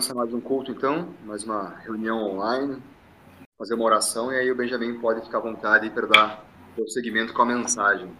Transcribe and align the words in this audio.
começar 0.00 0.14
mais 0.14 0.32
um 0.32 0.40
culto 0.40 0.72
então, 0.72 1.14
mais 1.26 1.44
uma 1.44 1.76
reunião 1.80 2.16
online, 2.22 2.82
fazer 3.58 3.74
uma 3.74 3.84
oração 3.84 4.32
e 4.32 4.38
aí 4.38 4.50
o 4.50 4.56
Benjamin 4.56 4.98
pode 4.98 5.20
ficar 5.20 5.36
à 5.36 5.40
vontade 5.42 5.90
para 5.90 6.06
dar 6.06 6.46
prosseguimento 6.74 7.34
com 7.34 7.42
a 7.42 7.44
mensagem. 7.44 8.10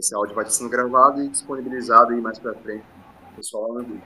Esse 0.00 0.16
áudio 0.16 0.34
vai 0.34 0.44
sendo 0.46 0.68
gravado 0.68 1.22
e 1.22 1.28
disponibilizado 1.28 2.12
aí 2.12 2.20
mais 2.20 2.40
para 2.40 2.56
frente, 2.56 2.84
pessoal 3.36 3.74
lá 3.74 3.82
no. 3.82 4.02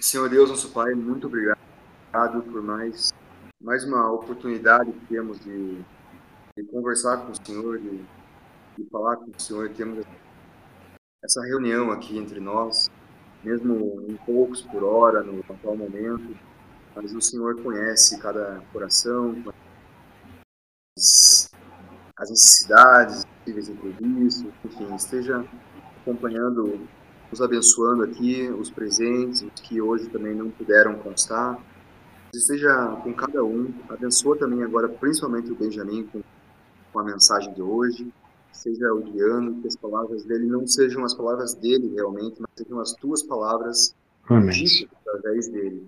Senhor 0.00 0.26
Deus, 0.30 0.48
nosso 0.48 0.72
Pai, 0.72 0.94
muito 0.94 1.26
obrigado 1.26 1.58
por 2.50 2.62
mais, 2.62 3.12
mais 3.62 3.84
uma 3.84 4.10
oportunidade 4.10 4.90
que 4.90 5.06
temos 5.06 5.38
de, 5.40 5.84
de 6.56 6.64
conversar 6.70 7.18
com 7.18 7.32
o 7.32 7.46
Senhor, 7.46 7.78
de, 7.78 7.98
de 8.78 8.88
falar 8.90 9.16
com 9.16 9.30
o 9.30 9.38
Senhor. 9.38 9.68
Temos 9.68 10.02
essa 11.22 11.42
reunião 11.42 11.90
aqui 11.90 12.16
entre 12.16 12.40
nós, 12.40 12.90
mesmo 13.44 14.04
em 14.08 14.16
poucos 14.24 14.62
por 14.62 14.82
hora, 14.82 15.22
no 15.22 15.40
atual 15.40 15.76
momento, 15.76 16.36
mas 16.94 17.14
o 17.14 17.20
Senhor 17.20 17.60
conhece 17.62 18.18
cada 18.18 18.62
coração, 18.72 19.34
as, 20.96 21.50
as 22.16 22.30
necessidades, 22.30 23.24
possíveis 23.24 23.68
imprevistos, 23.68 24.52
enfim, 24.64 24.94
esteja 24.94 25.44
acompanhando, 26.00 26.80
nos 27.30 27.42
abençoando 27.42 28.04
aqui, 28.04 28.48
os 28.48 28.70
presentes, 28.70 29.42
os 29.42 29.60
que 29.60 29.80
hoje 29.80 30.08
também 30.08 30.34
não 30.34 30.50
puderam 30.50 30.94
constar, 30.98 31.58
esteja 32.32 32.72
com 33.02 33.12
cada 33.12 33.44
um, 33.44 33.72
abençoa 33.88 34.36
também 34.36 34.62
agora, 34.62 34.88
principalmente 34.88 35.50
o 35.50 35.54
Benjamin, 35.54 36.06
com, 36.06 36.22
com 36.92 36.98
a 36.98 37.04
mensagem 37.04 37.52
de 37.52 37.62
hoje, 37.62 38.12
seja 38.56 38.92
o 38.92 39.02
guiando, 39.02 39.60
que 39.60 39.68
as 39.68 39.76
palavras 39.76 40.24
dele 40.24 40.46
não 40.46 40.66
sejam 40.66 41.04
as 41.04 41.14
palavras 41.14 41.54
dele 41.54 41.92
realmente, 41.94 42.40
mas 42.40 42.50
sejam 42.56 42.80
as 42.80 42.92
tuas 42.92 43.22
palavras 43.22 43.94
ditas 44.52 44.88
através 45.00 45.48
dele. 45.48 45.86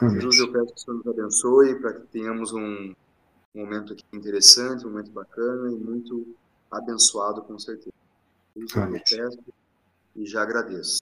Amém. 0.00 0.14
Jesus, 0.14 0.38
eu 0.38 0.52
peço 0.52 0.66
que 0.66 0.74
o 0.74 0.78
Senhor 0.78 0.96
nos 0.96 1.06
abençoe 1.06 1.74
para 1.80 1.92
que 1.94 2.06
tenhamos 2.08 2.52
um, 2.52 2.94
um 3.54 3.60
momento 3.60 3.92
aqui 3.92 4.04
interessante, 4.12 4.86
um 4.86 4.90
momento 4.90 5.10
bacana 5.10 5.70
e 5.72 5.76
muito 5.76 6.26
abençoado, 6.70 7.42
com 7.42 7.58
certeza. 7.58 7.94
Jesus, 8.56 8.74
eu 8.74 9.18
peço 9.18 9.38
e 10.16 10.26
já 10.26 10.42
agradeço. 10.42 10.98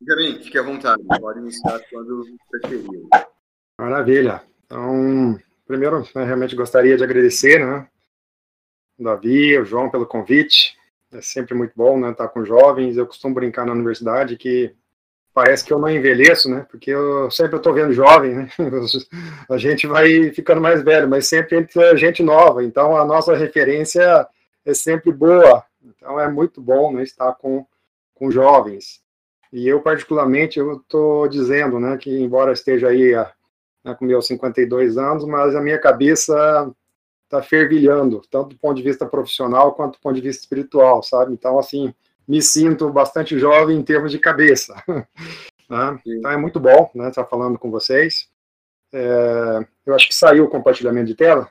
Benjamin, 0.00 0.42
fique 0.42 0.58
à 0.58 0.62
vontade, 0.62 1.02
pode 1.20 1.40
iniciar 1.40 1.80
quando 1.90 2.26
preferir. 2.50 3.06
Maravilha. 3.78 4.42
Então, 4.64 5.38
primeiro, 5.66 6.06
eu 6.14 6.24
realmente 6.24 6.54
gostaria 6.54 6.96
de 6.96 7.04
agradecer, 7.04 7.58
né, 7.58 7.88
Davi, 8.98 9.58
o 9.58 9.64
João 9.64 9.90
pelo 9.90 10.06
convite. 10.06 10.76
É 11.12 11.20
sempre 11.20 11.54
muito 11.54 11.72
bom, 11.76 11.98
né, 11.98 12.10
estar 12.10 12.28
com 12.28 12.44
jovens. 12.44 12.96
Eu 12.96 13.06
costumo 13.06 13.34
brincar 13.34 13.64
na 13.64 13.72
universidade 13.72 14.36
que 14.36 14.74
parece 15.32 15.64
que 15.64 15.72
eu 15.72 15.78
não 15.78 15.90
envelheço, 15.90 16.50
né? 16.50 16.66
Porque 16.70 16.90
eu 16.90 17.30
sempre 17.30 17.56
estou 17.56 17.74
vendo 17.74 17.92
jovem, 17.92 18.34
né? 18.34 18.48
A 19.50 19.58
gente 19.58 19.86
vai 19.86 20.30
ficando 20.30 20.60
mais 20.60 20.82
velho, 20.82 21.08
mas 21.08 21.28
sempre 21.28 21.58
entre 21.58 21.96
gente 21.96 22.22
nova. 22.22 22.64
Então 22.64 22.96
a 22.96 23.04
nossa 23.04 23.36
referência 23.36 24.26
é 24.64 24.74
sempre 24.74 25.12
boa. 25.12 25.62
Então 25.84 26.18
é 26.18 26.28
muito 26.28 26.60
bom, 26.60 26.92
né, 26.92 27.02
estar 27.02 27.32
com 27.34 27.66
com 28.14 28.30
jovens. 28.30 29.00
E 29.52 29.68
eu 29.68 29.80
particularmente 29.80 30.58
eu 30.58 30.78
estou 30.78 31.28
dizendo, 31.28 31.78
né, 31.78 31.96
que 31.96 32.10
embora 32.10 32.52
esteja 32.52 32.88
aí 32.88 33.14
né, 33.84 33.94
com 33.94 34.04
meus 34.04 34.26
52 34.26 34.98
anos, 34.98 35.24
mas 35.24 35.54
a 35.54 35.60
minha 35.60 35.78
cabeça 35.78 36.34
está 37.38 37.42
fervilhando, 37.42 38.22
tanto 38.30 38.50
do 38.50 38.58
ponto 38.58 38.76
de 38.76 38.82
vista 38.82 39.06
profissional 39.06 39.74
quanto 39.74 39.94
do 39.94 40.00
ponto 40.00 40.14
de 40.14 40.20
vista 40.20 40.42
espiritual, 40.42 41.02
sabe? 41.02 41.32
Então, 41.32 41.58
assim, 41.58 41.94
me 42.26 42.42
sinto 42.42 42.90
bastante 42.90 43.38
jovem 43.38 43.78
em 43.78 43.82
termos 43.82 44.10
de 44.10 44.18
cabeça. 44.18 44.74
né? 45.68 46.00
Então, 46.06 46.30
é 46.30 46.36
muito 46.36 46.58
bom 46.58 46.90
né, 46.94 47.08
estar 47.08 47.24
falando 47.26 47.58
com 47.58 47.70
vocês. 47.70 48.28
É, 48.92 49.66
eu 49.84 49.94
acho 49.94 50.08
que 50.08 50.14
saiu 50.14 50.44
o 50.44 50.50
compartilhamento 50.50 51.06
de 51.06 51.14
tela. 51.14 51.50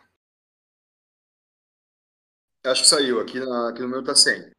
Acho 2.65 2.81
que 2.81 2.87
saiu, 2.87 3.19
aqui, 3.19 3.39
na, 3.39 3.69
aqui 3.69 3.81
no 3.81 3.87
meu 3.87 3.99
está 3.99 4.15
sem. 4.15 4.49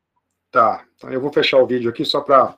Tá, 0.53 0.87
então 0.95 1.11
eu 1.11 1.21
vou 1.21 1.33
fechar 1.33 1.59
o 1.59 1.67
vídeo 1.67 1.91
aqui 1.91 2.05
só 2.05 2.21
para 2.21 2.57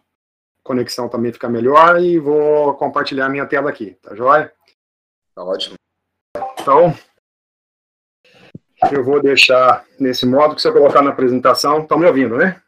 conexão 0.63 1.09
também 1.09 1.33
ficar 1.33 1.49
melhor 1.49 1.99
e 2.01 2.19
vou 2.19 2.75
compartilhar 2.75 3.31
minha 3.31 3.47
tela 3.47 3.71
aqui, 3.71 3.93
tá 4.03 4.15
joia? 4.15 4.53
Tá 5.35 5.43
ótimo. 5.43 5.77
Então, 6.61 6.95
eu 8.93 9.05
vou 9.05 9.21
deixar 9.21 9.87
nesse 9.99 10.25
modo 10.27 10.55
que 10.55 10.63
se 10.63 10.69
eu 10.69 10.73
colocar 10.73 11.03
na 11.03 11.11
apresentação, 11.11 11.83
estão 11.83 11.99
me 11.99 12.07
ouvindo, 12.07 12.37
né? 12.37 12.63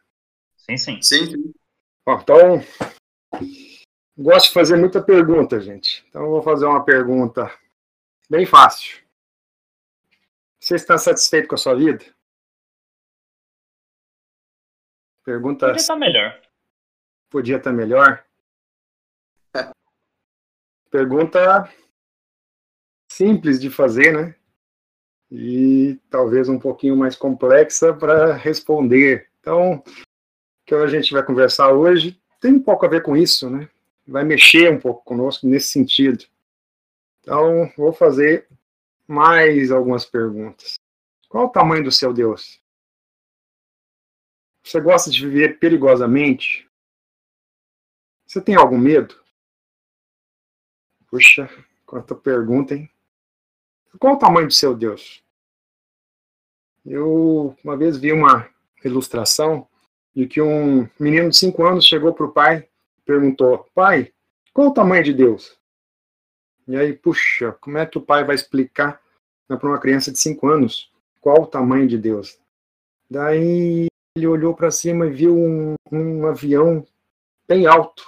Sim, 0.57 0.77
sim. 0.77 1.01
Sim. 1.01 1.53
Bom, 2.05 2.19
então, 2.19 2.63
gosto 4.17 4.47
de 4.47 4.53
fazer 4.53 4.77
muita 4.77 5.01
pergunta, 5.01 5.59
gente. 5.59 6.05
Então, 6.09 6.23
eu 6.23 6.29
vou 6.29 6.41
fazer 6.41 6.65
uma 6.65 6.83
pergunta 6.83 7.51
bem 8.29 8.45
fácil. 8.45 9.01
Você 10.59 10.75
está 10.75 10.97
satisfeito 10.97 11.47
com 11.47 11.55
a 11.55 11.57
sua 11.57 11.75
vida? 11.75 12.05
Pergunta. 15.23 15.67
Podia 15.67 15.81
estar 15.81 15.95
melhor. 15.95 16.41
Podia 17.29 17.57
estar 17.57 17.71
melhor? 17.71 18.25
Pergunta 20.89 21.73
simples 23.11 23.59
de 23.59 23.69
fazer, 23.69 24.11
né? 24.11 24.40
E 25.31 25.97
talvez 26.09 26.49
um 26.49 26.59
pouquinho 26.59 26.97
mais 26.97 27.15
complexa 27.15 27.93
para 27.93 28.33
responder. 28.33 29.29
Então, 29.39 29.75
o 29.75 29.83
que 30.65 30.75
a 30.75 30.87
gente 30.87 31.13
vai 31.13 31.23
conversar 31.23 31.71
hoje 31.71 32.21
tem 32.41 32.53
um 32.53 32.61
pouco 32.61 32.85
a 32.85 32.89
ver 32.89 33.01
com 33.01 33.15
isso, 33.15 33.49
né? 33.49 33.69
Vai 34.05 34.25
mexer 34.25 34.69
um 34.69 34.79
pouco 34.79 35.05
conosco 35.05 35.47
nesse 35.47 35.69
sentido. 35.69 36.25
Então, 37.21 37.71
vou 37.77 37.93
fazer 37.93 38.47
mais 39.07 39.71
algumas 39.71 40.05
perguntas. 40.05 40.73
Qual 41.29 41.45
o 41.45 41.49
tamanho 41.49 41.83
do 41.83 41.91
seu 41.91 42.11
Deus? 42.11 42.59
Você 44.63 44.81
gosta 44.81 45.09
de 45.09 45.25
viver 45.25 45.59
perigosamente? 45.59 46.69
Você 48.25 48.41
tem 48.41 48.55
algum 48.55 48.77
medo? 48.77 49.15
Puxa, 51.07 51.49
quanta 51.85 52.15
pergunta, 52.15 52.75
hein? 52.75 52.89
Qual 53.99 54.15
o 54.15 54.19
tamanho 54.19 54.47
do 54.47 54.53
seu 54.53 54.75
Deus? 54.75 55.23
Eu 56.85 57.55
uma 57.63 57.77
vez 57.77 57.97
vi 57.97 58.11
uma 58.11 58.49
ilustração 58.83 59.67
de 60.15 60.27
que 60.27 60.41
um 60.41 60.89
menino 60.99 61.29
de 61.29 61.37
5 61.37 61.63
anos 61.63 61.85
chegou 61.85 62.13
para 62.13 62.25
o 62.25 62.31
pai 62.31 62.67
e 62.97 63.01
perguntou: 63.05 63.69
Pai, 63.73 64.11
qual 64.53 64.69
o 64.69 64.73
tamanho 64.73 65.03
de 65.03 65.13
Deus? 65.13 65.57
E 66.67 66.75
aí, 66.75 66.93
puxa, 66.93 67.51
como 67.53 67.77
é 67.77 67.85
que 67.85 67.97
o 67.97 68.01
pai 68.01 68.23
vai 68.23 68.35
explicar 68.35 69.01
né, 69.49 69.57
para 69.57 69.67
uma 69.67 69.79
criança 69.79 70.11
de 70.11 70.19
5 70.19 70.47
anos 70.47 70.91
qual 71.19 71.43
o 71.43 71.47
tamanho 71.47 71.87
de 71.87 71.97
Deus? 71.97 72.39
Daí 73.09 73.87
ele 74.15 74.27
olhou 74.27 74.53
para 74.55 74.71
cima 74.71 75.05
e 75.05 75.11
viu 75.11 75.37
um, 75.37 75.75
um 75.91 76.25
avião 76.25 76.85
bem 77.47 77.65
alto 77.67 78.03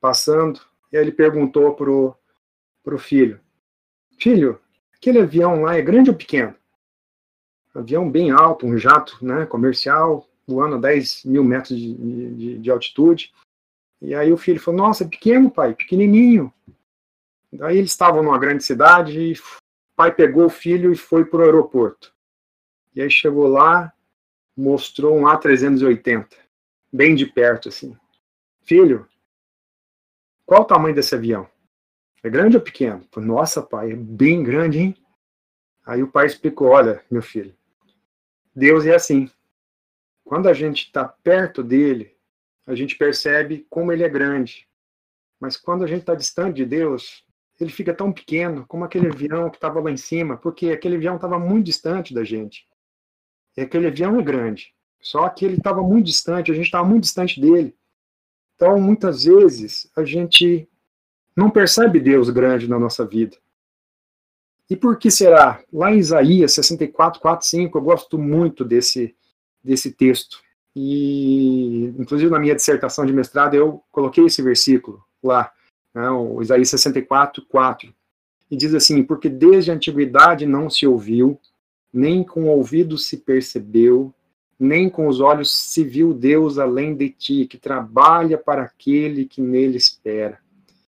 passando. 0.00 0.60
E 0.92 0.96
aí 0.96 1.02
ele 1.02 1.12
perguntou 1.12 1.74
pro, 1.74 2.14
pro 2.82 2.98
filho: 2.98 3.40
Filho, 4.18 4.60
Aquele 5.04 5.20
avião 5.20 5.60
lá 5.60 5.76
é 5.76 5.82
grande 5.82 6.08
ou 6.08 6.16
pequeno? 6.16 6.54
Avião 7.74 8.10
bem 8.10 8.30
alto, 8.30 8.64
um 8.64 8.78
jato 8.78 9.18
né, 9.22 9.44
comercial, 9.44 10.26
voando 10.46 10.76
a 10.76 10.78
10 10.78 11.24
mil 11.26 11.44
metros 11.44 11.78
de, 11.78 11.94
de, 12.34 12.58
de 12.58 12.70
altitude. 12.70 13.30
E 14.00 14.14
aí 14.14 14.32
o 14.32 14.38
filho 14.38 14.58
falou: 14.58 14.80
Nossa, 14.80 15.04
é 15.04 15.06
pequeno, 15.06 15.50
pai, 15.50 15.74
pequenininho. 15.74 16.50
Daí 17.52 17.76
eles 17.76 17.90
estavam 17.90 18.22
numa 18.22 18.38
grande 18.38 18.64
cidade 18.64 19.20
e 19.20 19.32
o 19.34 19.36
pai 19.94 20.10
pegou 20.10 20.46
o 20.46 20.50
filho 20.50 20.90
e 20.90 20.96
foi 20.96 21.22
para 21.26 21.40
o 21.40 21.42
aeroporto. 21.42 22.10
E 22.94 23.02
aí 23.02 23.10
chegou 23.10 23.46
lá, 23.46 23.92
mostrou 24.56 25.14
um 25.14 25.24
A380, 25.24 26.28
bem 26.90 27.14
de 27.14 27.26
perto 27.26 27.68
assim. 27.68 27.94
Filho, 28.62 29.06
qual 30.46 30.62
o 30.62 30.64
tamanho 30.64 30.94
desse 30.94 31.14
avião? 31.14 31.46
É 32.24 32.30
grande 32.30 32.56
ou 32.56 32.62
pequeno? 32.62 33.06
Nossa, 33.18 33.62
pai, 33.62 33.92
é 33.92 33.96
bem 33.96 34.42
grande, 34.42 34.78
hein? 34.78 34.96
Aí 35.84 36.02
o 36.02 36.10
pai 36.10 36.24
explicou: 36.24 36.68
Olha, 36.68 37.04
meu 37.10 37.20
filho, 37.20 37.54
Deus 38.56 38.86
é 38.86 38.94
assim. 38.94 39.30
Quando 40.24 40.48
a 40.48 40.54
gente 40.54 40.84
está 40.86 41.06
perto 41.06 41.62
dele, 41.62 42.16
a 42.66 42.74
gente 42.74 42.96
percebe 42.96 43.66
como 43.68 43.92
ele 43.92 44.02
é 44.02 44.08
grande. 44.08 44.66
Mas 45.38 45.58
quando 45.58 45.84
a 45.84 45.86
gente 45.86 46.00
está 46.00 46.14
distante 46.14 46.56
de 46.56 46.64
Deus, 46.64 47.22
ele 47.60 47.70
fica 47.70 47.92
tão 47.92 48.10
pequeno 48.10 48.64
como 48.66 48.84
aquele 48.84 49.08
avião 49.08 49.50
que 49.50 49.58
estava 49.58 49.78
lá 49.78 49.90
em 49.90 49.98
cima, 49.98 50.38
porque 50.38 50.70
aquele 50.70 50.96
avião 50.96 51.16
estava 51.16 51.38
muito 51.38 51.66
distante 51.66 52.14
da 52.14 52.24
gente. 52.24 52.66
E 53.54 53.60
aquele 53.60 53.88
avião 53.88 54.18
é 54.18 54.22
grande. 54.22 54.74
Só 54.98 55.28
que 55.28 55.44
ele 55.44 55.58
estava 55.58 55.82
muito 55.82 56.06
distante, 56.06 56.50
a 56.50 56.54
gente 56.54 56.64
estava 56.64 56.88
muito 56.88 57.02
distante 57.02 57.38
dele. 57.38 57.76
Então, 58.54 58.80
muitas 58.80 59.24
vezes, 59.24 59.90
a 59.94 60.04
gente 60.04 60.66
não 61.36 61.50
percebe 61.50 62.00
Deus 62.00 62.30
grande 62.30 62.68
na 62.68 62.78
nossa 62.78 63.04
vida. 63.04 63.36
E 64.68 64.76
por 64.76 64.98
que 64.98 65.10
será? 65.10 65.62
Lá 65.72 65.92
em 65.92 65.98
Isaías 65.98 66.52
64, 66.52 67.20
4, 67.20 67.46
5, 67.46 67.76
eu 67.76 67.82
gosto 67.82 68.18
muito 68.18 68.64
desse, 68.64 69.14
desse 69.62 69.92
texto. 69.92 70.42
E, 70.74 71.92
inclusive, 71.98 72.30
na 72.30 72.38
minha 72.38 72.54
dissertação 72.54 73.04
de 73.04 73.12
mestrado, 73.12 73.54
eu 73.54 73.82
coloquei 73.92 74.24
esse 74.24 74.42
versículo 74.42 75.04
lá, 75.22 75.52
né, 75.94 76.08
o 76.10 76.40
Isaías 76.42 76.70
64, 76.70 77.44
4. 77.46 77.94
E 78.50 78.56
diz 78.56 78.74
assim: 78.74 79.02
Porque 79.02 79.28
desde 79.28 79.70
a 79.70 79.74
antiguidade 79.74 80.46
não 80.46 80.70
se 80.70 80.86
ouviu, 80.86 81.38
nem 81.92 82.24
com 82.24 82.44
o 82.44 82.48
ouvido 82.48 82.98
se 82.98 83.18
percebeu, 83.18 84.12
nem 84.58 84.88
com 84.88 85.06
os 85.06 85.20
olhos 85.20 85.52
se 85.52 85.84
viu 85.84 86.12
Deus 86.12 86.58
além 86.58 86.94
de 86.94 87.10
ti, 87.10 87.46
que 87.46 87.58
trabalha 87.58 88.38
para 88.38 88.62
aquele 88.62 89.26
que 89.26 89.40
nele 89.40 89.76
espera. 89.76 90.43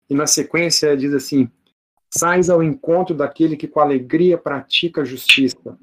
E 0.09 0.15
na 0.15 0.25
sequência 0.25 0.97
diz 0.97 1.13
assim: 1.13 1.50
Sais 2.09 2.50
ao 2.50 2.63
encontro 2.63 3.15
daquele 3.15 3.56
que 3.56 3.67
com 3.67 3.79
alegria 3.79 4.38
pratica 4.38 5.01
a 5.01 5.06
justiça, 5.06 5.77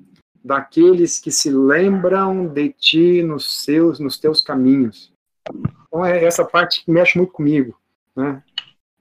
daqueles 0.44 1.20
que 1.20 1.30
se 1.30 1.50
lembram 1.50 2.48
de 2.48 2.70
ti 2.70 3.22
nos 3.22 3.64
seus, 3.64 4.00
nos 4.00 4.18
teus 4.18 4.40
caminhos. 4.40 5.12
Então 5.86 6.04
é 6.04 6.24
essa 6.24 6.44
parte 6.44 6.84
que 6.84 6.90
mexe 6.90 7.16
muito 7.16 7.32
comigo, 7.32 7.78
né? 8.14 8.42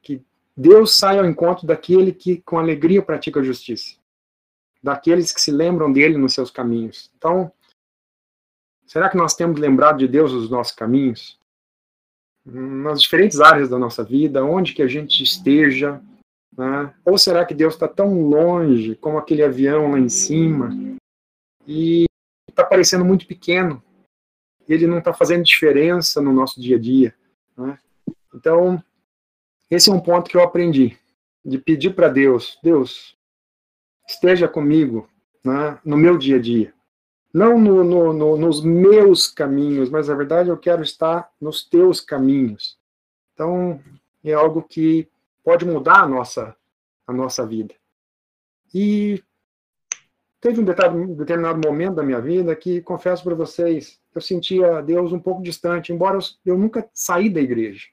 Que 0.03 0.21
Deus 0.55 0.95
sai 0.95 1.17
ao 1.17 1.25
encontro 1.25 1.65
daquele 1.65 2.13
que 2.13 2.41
com 2.41 2.59
alegria 2.59 3.01
pratica 3.01 3.39
a 3.39 3.43
justiça, 3.43 3.95
daqueles 4.81 5.31
que 5.31 5.41
se 5.41 5.51
lembram 5.51 5.91
dele 5.91 6.17
nos 6.17 6.33
seus 6.33 6.51
caminhos. 6.51 7.11
Então, 7.17 7.51
será 8.85 9.09
que 9.09 9.17
nós 9.17 9.33
temos 9.33 9.59
lembrado 9.59 9.97
de 9.97 10.07
Deus 10.07 10.31
nos 10.31 10.49
nossos 10.49 10.75
caminhos? 10.75 11.39
Nas 12.45 13.01
diferentes 13.01 13.39
áreas 13.39 13.69
da 13.69 13.79
nossa 13.79 14.03
vida, 14.03 14.43
onde 14.43 14.73
que 14.73 14.81
a 14.81 14.87
gente 14.87 15.23
esteja, 15.23 16.01
né? 16.57 16.93
Ou 17.03 17.17
será 17.17 17.45
que 17.45 17.53
Deus 17.53 17.73
está 17.73 17.87
tão 17.87 18.21
longe 18.21 18.95
como 18.95 19.17
aquele 19.17 19.43
avião 19.43 19.91
lá 19.91 19.99
em 19.99 20.09
cima 20.09 20.69
e 21.67 22.05
está 22.47 22.63
parecendo 22.63 23.03
muito 23.03 23.27
pequeno? 23.27 23.83
Ele 24.67 24.87
não 24.87 24.99
está 24.99 25.13
fazendo 25.13 25.43
diferença 25.43 26.21
no 26.21 26.31
nosso 26.31 26.59
dia 26.59 26.77
a 26.77 26.79
dia. 26.79 27.13
Né? 27.57 27.77
Então, 28.33 28.83
esse 29.69 29.89
é 29.89 29.93
um 29.93 29.99
ponto 29.99 30.29
que 30.29 30.37
eu 30.37 30.41
aprendi, 30.41 30.97
de 31.43 31.57
pedir 31.57 31.93
para 31.93 32.07
Deus, 32.07 32.57
Deus, 32.63 33.15
esteja 34.07 34.47
comigo 34.47 35.07
né, 35.43 35.77
no 35.83 35.97
meu 35.97 36.17
dia 36.17 36.37
a 36.37 36.41
dia. 36.41 36.73
Não 37.35 37.59
no, 37.59 37.83
no, 37.83 38.13
no, 38.13 38.37
nos 38.37 38.63
meus 38.63 39.27
caminhos, 39.27 39.89
mas 39.89 40.07
na 40.07 40.15
verdade 40.15 40.47
eu 40.47 40.57
quero 40.57 40.81
estar 40.81 41.29
nos 41.41 41.65
teus 41.65 41.99
caminhos. 41.99 42.79
Então, 43.33 43.77
é 44.23 44.31
algo 44.31 44.63
que 44.63 45.05
pode 45.43 45.65
mudar 45.65 46.03
a 46.03 46.07
nossa, 46.07 46.55
a 47.05 47.11
nossa 47.11 47.45
vida. 47.45 47.75
E 48.73 49.21
teve 50.39 50.61
um 50.61 51.13
determinado 51.13 51.59
momento 51.67 51.95
da 51.95 52.03
minha 52.03 52.21
vida 52.21 52.55
que, 52.55 52.79
confesso 52.79 53.21
para 53.21 53.35
vocês, 53.35 53.99
eu 54.13 54.21
sentia 54.21 54.81
Deus 54.81 55.11
um 55.11 55.19
pouco 55.19 55.43
distante, 55.43 55.91
embora 55.91 56.17
eu, 56.45 56.57
nunca 56.57 56.89
saí 56.93 57.29
da 57.29 57.41
igreja. 57.41 57.87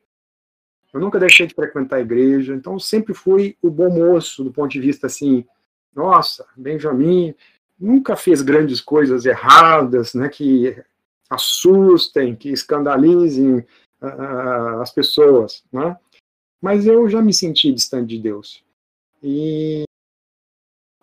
Eu 0.95 1.01
nunca 1.01 1.19
deixei 1.19 1.49
de 1.49 1.55
frequentar 1.55 1.97
a 1.97 2.01
igreja, 2.01 2.55
então 2.55 2.79
sempre 2.79 3.13
fui 3.13 3.57
o 3.61 3.69
bom 3.69 3.91
moço 3.91 4.45
do 4.45 4.53
ponto 4.53 4.71
de 4.71 4.79
vista 4.79 5.09
assim, 5.09 5.45
nossa, 5.93 6.47
Benjamin 6.57 7.35
nunca 7.83 8.15
fez 8.15 8.41
grandes 8.41 8.81
coisas 8.81 9.27
erradas, 9.27 10.15
né, 10.15 10.29
que 10.29 10.81
assustem, 11.29 12.37
que 12.37 12.51
escandalizem 12.51 13.59
uh, 14.01 14.81
as 14.81 14.93
pessoas, 14.93 15.65
né? 15.73 15.99
Mas 16.61 16.87
eu 16.87 17.09
já 17.09 17.21
me 17.21 17.35
senti 17.35 17.73
distante 17.73 18.11
de 18.11 18.19
Deus. 18.19 18.63
E 19.21 19.83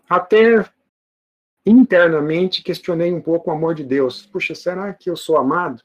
até 0.08 0.64
internamente 1.66 2.62
questionei 2.62 3.12
um 3.12 3.20
pouco 3.20 3.50
o 3.50 3.52
amor 3.52 3.74
de 3.74 3.84
Deus. 3.84 4.24
Puxa, 4.24 4.54
será 4.54 4.94
que 4.94 5.10
eu 5.10 5.16
sou 5.16 5.36
amado? 5.36 5.82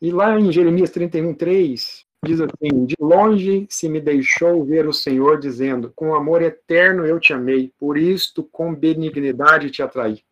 E 0.00 0.12
lá 0.12 0.38
em 0.38 0.52
Jeremias 0.52 0.90
31, 0.90 1.32
3, 1.32 2.04
diz 2.24 2.40
assim: 2.40 2.84
De 2.84 2.96
longe 3.00 3.66
se 3.68 3.88
me 3.88 4.00
deixou 4.00 4.64
ver 4.64 4.86
o 4.86 4.92
Senhor, 4.92 5.38
dizendo: 5.38 5.92
Com 5.94 6.14
amor 6.14 6.42
eterno 6.42 7.06
eu 7.06 7.18
te 7.20 7.32
amei, 7.32 7.72
por 7.78 7.96
isto 7.96 8.42
com 8.44 8.74
benignidade 8.74 9.70
te 9.70 9.82
atraí. 9.82 10.22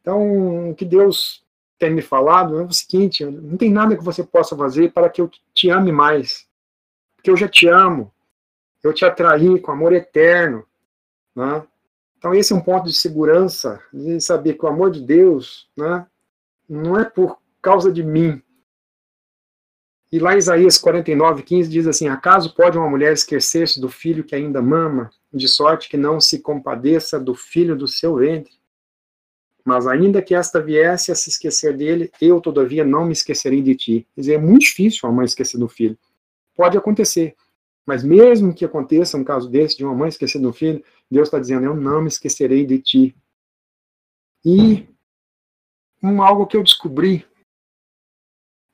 Então, 0.00 0.70
o 0.70 0.74
que 0.74 0.84
Deus 0.84 1.44
tem 1.78 1.90
me 1.90 2.02
falado 2.02 2.58
é 2.58 2.64
o 2.64 2.72
seguinte: 2.72 3.24
não 3.24 3.56
tem 3.56 3.70
nada 3.70 3.96
que 3.96 4.04
você 4.04 4.22
possa 4.22 4.56
fazer 4.56 4.92
para 4.92 5.08
que 5.08 5.20
eu 5.20 5.30
te 5.54 5.70
ame 5.70 5.92
mais 5.92 6.46
porque 7.26 7.30
eu 7.32 7.36
já 7.36 7.48
te 7.48 7.66
amo, 7.66 8.12
eu 8.84 8.92
te 8.92 9.04
atraí 9.04 9.58
com 9.58 9.72
amor 9.72 9.92
eterno. 9.92 10.64
Né? 11.34 11.66
Então, 12.16 12.32
esse 12.32 12.52
é 12.52 12.56
um 12.56 12.60
ponto 12.60 12.84
de 12.84 12.94
segurança, 12.94 13.82
de 13.92 14.20
saber 14.20 14.54
que 14.54 14.64
o 14.64 14.68
amor 14.68 14.92
de 14.92 15.00
Deus 15.00 15.68
né, 15.76 16.06
não 16.68 16.96
é 16.96 17.04
por 17.04 17.38
causa 17.60 17.90
de 17.90 18.04
mim. 18.04 18.40
E 20.10 20.18
lá 20.18 20.34
em 20.34 20.38
Isaías 20.38 20.78
49, 20.78 21.42
15 21.42 21.68
diz 21.68 21.86
assim: 21.86 22.08
Acaso 22.08 22.54
pode 22.54 22.78
uma 22.78 22.88
mulher 22.88 23.12
esquecer-se 23.12 23.80
do 23.80 23.88
filho 23.88 24.24
que 24.24 24.34
ainda 24.34 24.62
mama, 24.62 25.10
de 25.32 25.48
sorte 25.48 25.88
que 25.88 25.96
não 25.96 26.20
se 26.20 26.40
compadeça 26.40 27.18
do 27.18 27.34
filho 27.34 27.76
do 27.76 27.88
seu 27.88 28.16
ventre? 28.16 28.54
Mas 29.64 29.86
ainda 29.88 30.22
que 30.22 30.32
esta 30.32 30.60
viesse 30.60 31.10
a 31.10 31.14
se 31.16 31.28
esquecer 31.28 31.76
dele, 31.76 32.10
eu, 32.20 32.40
todavia, 32.40 32.84
não 32.84 33.04
me 33.04 33.12
esquecerei 33.12 33.60
de 33.60 33.74
ti. 33.74 34.06
Quer 34.14 34.20
dizer, 34.20 34.34
é 34.34 34.38
muito 34.38 34.60
difícil 34.60 35.08
a 35.08 35.12
mãe 35.12 35.24
esquecer 35.24 35.58
do 35.58 35.68
filho. 35.68 35.98
Pode 36.54 36.78
acontecer. 36.78 37.34
Mas 37.84 38.04
mesmo 38.04 38.54
que 38.54 38.64
aconteça 38.64 39.16
um 39.16 39.24
caso 39.24 39.50
desse, 39.50 39.76
de 39.76 39.84
uma 39.84 39.94
mãe 39.94 40.08
esquecer 40.08 40.40
do 40.40 40.52
filho, 40.52 40.84
Deus 41.10 41.26
está 41.26 41.40
dizendo: 41.40 41.66
Eu 41.66 41.74
não 41.74 42.00
me 42.00 42.08
esquecerei 42.08 42.64
de 42.64 42.78
ti. 42.78 43.16
E 44.44 44.88
um, 46.00 46.22
algo 46.22 46.46
que 46.46 46.56
eu 46.56 46.62
descobri, 46.62 47.24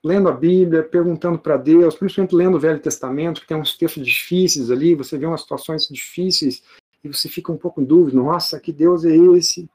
lendo 0.05 0.29
a 0.29 0.33
Bíblia, 0.33 0.83
perguntando 0.83 1.39
para 1.39 1.57
Deus, 1.57 1.95
principalmente 1.95 2.35
lendo 2.35 2.57
o 2.57 2.61
Velho 2.61 2.81
Testamento, 2.81 3.41
que 3.41 3.47
tem 3.47 3.57
uns 3.57 3.77
textos 3.77 4.05
difíceis 4.05 4.71
ali, 4.71 4.95
você 4.95 5.17
vê 5.17 5.27
umas 5.27 5.43
situações 5.43 5.87
difíceis 5.89 6.63
e 7.05 7.09
você 7.09 7.29
fica 7.29 7.53
um 7.53 7.57
pouco 7.57 7.81
em 7.81 7.85
dúvida: 7.85 8.17
Nossa, 8.17 8.61
que 8.61 8.73
Deus 8.73 9.05
é 9.05 9.15
esse? 9.15 9.69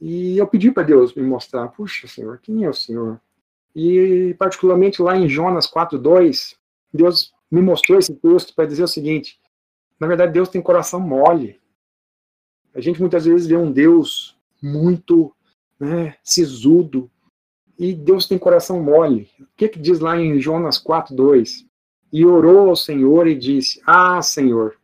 E 0.00 0.36
eu 0.38 0.46
pedi 0.46 0.70
para 0.70 0.82
Deus 0.82 1.14
me 1.14 1.22
mostrar: 1.22 1.68
Puxa, 1.68 2.06
Senhor, 2.06 2.38
quem 2.38 2.64
é 2.64 2.68
o 2.70 2.74
Senhor? 2.74 3.20
E, 3.74 4.34
particularmente 4.38 5.00
lá 5.00 5.16
em 5.16 5.28
Jonas 5.28 5.66
4,2, 5.66 6.54
Deus 6.92 7.32
me 7.50 7.60
mostrou 7.60 7.98
esse 7.98 8.14
texto 8.14 8.54
para 8.54 8.66
dizer 8.66 8.84
o 8.84 8.88
seguinte: 8.88 9.40
na 9.98 10.06
verdade, 10.06 10.32
Deus 10.32 10.48
tem 10.48 10.60
coração 10.60 10.98
mole. 10.98 11.60
A 12.74 12.80
gente 12.80 13.00
muitas 13.00 13.24
vezes 13.24 13.46
vê 13.46 13.56
um 13.56 13.70
Deus 13.70 14.36
muito 14.60 15.34
né, 15.78 16.16
sisudo, 16.24 17.10
e 17.82 17.92
Deus 17.92 18.28
tem 18.28 18.38
coração 18.38 18.80
mole. 18.80 19.28
O 19.40 19.46
que, 19.56 19.68
que 19.68 19.78
diz 19.80 19.98
lá 19.98 20.16
em 20.16 20.38
Jonas 20.38 20.80
4,2? 20.80 21.66
E 22.12 22.24
orou 22.24 22.68
ao 22.68 22.76
Senhor 22.76 23.26
e 23.26 23.34
disse: 23.34 23.82
Ah, 23.84 24.22
Senhor, 24.22 24.76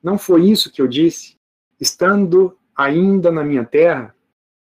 não 0.00 0.16
foi 0.16 0.48
isso 0.48 0.70
que 0.70 0.80
eu 0.80 0.86
disse, 0.86 1.36
estando 1.80 2.56
ainda 2.76 3.32
na 3.32 3.42
minha 3.42 3.64
terra? 3.64 4.14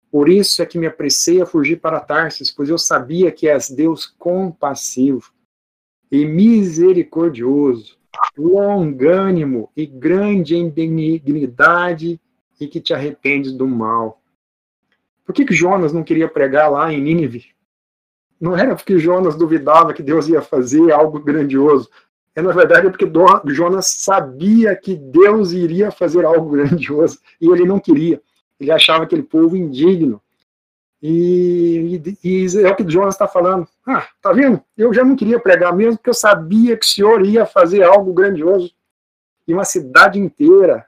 Por 0.09 0.28
isso 0.28 0.62
é 0.62 0.66
que 0.66 0.78
me 0.78 0.87
apressei 0.87 1.43
a 1.43 1.47
fugir 1.47 1.81
para 1.81 1.99
Tarsis, 1.99 2.49
pois 2.49 2.69
eu 2.69 2.78
sabia 2.78 3.33
que 3.33 3.49
és 3.49 3.69
Deus 3.69 4.07
compassivo 4.07 5.33
e 6.12 6.25
misericordioso, 6.25 7.99
longânimo 8.38 9.69
e 9.76 9.85
grande 9.85 10.54
em 10.54 10.71
benignidade 10.71 12.21
e 12.61 12.69
que 12.69 12.81
te 12.81 12.95
arrependes 12.95 13.52
do 13.52 13.66
mal. 13.66 14.23
Por 15.25 15.35
que, 15.35 15.45
que 15.45 15.54
Jonas 15.54 15.93
não 15.93 16.04
queria 16.04 16.28
pregar 16.28 16.71
lá 16.71 16.93
em 16.93 17.02
Nínive? 17.02 17.54
Não 18.41 18.57
era 18.57 18.75
porque 18.75 18.99
Jonas 18.99 19.37
duvidava 19.37 19.95
que 19.95 20.03
Deus 20.03 20.29
ia 20.29 20.43
fazer 20.43 20.93
algo 20.93 21.21
grandioso. 21.21 21.88
É, 22.35 22.43
na 22.43 22.53
verdade, 22.53 22.87
é 22.87 22.91
porque 22.91 23.11
Jonas 23.47 23.87
sabia 23.87 24.75
que 24.75 24.97
Deus 24.97 25.53
iria 25.53 25.91
fazer 25.91 26.25
algo 26.25 26.50
grandioso 26.50 27.21
e 27.41 27.49
ele 27.49 27.64
não 27.64 27.79
queria. 27.79 28.21
Ele 28.59 28.73
achava 28.73 29.05
aquele 29.05 29.23
povo 29.23 29.57
indigno. 29.57 30.21
E, 31.07 32.00
e, 32.25 32.47
e 32.47 32.62
é 32.62 32.71
o 32.71 32.76
que 32.76 32.88
Jonas 32.88 33.14
está 33.14 33.29
falando. 33.29 33.69
Ah, 33.87 34.09
tá 34.23 34.33
vendo? 34.33 34.62
Eu 34.76 34.93
já 34.93 35.05
não 35.05 35.14
queria 35.14 35.38
pregar 35.38 35.75
mesmo, 35.76 35.99
porque 35.99 36.11
eu 36.11 36.14
sabia 36.14 36.76
que 36.76 36.87
o 36.87 36.88
Senhor 36.88 37.25
ia 37.25 37.45
fazer 37.45 37.83
algo 37.83 38.12
grandioso. 38.12 38.75
E 39.47 39.53
uma 39.53 39.64
cidade 39.64 40.19
inteira, 40.19 40.87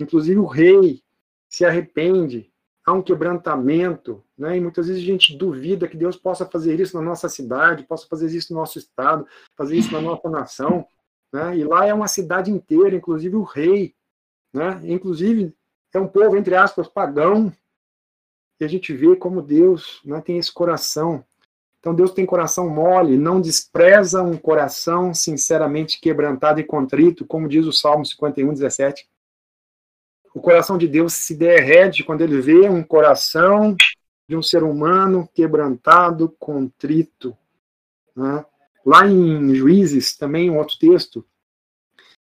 inclusive 0.00 0.38
o 0.40 0.46
rei, 0.46 1.00
se 1.48 1.64
arrepende. 1.64 2.50
Há 2.86 2.92
um 2.92 3.02
quebrantamento, 3.02 4.22
né? 4.36 4.56
E 4.56 4.60
muitas 4.60 4.88
vezes 4.88 5.02
a 5.02 5.06
gente 5.06 5.36
duvida 5.36 5.88
que 5.88 5.96
Deus 5.96 6.16
possa 6.16 6.44
fazer 6.44 6.78
isso 6.78 6.96
na 6.96 7.02
nossa 7.02 7.28
cidade, 7.28 7.84
possa 7.84 8.06
fazer 8.06 8.26
isso 8.26 8.52
no 8.52 8.60
nosso 8.60 8.78
estado, 8.78 9.26
fazer 9.56 9.76
isso 9.76 9.92
na 9.92 10.00
nossa 10.00 10.28
nação, 10.28 10.86
né? 11.32 11.56
E 11.56 11.64
lá 11.64 11.86
é 11.86 11.94
uma 11.94 12.08
cidade 12.08 12.50
inteira, 12.50 12.94
inclusive 12.94 13.34
o 13.36 13.42
rei, 13.42 13.94
né? 14.52 14.80
Inclusive 14.84 15.54
é 15.94 15.98
um 15.98 16.08
povo 16.08 16.36
entre 16.36 16.54
aspas 16.54 16.88
pagão, 16.88 17.52
e 18.60 18.64
a 18.64 18.68
gente 18.68 18.92
vê 18.92 19.16
como 19.16 19.42
Deus 19.42 20.00
né, 20.04 20.20
tem 20.20 20.38
esse 20.38 20.52
coração. 20.52 21.24
Então 21.80 21.94
Deus 21.94 22.12
tem 22.12 22.24
coração 22.24 22.68
mole, 22.68 23.18
não 23.18 23.40
despreza 23.40 24.22
um 24.22 24.36
coração 24.36 25.12
sinceramente 25.12 26.00
quebrantado 26.00 26.60
e 26.60 26.64
contrito, 26.64 27.26
como 27.26 27.48
diz 27.48 27.66
o 27.66 27.72
Salmo 27.72 28.06
51, 28.06 28.54
17. 28.54 29.06
O 30.34 30.40
coração 30.40 30.76
de 30.76 30.88
Deus 30.88 31.14
se 31.14 31.34
derrete 31.34 32.02
quando 32.02 32.22
ele 32.22 32.40
vê 32.40 32.68
um 32.68 32.82
coração 32.82 33.76
de 34.28 34.36
um 34.36 34.42
ser 34.42 34.62
humano 34.62 35.28
quebrantado, 35.32 36.34
contrito. 36.38 37.36
Né? 38.16 38.44
Lá 38.84 39.06
em 39.06 39.54
Juízes, 39.54 40.16
também 40.16 40.50
um 40.50 40.58
outro 40.58 40.76
texto, 40.78 41.24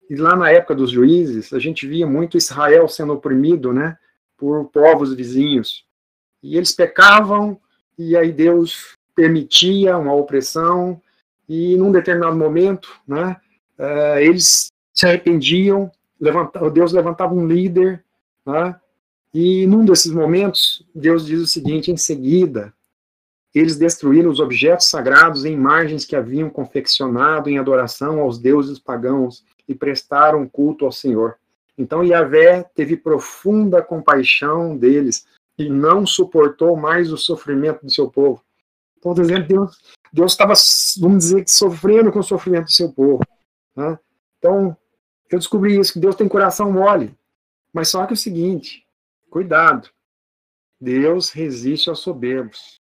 e 0.08 0.16
lá 0.16 0.36
na 0.36 0.50
época 0.50 0.74
dos 0.74 0.90
juízes, 0.90 1.52
a 1.52 1.58
gente 1.58 1.86
via 1.86 2.06
muito 2.06 2.36
Israel 2.36 2.88
sendo 2.88 3.14
oprimido, 3.14 3.72
né, 3.72 3.96
por 4.36 4.66
povos 4.66 5.14
vizinhos. 5.14 5.84
E 6.42 6.56
eles 6.56 6.72
pecavam, 6.72 7.58
e 7.98 8.16
aí 8.16 8.30
Deus 8.30 8.94
permitia 9.14 9.96
uma 9.96 10.14
opressão, 10.14 11.00
e 11.48 11.76
num 11.76 11.90
determinado 11.90 12.36
momento, 12.36 12.88
né, 13.06 13.36
uh, 13.78 14.18
eles 14.18 14.70
se 14.92 15.06
arrependiam, 15.06 15.90
levanta, 16.24 16.70
Deus 16.70 16.92
levantava 16.92 17.34
um 17.34 17.46
líder, 17.46 18.02
né, 18.44 18.74
e 19.32 19.66
num 19.66 19.84
desses 19.84 20.12
momentos, 20.12 20.86
Deus 20.94 21.26
diz 21.26 21.40
o 21.40 21.46
seguinte: 21.46 21.90
em 21.90 21.96
seguida, 21.96 22.72
eles 23.54 23.76
destruíram 23.76 24.30
os 24.30 24.40
objetos 24.40 24.86
sagrados 24.86 25.44
e 25.44 25.50
imagens 25.50 26.04
que 26.04 26.16
haviam 26.16 26.48
confeccionado 26.48 27.50
em 27.50 27.58
adoração 27.58 28.20
aos 28.20 28.38
deuses 28.38 28.78
pagãos 28.78 29.44
e 29.68 29.74
prestaram 29.74 30.48
culto 30.48 30.84
ao 30.84 30.92
Senhor. 30.92 31.36
Então 31.76 32.04
Yahvé 32.04 32.62
teve 32.74 32.96
profunda 32.96 33.82
compaixão 33.82 34.76
deles 34.76 35.26
e 35.58 35.68
não 35.68 36.06
suportou 36.06 36.76
mais 36.76 37.12
o 37.12 37.16
sofrimento 37.16 37.84
do 37.84 37.92
seu 37.92 38.08
povo. 38.08 38.42
Então, 38.98 39.14
por 39.14 39.22
exemplo, 39.22 39.48
Deus, 39.48 39.78
Deus 40.12 40.32
estava, 40.32 40.54
vamos 41.00 41.24
dizer, 41.24 41.44
sofrendo 41.48 42.10
com 42.10 42.20
o 42.20 42.24
sofrimento 42.24 42.66
do 42.66 42.72
seu 42.72 42.90
povo. 42.90 43.22
Né? 43.76 43.98
Então, 44.38 44.76
eu 45.30 45.38
descobri 45.38 45.78
isso, 45.78 45.92
que 45.92 46.00
Deus 46.00 46.16
tem 46.16 46.28
coração 46.28 46.72
mole. 46.72 47.14
Mas 47.72 47.88
só 47.88 48.06
que 48.06 48.12
é 48.12 48.14
o 48.14 48.16
seguinte, 48.16 48.86
cuidado, 49.30 49.90
Deus 50.80 51.30
resiste 51.30 51.88
aos 51.88 52.00
soberbos. 52.00 52.80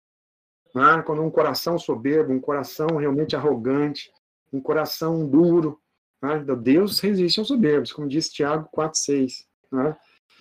Né? 0.75 1.01
Quando 1.05 1.21
um 1.21 1.31
coração 1.31 1.77
soberbo, 1.79 2.33
um 2.33 2.39
coração 2.39 2.87
realmente 2.97 3.35
arrogante, 3.35 4.11
um 4.51 4.61
coração 4.61 5.27
duro, 5.27 5.79
né? 6.23 6.43
Deus 6.61 7.01
resiste 7.01 7.39
aos 7.39 7.49
soberbos, 7.49 7.91
como 7.91 8.07
diz 8.07 8.31
Tiago 8.31 8.69
4,6. 8.73 9.45
Né? 9.69 9.97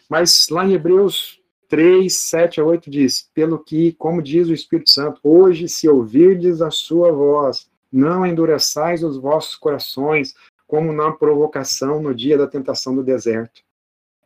Mas 0.08 0.46
lá 0.48 0.64
em 0.64 0.74
Hebreus 0.74 1.40
3, 1.68 2.14
7 2.14 2.60
a 2.60 2.64
8 2.64 2.88
diz: 2.88 3.28
Pelo 3.34 3.58
que, 3.58 3.92
como 3.94 4.22
diz 4.22 4.48
o 4.48 4.54
Espírito 4.54 4.90
Santo, 4.90 5.20
hoje, 5.24 5.68
se 5.68 5.88
ouvirdes 5.88 6.62
a 6.62 6.70
sua 6.70 7.10
voz, 7.10 7.68
não 7.90 8.24
endureçais 8.24 9.02
os 9.02 9.18
vossos 9.18 9.56
corações, 9.56 10.34
como 10.72 10.90
na 10.90 11.12
provocação 11.12 12.00
no 12.00 12.14
dia 12.14 12.38
da 12.38 12.46
tentação 12.46 12.94
do 12.94 13.04
deserto. 13.04 13.60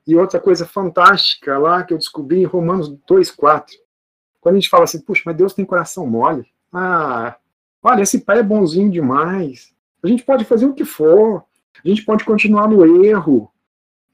E 0.06 0.14
outra 0.14 0.38
coisa 0.38 0.64
fantástica 0.64 1.58
lá 1.58 1.82
que 1.82 1.92
eu 1.92 1.98
descobri 1.98 2.38
em 2.38 2.44
Romanos 2.44 2.88
2,4. 2.88 3.72
Quando 4.40 4.54
a 4.54 4.58
gente 4.60 4.70
fala 4.70 4.84
assim, 4.84 5.00
puxa, 5.00 5.24
mas 5.26 5.36
Deus 5.36 5.54
tem 5.54 5.64
coração 5.64 6.06
mole. 6.06 6.46
Ah, 6.72 7.36
olha, 7.82 8.02
esse 8.02 8.20
pai 8.20 8.38
é 8.38 8.42
bonzinho 8.44 8.88
demais. 8.88 9.74
A 10.00 10.06
gente 10.06 10.22
pode 10.22 10.44
fazer 10.44 10.66
o 10.66 10.72
que 10.72 10.84
for, 10.84 11.42
a 11.84 11.88
gente 11.88 12.04
pode 12.04 12.24
continuar 12.24 12.68
no 12.68 13.04
erro. 13.04 13.50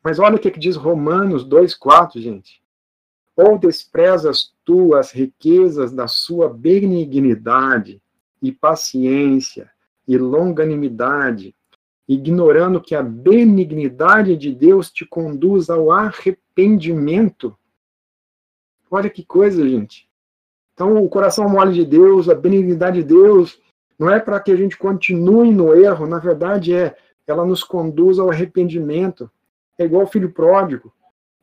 Mas 0.03 0.19
olha 0.19 0.37
o 0.37 0.39
que, 0.39 0.51
que 0.51 0.59
diz 0.59 0.75
Romanos 0.75 1.47
2,4, 1.47 2.19
gente. 2.19 2.63
Ou 3.37 3.59
desprezas 3.59 4.55
tu 4.65 4.95
as 4.95 5.13
riquezas 5.13 5.93
da 5.93 6.09
sua 6.09 6.49
benignidade 6.49 8.01
e 8.41 8.51
paciência 8.51 9.71
e 10.09 10.17
longanimidade, 10.17 11.55
ignorando 12.09 12.81
que 12.81 12.95
a 12.95 13.03
benignidade 13.03 14.37
de 14.37 14.55
Deus 14.55 14.91
te 14.91 15.07
conduz 15.07 15.71
ao 15.71 15.91
arrependimento. 15.91 17.57
Olha 18.91 19.09
que 19.09 19.25
coisa, 19.25 19.67
gente. 19.69 20.09
Então, 20.75 21.03
o 21.03 21.09
coração 21.09 21.49
mole 21.49 21.73
de 21.73 21.85
Deus, 21.85 22.29
a 22.29 22.35
benignidade 22.35 23.03
de 23.03 23.09
Deus, 23.09 23.61
não 23.99 24.11
é 24.11 24.19
para 24.19 24.41
que 24.41 24.51
a 24.51 24.57
gente 24.57 24.77
continue 24.77 25.53
no 25.53 25.75
erro, 25.75 26.07
na 26.07 26.19
verdade 26.19 26.75
é, 26.75 26.97
ela 27.27 27.45
nos 27.45 27.63
conduz 27.63 28.19
ao 28.19 28.31
arrependimento. 28.31 29.31
É 29.79 29.85
igual 29.85 30.03
o 30.03 30.09
filho 30.09 30.33
pródigo. 30.33 30.93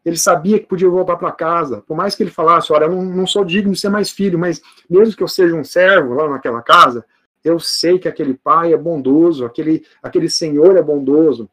Ele 0.04 0.18
sabia 0.18 0.60
que 0.60 0.66
podia 0.66 0.90
voltar 0.90 1.18
para 1.18 1.32
casa. 1.32 1.84
Por 1.88 1.96
mais 1.96 2.16
que 2.16 2.24
ele 2.24 2.32
falasse, 2.32 2.72
olha, 2.72 2.86
eu 2.86 2.92
não, 2.92 3.04
não 3.04 3.28
sou 3.28 3.44
digno 3.44 3.74
de 3.74 3.80
ser 3.80 3.90
mais 3.90 4.10
filho, 4.10 4.40
mas 4.40 4.62
mesmo 4.90 5.16
que 5.16 5.24
eu 5.24 5.28
seja 5.28 5.56
um 5.56 5.64
servo 5.64 6.14
lá 6.14 6.30
naquela 6.30 6.62
casa, 6.62 7.06
eu 7.44 7.60
sei 7.60 7.98
que 7.98 8.08
aquele 8.08 8.34
pai 8.34 8.74
é 8.74 8.78
bondoso, 8.78 9.46
aquele, 9.46 9.86
aquele 10.02 10.30
senhor 10.30 10.76
é 10.76 10.82
bondoso. 10.82 11.50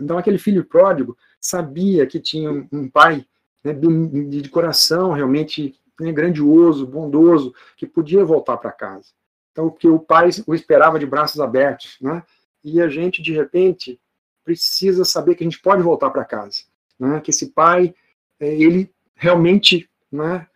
Então, 0.00 0.18
aquele 0.18 0.38
filho 0.38 0.64
pródigo 0.64 1.16
sabia 1.40 2.06
que 2.06 2.18
tinha 2.18 2.50
um, 2.72 2.88
pai 2.88 3.24
né, 3.62 3.72
de, 3.72 4.40
de, 4.42 4.48
coração 4.48 5.12
realmente 5.12 5.78
né, 6.00 6.12
grandioso, 6.12 6.86
bondoso, 6.86 7.54
que 7.76 7.86
podia 7.86 8.24
voltar 8.24 8.56
para 8.56 8.72
casa. 8.72 9.08
Então, 9.52 9.70
que 9.70 9.88
o 9.88 9.98
pai 9.98 10.30
o 10.46 10.54
esperava 10.54 10.98
de 10.98 11.06
braços 11.06 11.40
abertos, 11.40 11.96
né? 12.00 12.22
E 12.62 12.80
a 12.80 12.88
gente, 12.88 13.22
de 13.22 13.32
repente, 13.32 14.00
precisa 14.44 15.04
saber 15.04 15.34
que 15.34 15.42
a 15.42 15.48
gente 15.48 15.60
pode 15.60 15.82
voltar 15.82 16.10
para 16.10 16.24
casa, 16.24 16.64
né? 16.98 17.20
Que 17.20 17.30
esse 17.30 17.50
pai, 17.50 17.94
é, 18.38 18.54
ele 18.54 18.92
realmente, 19.14 19.88
né? 20.10 20.46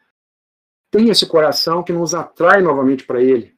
Tem 0.91 1.11
esse 1.11 1.27
coração 1.27 1.83
que 1.83 1.93
nos 1.93 2.15
atrai 2.15 2.63
novamente 2.63 3.05
para 3.05 3.21
ele, 3.21 3.54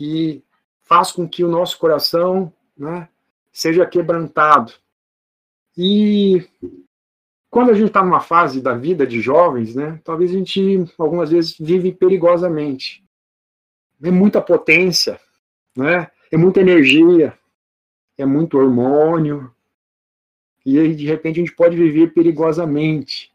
que 0.00 0.42
faz 0.80 1.12
com 1.12 1.28
que 1.28 1.44
o 1.44 1.48
nosso 1.48 1.78
coração, 1.78 2.50
né? 2.74 3.06
Seja 3.52 3.84
quebrantado. 3.84 4.72
E 5.76 6.48
quando 7.50 7.70
a 7.70 7.74
gente 7.74 7.88
está 7.88 8.02
numa 8.02 8.20
fase 8.20 8.62
da 8.62 8.74
vida 8.74 9.06
de 9.06 9.20
jovens, 9.20 9.74
né? 9.74 10.00
Talvez 10.02 10.30
a 10.30 10.34
gente, 10.34 10.86
algumas 10.96 11.30
vezes, 11.30 11.54
vive 11.60 11.92
perigosamente 11.92 13.04
é 14.02 14.10
muita 14.10 14.40
potência, 14.40 15.20
né? 15.76 16.10
é 16.32 16.36
muita 16.38 16.60
energia, 16.60 17.38
é 18.16 18.24
muito 18.24 18.56
hormônio, 18.56 19.54
e 20.64 20.78
aí, 20.78 20.94
de 20.94 21.04
repente, 21.04 21.38
a 21.38 21.44
gente 21.44 21.54
pode 21.54 21.76
viver 21.76 22.14
perigosamente. 22.14 23.30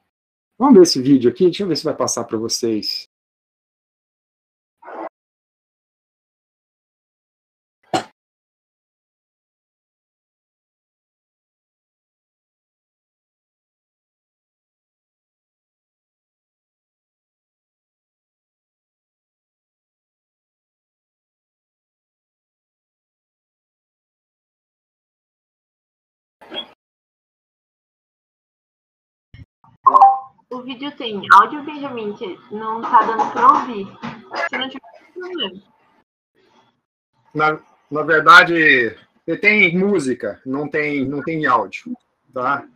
Vamos 0.58 0.74
ver 0.74 0.82
esse 0.82 1.00
vídeo 1.00 1.30
aqui? 1.30 1.44
Deixa 1.46 1.62
eu 1.62 1.68
ver 1.68 1.76
se 1.76 1.84
vai 1.84 1.96
passar 1.96 2.24
para 2.24 2.40
vocês. 2.40 3.08
Vídeo 30.66 30.92
tem 30.98 31.22
áudio, 31.32 31.64
Benjamin, 31.64 32.14
que 32.14 32.40
não 32.52 32.82
tá 32.82 33.04
dando 33.04 33.32
para 33.32 33.48
ouvir. 33.48 33.88
Se 34.50 34.58
não 34.58 34.68
tiver. 34.68 35.62
Na, 37.34 37.60
na 37.92 38.02
verdade, 38.02 38.98
tem 39.40 39.78
música, 39.78 40.42
não 40.46 40.68
tem, 40.68 41.06
não 41.06 41.22
tem 41.22 41.46
áudio, 41.46 41.96
tá? 42.34 42.68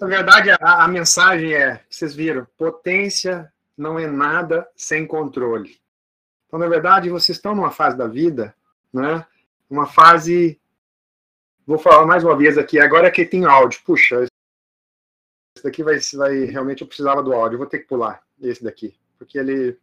Na 0.00 0.06
verdade, 0.06 0.50
a, 0.50 0.84
a 0.84 0.88
mensagem 0.88 1.54
é, 1.54 1.82
vocês 1.88 2.14
viram, 2.14 2.46
potência 2.56 3.52
não 3.76 3.98
é 3.98 4.06
nada 4.06 4.68
sem 4.76 5.06
controle. 5.06 5.80
Então, 6.46 6.58
na 6.58 6.68
verdade, 6.68 7.10
vocês 7.10 7.38
estão 7.38 7.54
numa 7.54 7.70
fase 7.70 7.96
da 7.96 8.06
vida, 8.06 8.54
né? 8.92 9.24
Uma 9.70 9.86
fase 9.86 10.60
vou 11.66 11.78
falar 11.78 12.06
mais 12.06 12.24
uma 12.24 12.34
vez 12.34 12.56
aqui, 12.56 12.80
agora 12.80 13.10
que 13.10 13.26
tem 13.26 13.44
áudio. 13.44 13.80
Puxa, 13.84 14.26
esse 15.58 15.64
daqui 15.64 15.82
vai, 15.82 15.98
vai 16.14 16.44
realmente 16.44 16.82
eu 16.82 16.86
precisava 16.86 17.22
do 17.22 17.32
áudio, 17.32 17.58
vou 17.58 17.66
ter 17.66 17.80
que 17.80 17.88
pular 17.88 18.22
esse 18.40 18.62
daqui, 18.62 18.96
porque 19.18 19.38
ele 19.38 19.78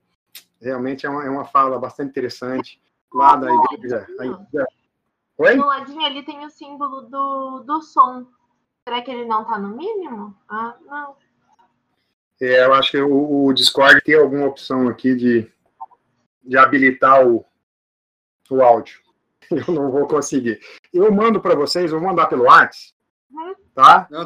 realmente 0.61 1.05
é 1.05 1.09
uma, 1.09 1.25
é 1.25 1.29
uma 1.29 1.45
fala 1.45 1.77
bastante 1.77 2.09
interessante 2.09 2.81
lá 3.13 3.35
da 3.35 3.47
igreja. 3.53 4.07
igreja. 4.09 4.67
Oi? 5.37 5.55
No 5.55 5.65
ladinho 5.65 6.05
ali 6.05 6.23
tem 6.23 6.45
o 6.45 6.49
símbolo 6.49 7.01
do, 7.01 7.59
do 7.59 7.81
som. 7.81 8.25
Será 8.87 9.01
que 9.01 9.11
ele 9.11 9.25
não 9.25 9.41
está 9.41 9.59
no 9.59 9.75
mínimo? 9.75 10.35
Ah, 10.47 10.75
não. 10.85 11.15
É, 12.41 12.65
eu 12.65 12.73
acho 12.73 12.91
que 12.91 13.01
o, 13.01 13.45
o, 13.45 13.53
Discord 13.53 14.01
tem 14.01 14.15
alguma 14.15 14.47
opção 14.47 14.87
aqui 14.87 15.15
de, 15.15 15.51
de 16.43 16.57
habilitar 16.57 17.25
o, 17.25 17.45
o 18.49 18.61
áudio. 18.61 18.99
Eu 19.51 19.73
não 19.73 19.91
vou 19.91 20.07
conseguir. 20.07 20.59
Eu 20.91 21.11
mando 21.11 21.39
para 21.39 21.55
vocês, 21.55 21.91
vou 21.91 22.01
mandar 22.01 22.27
pelo 22.27 22.45
WhatsApp 22.45 22.94
tá? 23.75 24.07
Não, 24.09 24.25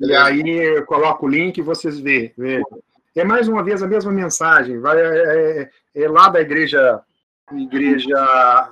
e 0.00 0.14
aí 0.14 0.48
eu 0.76 0.86
coloco 0.86 1.26
o 1.26 1.28
link 1.28 1.58
e 1.58 1.62
vocês 1.62 1.98
vê, 1.98 2.32
vê. 2.38 2.62
É 3.16 3.24
mais 3.24 3.48
uma 3.48 3.64
vez 3.64 3.82
a 3.82 3.88
mesma 3.88 4.12
mensagem, 4.12 4.78
vai 4.78 5.00
é, 5.00 5.62
é, 5.94 6.02
é 6.02 6.08
lá 6.08 6.28
da 6.28 6.40
igreja 6.40 7.02
igreja 7.52 8.16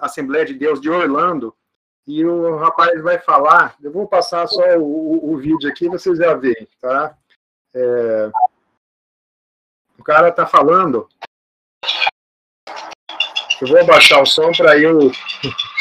Assembleia 0.01 0.45
de 0.45 0.55
Deus 0.55 0.81
de 0.81 0.89
Orlando 0.89 1.53
e 2.07 2.25
o 2.25 2.57
rapaz 2.57 3.03
vai 3.03 3.19
falar. 3.19 3.75
Eu 3.83 3.91
vou 3.91 4.07
passar 4.07 4.47
só 4.47 4.63
o, 4.77 4.85
o, 4.85 5.33
o 5.33 5.37
vídeo 5.37 5.69
aqui, 5.69 5.89
vocês 5.89 6.17
já 6.17 6.35
veem, 6.35 6.69
tá? 6.81 7.17
É, 7.75 8.31
cara 10.09 10.33
tá 10.33 10.47
falando. 10.47 11.07
Eu 13.61 13.69
vou 13.69 13.79
abaixar 13.79 14.23
o 14.23 14.27
som 14.27 14.51
para 14.53 14.79
eu. 14.79 14.99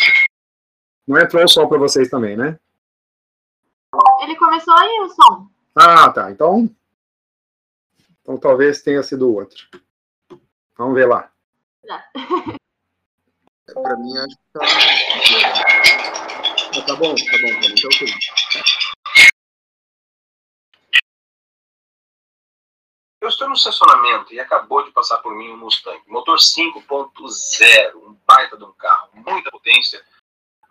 Não 1.07 1.17
entrou 1.17 1.45
o 1.45 1.47
som 1.47 1.65
para 1.65 1.77
vocês 1.77 2.09
também, 2.09 2.35
né? 2.35 2.59
Ele 4.27 4.35
começou 4.35 4.73
aí 4.77 4.99
o 4.99 5.09
som. 5.09 5.49
Ah, 5.73 6.11
tá. 6.11 6.29
Então. 6.29 6.69
Então 8.21 8.37
talvez 8.37 8.81
tenha 8.81 9.01
sido 9.01 9.33
outro. 9.33 9.69
Vamos 10.77 10.95
ver 10.95 11.07
lá. 11.07 11.31
É, 13.69 13.73
para 13.73 13.97
mim, 13.97 14.17
acho 14.17 14.37
que 14.37 14.43
tá. 14.53 14.61
Ah, 16.77 16.85
tá 16.85 16.95
bom, 16.95 17.13
tá 17.13 17.37
bom, 17.41 17.49
tá 17.59 17.59
bom. 17.59 17.67
Então, 17.67 17.89
ok. 17.93 18.07
Eu 23.19 23.27
estou 23.27 23.49
no 23.49 23.55
estacionamento 23.55 24.33
e 24.33 24.39
acabou 24.39 24.85
de 24.85 24.91
passar 24.91 25.17
por 25.17 25.35
mim 25.35 25.49
um 25.49 25.57
Mustang, 25.57 26.01
motor 26.07 26.37
5.0, 26.37 27.95
um 27.97 28.13
baita 28.25 28.55
de 28.55 28.63
um 28.63 28.71
carro, 28.71 29.09
muita 29.15 29.51
potência, 29.51 30.01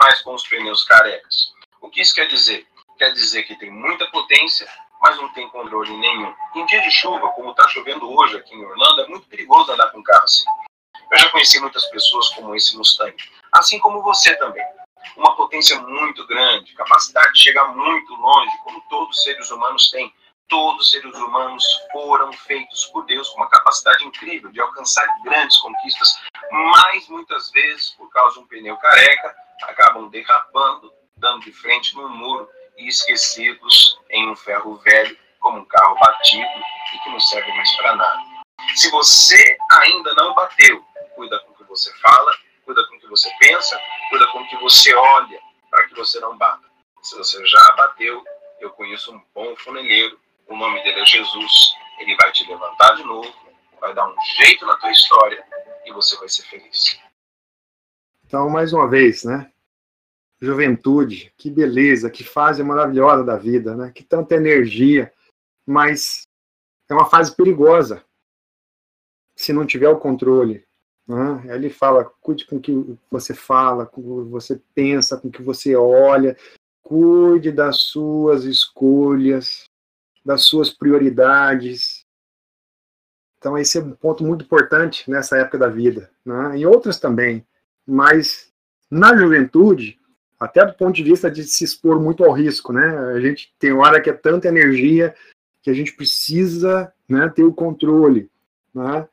mas 0.00 0.22
com 0.22 0.34
os 0.34 0.48
pneus 0.48 0.82
carecas. 0.84 1.52
O 1.82 1.90
que 1.90 2.00
isso 2.00 2.14
quer 2.14 2.28
dizer? 2.28 2.66
Quer 2.98 3.12
dizer 3.12 3.42
que 3.42 3.56
tem 3.56 3.70
muita 3.70 4.06
potência, 4.06 4.66
mas 5.02 5.16
não 5.16 5.28
tem 5.32 5.48
controle 5.50 5.94
nenhum. 5.96 6.34
Em 6.54 6.64
dia 6.66 6.80
de 6.80 6.90
chuva, 6.90 7.28
como 7.30 7.50
está 7.50 7.68
chovendo 7.68 8.10
hoje 8.10 8.36
aqui 8.36 8.54
em 8.54 8.64
Orlando, 8.64 9.02
é 9.02 9.08
muito 9.08 9.28
perigoso 9.28 9.72
andar 9.72 9.90
com 9.90 10.02
carro 10.02 10.24
assim. 10.24 10.44
Eu 11.10 11.18
já 11.18 11.28
conheci 11.28 11.60
muitas 11.60 11.84
pessoas 11.86 12.30
como 12.30 12.54
esse 12.54 12.76
Mustang, 12.76 13.14
assim 13.52 13.78
como 13.78 14.02
você 14.02 14.34
também. 14.36 14.64
Uma 15.16 15.36
potência 15.36 15.78
muito 15.80 16.26
grande, 16.26 16.74
capacidade 16.74 17.32
de 17.34 17.42
chegar 17.42 17.68
muito 17.68 18.14
longe, 18.14 18.58
como 18.64 18.80
todos 18.88 19.16
os 19.16 19.22
seres 19.22 19.50
humanos 19.50 19.90
têm 19.90 20.12
todos 20.48 20.86
os 20.86 20.90
seres 20.90 21.14
humanos 21.18 21.64
foram 21.92 22.32
feitos 22.32 22.86
por 22.86 23.04
Deus 23.04 23.28
com 23.30 23.38
uma 23.38 23.48
capacidade 23.48 24.04
incrível 24.04 24.50
de 24.52 24.60
alcançar 24.60 25.04
grandes 25.22 25.56
conquistas, 25.58 26.08
mas 26.50 27.08
muitas 27.08 27.50
vezes, 27.50 27.90
por 27.90 28.08
causa 28.10 28.34
de 28.34 28.40
um 28.40 28.46
pneu 28.46 28.76
careca, 28.76 29.34
acabam 29.62 30.08
derrapando, 30.08 30.92
dando 31.16 31.40
de 31.40 31.52
frente 31.52 31.96
num 31.96 32.08
muro 32.08 32.48
e 32.76 32.88
esquecidos 32.88 33.98
em 34.10 34.30
um 34.30 34.36
ferro 34.36 34.76
velho, 34.76 35.16
como 35.40 35.58
um 35.58 35.64
carro 35.64 35.98
batido 35.98 36.50
e 36.94 36.98
que 36.98 37.10
não 37.10 37.20
serve 37.20 37.52
mais 37.52 37.70
para 37.76 37.96
nada. 37.96 38.22
Se 38.74 38.90
você 38.90 39.56
ainda 39.82 40.14
não 40.14 40.34
bateu, 40.34 40.84
cuida 41.14 41.38
com 41.40 41.52
o 41.52 41.56
que 41.56 41.64
você 41.64 41.92
fala, 41.98 42.32
cuida 42.64 42.86
com 42.88 42.96
o 42.96 43.00
que 43.00 43.08
você 43.08 43.30
pensa, 43.38 43.80
cuida 44.10 44.26
com 44.28 44.40
o 44.40 44.48
que 44.48 44.56
você 44.56 44.94
olha, 44.94 45.40
para 45.70 45.86
que 45.88 45.94
você 45.94 46.18
não 46.20 46.36
bata. 46.36 46.66
Se 47.02 47.16
você 47.16 47.44
já 47.46 47.72
bateu, 47.72 48.24
eu 48.60 48.70
conheço 48.70 49.14
um 49.14 49.22
bom 49.34 49.54
funeleiro 49.56 50.18
o 50.48 50.56
nome 50.56 50.82
dele 50.82 51.00
é 51.00 51.06
Jesus, 51.06 51.76
ele 51.98 52.16
vai 52.16 52.30
te 52.32 52.48
levantar 52.48 52.94
de 52.94 53.02
novo, 53.02 53.32
vai 53.80 53.92
dar 53.94 54.08
um 54.08 54.14
jeito 54.36 54.64
na 54.64 54.76
tua 54.76 54.90
história 54.90 55.44
e 55.84 55.92
você 55.92 56.16
vai 56.16 56.28
ser 56.28 56.42
feliz. 56.44 57.00
Então, 58.24 58.48
mais 58.48 58.72
uma 58.72 58.88
vez, 58.88 59.24
né? 59.24 59.50
Juventude, 60.40 61.32
que 61.36 61.50
beleza, 61.50 62.10
que 62.10 62.22
fase 62.22 62.62
maravilhosa 62.62 63.24
da 63.24 63.36
vida, 63.36 63.74
né? 63.74 63.90
Que 63.94 64.04
tanta 64.04 64.34
energia, 64.34 65.12
mas 65.66 66.26
é 66.88 66.94
uma 66.94 67.06
fase 67.06 67.34
perigosa 67.34 68.04
se 69.34 69.52
não 69.52 69.66
tiver 69.66 69.88
o 69.88 69.98
controle. 69.98 70.64
Né? 71.06 71.54
Ele 71.54 71.70
fala, 71.70 72.04
cuide 72.20 72.46
com 72.46 72.56
o 72.56 72.60
que 72.60 72.72
você 73.10 73.34
fala, 73.34 73.86
com 73.86 74.00
o 74.00 74.24
que 74.24 74.30
você 74.30 74.60
pensa, 74.74 75.16
com 75.16 75.28
o 75.28 75.30
que 75.30 75.42
você 75.42 75.76
olha, 75.76 76.36
cuide 76.82 77.52
das 77.52 77.82
suas 77.82 78.44
escolhas, 78.44 79.68
das 80.24 80.42
suas 80.42 80.70
prioridades. 80.70 82.04
Então, 83.38 83.56
esse 83.56 83.78
é 83.78 83.80
um 83.82 83.92
ponto 83.92 84.24
muito 84.24 84.44
importante 84.44 85.08
nessa 85.08 85.38
época 85.38 85.58
da 85.58 85.68
vida, 85.68 86.10
né? 86.24 86.58
e 86.58 86.66
outras 86.66 86.98
também, 86.98 87.46
mas 87.86 88.52
na 88.90 89.16
juventude, 89.16 90.00
até 90.38 90.64
do 90.64 90.74
ponto 90.74 90.94
de 90.94 91.02
vista 91.02 91.30
de 91.30 91.44
se 91.44 91.64
expor 91.64 92.00
muito 92.00 92.24
ao 92.24 92.32
risco, 92.32 92.72
né? 92.72 92.86
A 93.14 93.20
gente 93.20 93.54
tem 93.58 93.72
hora 93.72 94.00
que 94.00 94.10
é 94.10 94.12
tanta 94.12 94.48
energia 94.48 95.14
que 95.62 95.70
a 95.70 95.74
gente 95.74 95.92
precisa 95.92 96.92
né, 97.08 97.28
ter 97.28 97.42
o 97.42 97.52
controle, 97.52 98.30
né? 98.74 99.08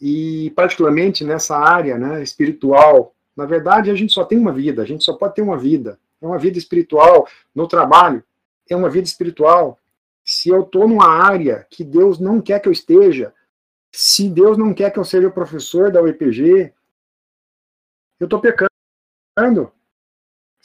E 0.00 0.52
particularmente 0.54 1.24
nessa 1.24 1.56
área, 1.56 1.96
né, 1.96 2.22
espiritual, 2.22 3.14
na 3.34 3.46
verdade 3.46 3.90
a 3.90 3.94
gente 3.94 4.12
só 4.12 4.24
tem 4.24 4.38
uma 4.38 4.52
vida, 4.52 4.82
a 4.82 4.84
gente 4.84 5.02
só 5.02 5.14
pode 5.14 5.34
ter 5.34 5.42
uma 5.42 5.56
vida, 5.56 5.98
é 6.20 6.26
uma 6.26 6.38
vida 6.38 6.58
espiritual 6.58 7.26
no 7.54 7.66
trabalho, 7.66 8.22
é 8.68 8.76
uma 8.76 8.90
vida 8.90 9.06
espiritual 9.06 9.78
se 10.26 10.48
eu 10.48 10.62
estou 10.62 10.88
numa 10.88 11.08
área 11.08 11.64
que 11.70 11.84
Deus 11.84 12.18
não 12.18 12.42
quer 12.42 12.60
que 12.60 12.68
eu 12.68 12.72
esteja, 12.72 13.32
se 13.92 14.28
Deus 14.28 14.58
não 14.58 14.74
quer 14.74 14.90
que 14.90 14.98
eu 14.98 15.04
seja 15.04 15.30
professor 15.30 15.90
da 15.90 16.02
UEPG, 16.02 16.72
eu 18.18 18.24
estou 18.24 18.40
pecando. 18.40 19.72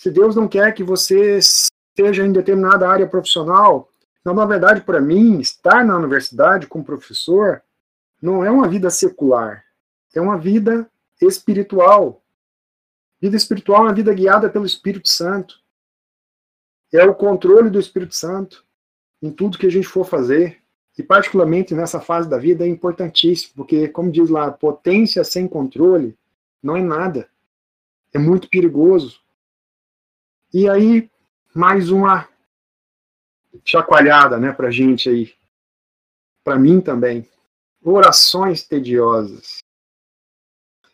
Se 0.01 0.09
Deus 0.09 0.35
não 0.35 0.47
quer 0.47 0.73
que 0.73 0.83
você 0.83 1.37
esteja 1.37 2.25
em 2.25 2.31
determinada 2.31 2.89
área 2.89 3.05
profissional, 3.05 3.87
então, 4.19 4.33
na 4.33 4.47
verdade, 4.47 4.81
para 4.81 4.99
mim, 4.99 5.39
estar 5.39 5.85
na 5.85 5.95
universidade 5.95 6.65
como 6.65 6.83
professor 6.83 7.61
não 8.19 8.43
é 8.43 8.49
uma 8.49 8.67
vida 8.67 8.89
secular, 8.89 9.63
é 10.15 10.19
uma 10.19 10.39
vida 10.39 10.89
espiritual. 11.21 12.23
Vida 13.21 13.37
espiritual 13.37 13.81
é 13.81 13.89
uma 13.89 13.93
vida 13.93 14.11
guiada 14.11 14.49
pelo 14.49 14.65
Espírito 14.65 15.07
Santo. 15.07 15.61
É 16.91 17.05
o 17.05 17.13
controle 17.13 17.69
do 17.69 17.79
Espírito 17.79 18.15
Santo 18.15 18.65
em 19.21 19.31
tudo 19.31 19.59
que 19.59 19.67
a 19.67 19.71
gente 19.71 19.87
for 19.87 20.03
fazer, 20.03 20.63
e 20.97 21.03
particularmente 21.03 21.75
nessa 21.75 22.01
fase 22.01 22.27
da 22.27 22.39
vida 22.39 22.65
é 22.65 22.67
importantíssimo, 22.67 23.53
porque, 23.55 23.87
como 23.87 24.11
diz 24.11 24.31
lá, 24.31 24.49
potência 24.49 25.23
sem 25.23 25.47
controle 25.47 26.17
não 26.63 26.75
é 26.75 26.81
nada. 26.81 27.29
É 28.11 28.17
muito 28.17 28.49
perigoso. 28.49 29.21
E 30.53 30.69
aí, 30.69 31.09
mais 31.53 31.89
uma 31.89 32.27
chacoalhada 33.65 34.37
né, 34.37 34.51
para 34.51 34.71
gente 34.71 35.09
aí. 35.09 35.33
Para 36.43 36.57
mim 36.57 36.81
também. 36.81 37.27
Orações 37.83 38.63
tediosas. 38.63 39.59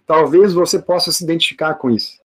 Talvez 0.06 0.54
você 0.54 0.82
possa 0.82 1.12
se 1.12 1.24
identificar 1.24 1.76
com 1.76 1.90
isso. 1.90 2.20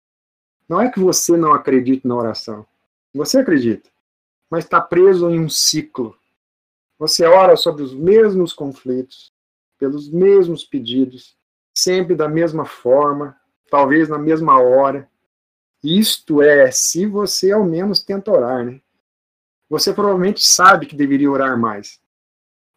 Não 0.67 0.79
é 0.79 0.91
que 0.91 0.99
você 0.99 1.35
não 1.35 1.53
acredite 1.53 2.07
na 2.07 2.15
oração. 2.15 2.65
Você 3.13 3.39
acredita 3.39 3.91
mas 4.51 4.65
está 4.65 4.81
preso 4.81 5.29
em 5.29 5.39
um 5.39 5.47
ciclo. 5.47 6.13
Você 6.99 7.25
ora 7.25 7.55
sobre 7.55 7.81
os 7.81 7.93
mesmos 7.95 8.51
conflitos, 8.51 9.31
pelos 9.79 10.11
mesmos 10.11 10.65
pedidos, 10.65 11.37
sempre 11.73 12.13
da 12.13 12.27
mesma 12.27 12.65
forma, 12.65 13.39
talvez 13.69 14.09
na 14.09 14.19
mesma 14.19 14.59
hora. 14.61 15.09
Isto 15.83 16.41
é, 16.41 16.69
se 16.71 17.05
você 17.05 17.51
ao 17.51 17.63
menos 17.63 18.03
tenta 18.03 18.31
orar, 18.31 18.63
né? 18.63 18.79
Você 19.69 19.93
provavelmente 19.93 20.43
sabe 20.43 20.85
que 20.85 20.95
deveria 20.95 21.31
orar 21.31 21.57
mais, 21.57 21.99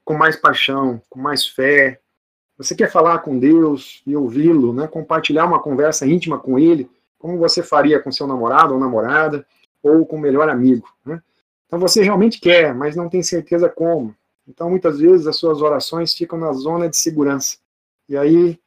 com 0.04 0.14
mais 0.14 0.36
paixão, 0.36 1.02
com 1.10 1.18
mais 1.18 1.46
fé. 1.46 2.00
Você 2.56 2.74
quer 2.74 2.90
falar 2.90 3.18
com 3.18 3.38
Deus 3.38 4.02
e 4.06 4.16
ouvi-lo, 4.16 4.72
né? 4.72 4.86
Compartilhar 4.86 5.44
uma 5.44 5.60
conversa 5.60 6.06
íntima 6.06 6.38
com 6.38 6.58
Ele, 6.58 6.88
como 7.18 7.36
você 7.36 7.62
faria 7.62 8.00
com 8.00 8.12
seu 8.12 8.26
namorado 8.26 8.74
ou 8.74 8.80
namorada, 8.80 9.46
ou 9.82 10.06
com 10.06 10.16
o 10.16 10.20
melhor 10.20 10.48
amigo, 10.48 10.88
né? 11.04 11.22
Então 11.66 11.78
você 11.78 12.02
realmente 12.02 12.40
quer, 12.40 12.74
mas 12.74 12.94
não 12.96 13.08
tem 13.08 13.22
certeza 13.22 13.68
como. 13.68 14.14
Então 14.46 14.70
muitas 14.70 14.98
vezes 14.98 15.26
as 15.26 15.36
suas 15.36 15.60
orações 15.60 16.14
ficam 16.14 16.38
na 16.38 16.52
zona 16.52 16.88
de 16.88 16.96
segurança. 16.96 17.58
E 18.08 18.16
aí 18.16 18.58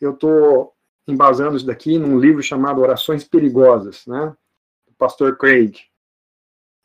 eu 0.00 0.12
estou 0.12 0.71
embasando 1.06 1.56
isso 1.56 1.66
daqui 1.66 1.98
num 1.98 2.18
livro 2.18 2.42
chamado 2.42 2.80
Orações 2.80 3.24
Perigosas, 3.24 4.06
né? 4.06 4.34
Do 4.86 4.94
pastor 4.94 5.36
Craig. 5.36 5.78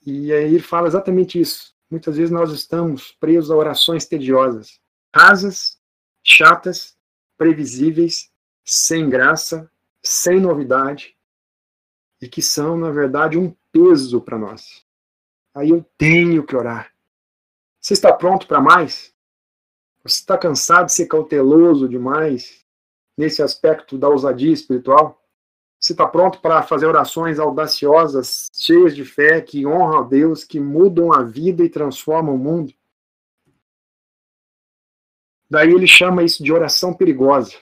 E 0.06 0.32
aí 0.32 0.46
ele 0.46 0.60
fala 0.60 0.88
exatamente 0.88 1.40
isso. 1.40 1.76
Muitas 1.90 2.18
vezes 2.18 2.32
nós 2.32 2.52
estamos 2.52 3.12
presos 3.14 3.52
a 3.52 3.56
orações 3.56 4.06
tediosas, 4.06 4.80
rasas, 5.16 5.78
chatas, 6.24 6.98
previsíveis, 7.38 8.32
sem 8.66 9.10
graça, 9.10 9.72
sem 10.04 10.40
novidade, 10.40 11.16
e 12.22 12.28
que 12.28 12.42
são, 12.42 12.78
na 12.78 12.92
verdade, 12.92 13.38
um 13.38 13.56
peso 13.72 14.20
para 14.20 14.38
nós. 14.38 14.86
Aí 15.54 15.70
eu 15.70 15.86
tenho 15.98 16.46
que 16.46 16.56
orar. 16.56 16.92
Você 17.80 17.94
está 17.94 18.12
pronto 18.12 18.48
para 18.48 18.60
mais? 18.60 19.14
Você 20.04 20.20
está 20.20 20.38
cansado 20.38 20.88
de 20.88 20.94
ser 20.94 21.06
cauteloso 21.06 21.88
demais 21.88 22.66
nesse 23.18 23.42
aspecto 23.42 23.98
da 23.98 24.08
ousadia 24.08 24.54
espiritual? 24.54 25.22
Você 25.80 25.94
está 25.94 26.08
pronto 26.08 26.40
para 26.40 26.64
fazer 26.64 26.86
orações 26.86 27.40
audaciosas, 27.40 28.48
cheias 28.54 28.96
de 28.96 29.06
fé, 29.06 29.42
que 29.42 29.66
honram 29.66 30.00
a 30.00 30.04
Deus, 30.04 30.44
que 30.44 30.60
mudam 30.60 31.14
a 31.14 31.22
vida 31.24 31.64
e 31.64 31.70
transformam 31.70 32.36
o 32.36 32.38
mundo? 32.38 32.74
Daí 35.50 35.72
ele 35.72 35.88
chama 35.88 36.24
isso 36.24 36.44
de 36.44 36.52
oração 36.52 36.94
perigosa. 36.94 37.56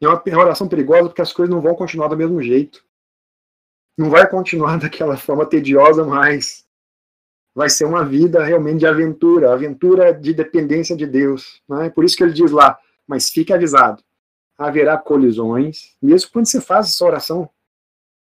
É 0.00 0.08
uma 0.08 0.22
oração 0.38 0.68
perigosa 0.68 1.08
porque 1.08 1.22
as 1.22 1.32
coisas 1.32 1.54
não 1.54 1.60
vão 1.60 1.74
continuar 1.74 2.08
do 2.08 2.16
mesmo 2.16 2.40
jeito 2.42 2.82
não 4.00 4.08
vai 4.08 4.28
continuar 4.28 4.78
daquela 4.80 5.16
forma 5.16 5.46
tediosa 5.46 6.04
mais. 6.04 6.64
vai 7.54 7.68
ser 7.68 7.84
uma 7.84 8.04
vida 8.04 8.42
realmente 8.42 8.78
de 8.78 8.86
aventura, 8.86 9.52
aventura 9.52 10.14
de 10.14 10.32
dependência 10.32 10.96
de 10.96 11.06
Deus. 11.06 11.62
Né? 11.68 11.90
Por 11.90 12.04
isso 12.04 12.16
que 12.16 12.22
ele 12.22 12.32
diz 12.32 12.50
lá, 12.50 12.78
mas 13.10 13.28
fique 13.28 13.52
avisado, 13.52 14.04
haverá 14.56 14.96
colisões, 14.96 15.96
mesmo 16.00 16.30
quando 16.30 16.46
você 16.46 16.60
faz 16.60 16.86
essa 16.86 17.04
oração, 17.04 17.50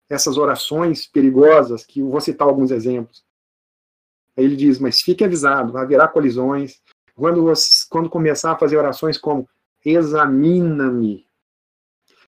essas 0.08 0.38
orações 0.38 1.08
perigosas, 1.08 1.84
que 1.84 2.02
eu 2.02 2.10
vou 2.12 2.22
citar 2.22 2.48
alguns 2.48 2.70
exemplos. 2.70 3.26
Aí 4.38 4.44
ele 4.44 4.56
diz, 4.56 4.78
mas 4.78 5.02
fique 5.02 5.24
avisado, 5.24 5.76
haverá 5.76 6.08
colisões. 6.08 6.84
Quando, 7.16 7.42
você, 7.42 7.84
quando 7.90 8.12
começar 8.12 8.52
a 8.52 8.60
fazer 8.60 8.78
orações 8.78 9.18
como 9.18 9.50
examina-me, 9.84 11.26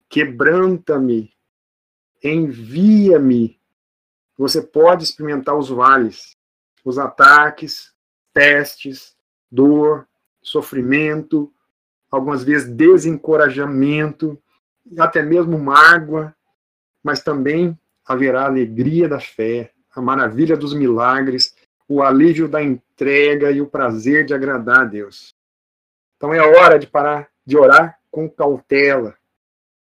quebranta-me, 0.08 1.34
envia-me, 2.22 3.58
você 4.38 4.62
pode 4.62 5.02
experimentar 5.02 5.58
os 5.58 5.70
vales, 5.70 6.36
os 6.84 7.00
ataques, 7.00 7.92
testes, 8.32 9.16
dor, 9.50 10.06
sofrimento, 10.40 11.52
algumas 12.14 12.44
vezes 12.44 12.68
desencorajamento, 12.68 14.38
até 14.98 15.22
mesmo 15.22 15.58
mágoa, 15.58 16.34
mas 17.02 17.22
também 17.22 17.78
haverá 18.06 18.42
a 18.42 18.46
alegria 18.46 19.08
da 19.08 19.20
fé, 19.20 19.70
a 19.94 20.00
maravilha 20.00 20.56
dos 20.56 20.74
milagres, 20.74 21.54
o 21.88 22.02
alívio 22.02 22.48
da 22.48 22.62
entrega 22.62 23.50
e 23.50 23.60
o 23.60 23.66
prazer 23.66 24.24
de 24.24 24.34
agradar 24.34 24.80
a 24.80 24.84
Deus. 24.84 25.34
Então 26.16 26.32
é 26.32 26.40
hora 26.40 26.78
de 26.78 26.86
parar 26.86 27.28
de 27.46 27.56
orar 27.56 27.98
com 28.10 28.28
cautela, 28.28 29.14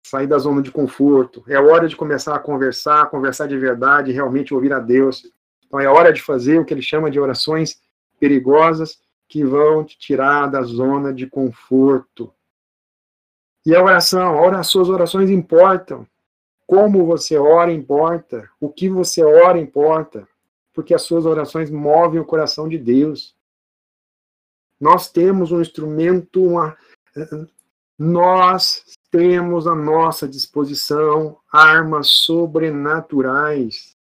sair 0.02 0.26
da 0.26 0.38
zona 0.38 0.62
de 0.62 0.70
conforto. 0.70 1.44
É 1.46 1.58
hora 1.58 1.86
de 1.86 1.96
começar 1.96 2.34
a 2.34 2.38
conversar, 2.38 3.10
conversar 3.10 3.46
de 3.46 3.58
verdade, 3.58 4.12
realmente 4.12 4.54
ouvir 4.54 4.72
a 4.72 4.78
Deus. 4.78 5.22
Então 5.66 5.78
é 5.78 5.86
hora 5.86 6.12
de 6.12 6.22
fazer 6.22 6.58
o 6.58 6.64
que 6.64 6.72
ele 6.72 6.82
chama 6.82 7.10
de 7.10 7.20
orações 7.20 7.80
perigosas 8.18 9.01
que 9.32 9.42
vão 9.42 9.82
te 9.82 9.98
tirar 9.98 10.46
da 10.46 10.60
zona 10.60 11.10
de 11.10 11.26
conforto. 11.26 12.30
E 13.64 13.74
a 13.74 13.82
oração, 13.82 14.44
as 14.54 14.66
suas 14.66 14.90
orações 14.90 15.30
importam. 15.30 16.06
Como 16.66 17.06
você 17.06 17.38
ora 17.38 17.72
importa, 17.72 18.46
o 18.60 18.68
que 18.68 18.90
você 18.90 19.24
ora 19.24 19.58
importa, 19.58 20.28
porque 20.74 20.92
as 20.92 21.00
suas 21.00 21.24
orações 21.24 21.70
movem 21.70 22.20
o 22.20 22.26
coração 22.26 22.68
de 22.68 22.76
Deus. 22.76 23.34
Nós 24.78 25.10
temos 25.10 25.50
um 25.50 25.62
instrumento, 25.62 26.44
uma, 26.44 26.76
nós 27.98 28.84
temos 29.10 29.66
à 29.66 29.74
nossa 29.74 30.28
disposição 30.28 31.38
armas 31.50 32.08
sobrenaturais. 32.08 33.96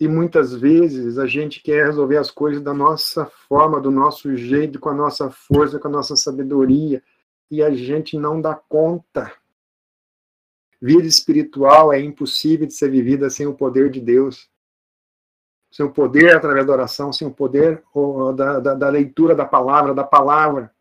E 0.00 0.06
muitas 0.06 0.54
vezes 0.54 1.18
a 1.18 1.26
gente 1.26 1.60
quer 1.60 1.86
resolver 1.86 2.18
as 2.18 2.30
coisas 2.30 2.62
da 2.62 2.72
nossa 2.72 3.26
forma, 3.26 3.80
do 3.80 3.90
nosso 3.90 4.36
jeito, 4.36 4.78
com 4.78 4.88
a 4.88 4.94
nossa 4.94 5.28
força, 5.28 5.78
com 5.78 5.88
a 5.88 5.90
nossa 5.90 6.14
sabedoria, 6.14 7.02
e 7.50 7.62
a 7.62 7.70
gente 7.74 8.16
não 8.16 8.40
dá 8.40 8.54
conta. 8.54 9.32
Vida 10.80 11.06
espiritual 11.06 11.92
é 11.92 12.00
impossível 12.00 12.66
de 12.66 12.74
ser 12.74 12.90
vivida 12.90 13.28
sem 13.28 13.46
o 13.46 13.54
poder 13.54 13.90
de 13.90 14.00
Deus. 14.00 14.48
Sem 15.72 15.84
o 15.84 15.90
poder 15.90 16.36
através 16.36 16.64
da 16.64 16.72
oração, 16.72 17.12
sem 17.12 17.26
o 17.26 17.32
poder 17.32 17.82
da, 18.36 18.60
da, 18.60 18.74
da 18.74 18.88
leitura 18.88 19.34
da 19.34 19.44
palavra, 19.44 19.92
da 19.92 20.04
palavra. 20.04 20.72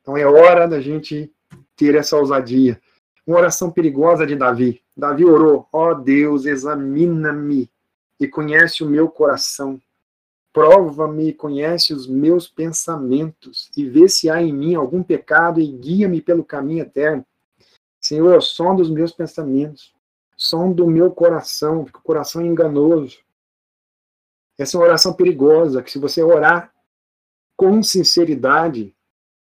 Então 0.00 0.16
é 0.16 0.24
hora 0.24 0.68
da 0.68 0.80
gente 0.80 1.32
ter 1.74 1.96
essa 1.96 2.16
ousadia. 2.16 2.80
Uma 3.26 3.38
oração 3.38 3.72
perigosa 3.72 4.24
de 4.24 4.36
Davi. 4.36 4.80
Davi 4.96 5.24
orou: 5.24 5.68
Ó 5.72 5.90
oh 5.90 5.94
Deus, 5.94 6.46
examina-me 6.46 7.68
e 8.18 8.26
conhece 8.26 8.82
o 8.82 8.88
meu 8.88 9.08
coração. 9.08 9.80
Prova-me 10.52 11.28
e 11.28 11.34
conhece 11.34 11.92
os 11.92 12.06
meus 12.06 12.48
pensamentos 12.48 13.70
e 13.76 13.88
vê 13.88 14.08
se 14.08 14.30
há 14.30 14.40
em 14.40 14.52
mim 14.52 14.74
algum 14.74 15.02
pecado 15.02 15.60
e 15.60 15.66
guia-me 15.70 16.22
pelo 16.22 16.44
caminho 16.44 16.82
eterno. 16.82 17.26
Senhor, 18.00 18.42
som 18.42 18.74
dos 18.74 18.88
meus 18.88 19.12
pensamentos, 19.12 19.94
som 20.36 20.72
do 20.72 20.86
meu 20.86 21.10
coração, 21.10 21.84
porque 21.84 21.98
o 21.98 22.02
coração 22.02 22.40
é 22.40 22.46
enganoso. 22.46 23.18
Essa 24.58 24.76
é 24.76 24.80
uma 24.80 24.86
oração 24.86 25.12
perigosa, 25.12 25.82
que 25.82 25.90
se 25.90 25.98
você 25.98 26.22
orar 26.22 26.72
com 27.56 27.82
sinceridade, 27.82 28.94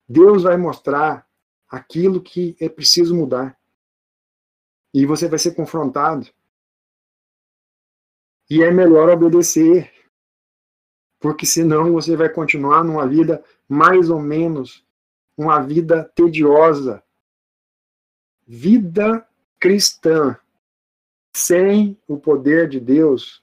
Deus 0.08 0.42
vai 0.42 0.56
mostrar 0.56 1.26
aquilo 1.68 2.20
que 2.20 2.56
é 2.60 2.68
preciso 2.68 3.14
mudar. 3.14 3.56
E 4.92 5.06
você 5.06 5.28
vai 5.28 5.38
ser 5.38 5.54
confrontado. 5.54 6.28
E 8.50 8.64
é 8.64 8.70
melhor 8.72 9.08
obedecer, 9.08 9.92
porque 11.20 11.46
senão 11.46 11.92
você 11.92 12.16
vai 12.16 12.28
continuar 12.28 12.82
numa 12.82 13.06
vida 13.06 13.44
mais 13.68 14.10
ou 14.10 14.20
menos 14.20 14.84
uma 15.36 15.60
vida 15.60 16.04
tediosa. 16.16 17.00
Vida 18.44 19.24
cristã 19.60 20.36
sem 21.32 21.96
o 22.08 22.18
poder 22.18 22.68
de 22.68 22.80
Deus, 22.80 23.40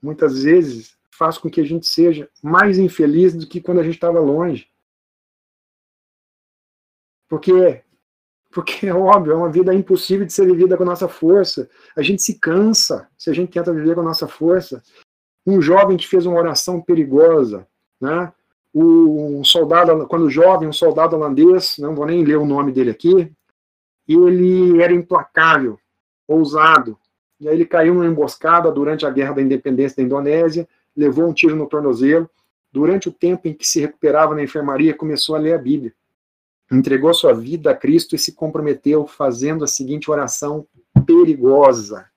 muitas 0.00 0.44
vezes 0.44 0.96
faz 1.10 1.36
com 1.36 1.50
que 1.50 1.60
a 1.60 1.64
gente 1.64 1.86
seja 1.86 2.30
mais 2.40 2.78
infeliz 2.78 3.34
do 3.34 3.48
que 3.48 3.60
quando 3.60 3.80
a 3.80 3.82
gente 3.82 3.94
estava 3.94 4.20
longe. 4.20 4.70
Porque 7.28 7.82
porque 8.50 8.86
é 8.86 8.94
óbvio, 8.94 9.32
é 9.32 9.36
uma 9.36 9.50
vida 9.50 9.74
impossível 9.74 10.26
de 10.26 10.32
ser 10.32 10.46
vivida 10.46 10.76
com 10.76 10.82
a 10.82 10.86
nossa 10.86 11.08
força. 11.08 11.68
A 11.96 12.02
gente 12.02 12.22
se 12.22 12.38
cansa 12.38 13.08
se 13.16 13.28
a 13.30 13.32
gente 13.34 13.52
tenta 13.52 13.72
viver 13.72 13.94
com 13.94 14.00
a 14.00 14.04
nossa 14.04 14.26
força. 14.26 14.82
Um 15.46 15.60
jovem 15.60 15.96
que 15.96 16.06
fez 16.06 16.26
uma 16.26 16.38
oração 16.38 16.80
perigosa, 16.80 17.66
né? 18.00 18.32
Um 18.74 19.42
soldado, 19.44 20.06
quando 20.06 20.30
jovem, 20.30 20.68
um 20.68 20.72
soldado 20.72 21.16
holandês, 21.16 21.76
não 21.78 21.94
vou 21.94 22.06
nem 22.06 22.22
ler 22.22 22.36
o 22.36 22.46
nome 22.46 22.70
dele 22.70 22.90
aqui, 22.90 23.32
ele 24.06 24.80
era 24.80 24.92
implacável, 24.92 25.78
ousado. 26.26 26.96
E 27.40 27.48
aí 27.48 27.54
ele 27.54 27.66
caiu 27.66 27.94
numa 27.94 28.06
emboscada 28.06 28.70
durante 28.70 29.06
a 29.06 29.10
Guerra 29.10 29.34
da 29.34 29.42
Independência 29.42 29.96
da 29.96 30.02
Indonésia, 30.02 30.68
levou 30.96 31.26
um 31.28 31.32
tiro 31.32 31.56
no 31.56 31.66
tornozelo. 31.66 32.28
Durante 32.70 33.08
o 33.08 33.12
tempo 33.12 33.48
em 33.48 33.54
que 33.54 33.66
se 33.66 33.80
recuperava 33.80 34.34
na 34.34 34.42
enfermaria, 34.42 34.94
começou 34.94 35.34
a 35.34 35.38
ler 35.38 35.54
a 35.54 35.58
Bíblia 35.58 35.92
entregou 36.70 37.12
sua 37.14 37.32
vida 37.32 37.70
a 37.70 37.76
Cristo 37.76 38.14
e 38.14 38.18
se 38.18 38.32
comprometeu 38.32 39.06
fazendo 39.06 39.64
a 39.64 39.66
seguinte 39.66 40.10
oração 40.10 40.66
perigosa. 41.06 42.08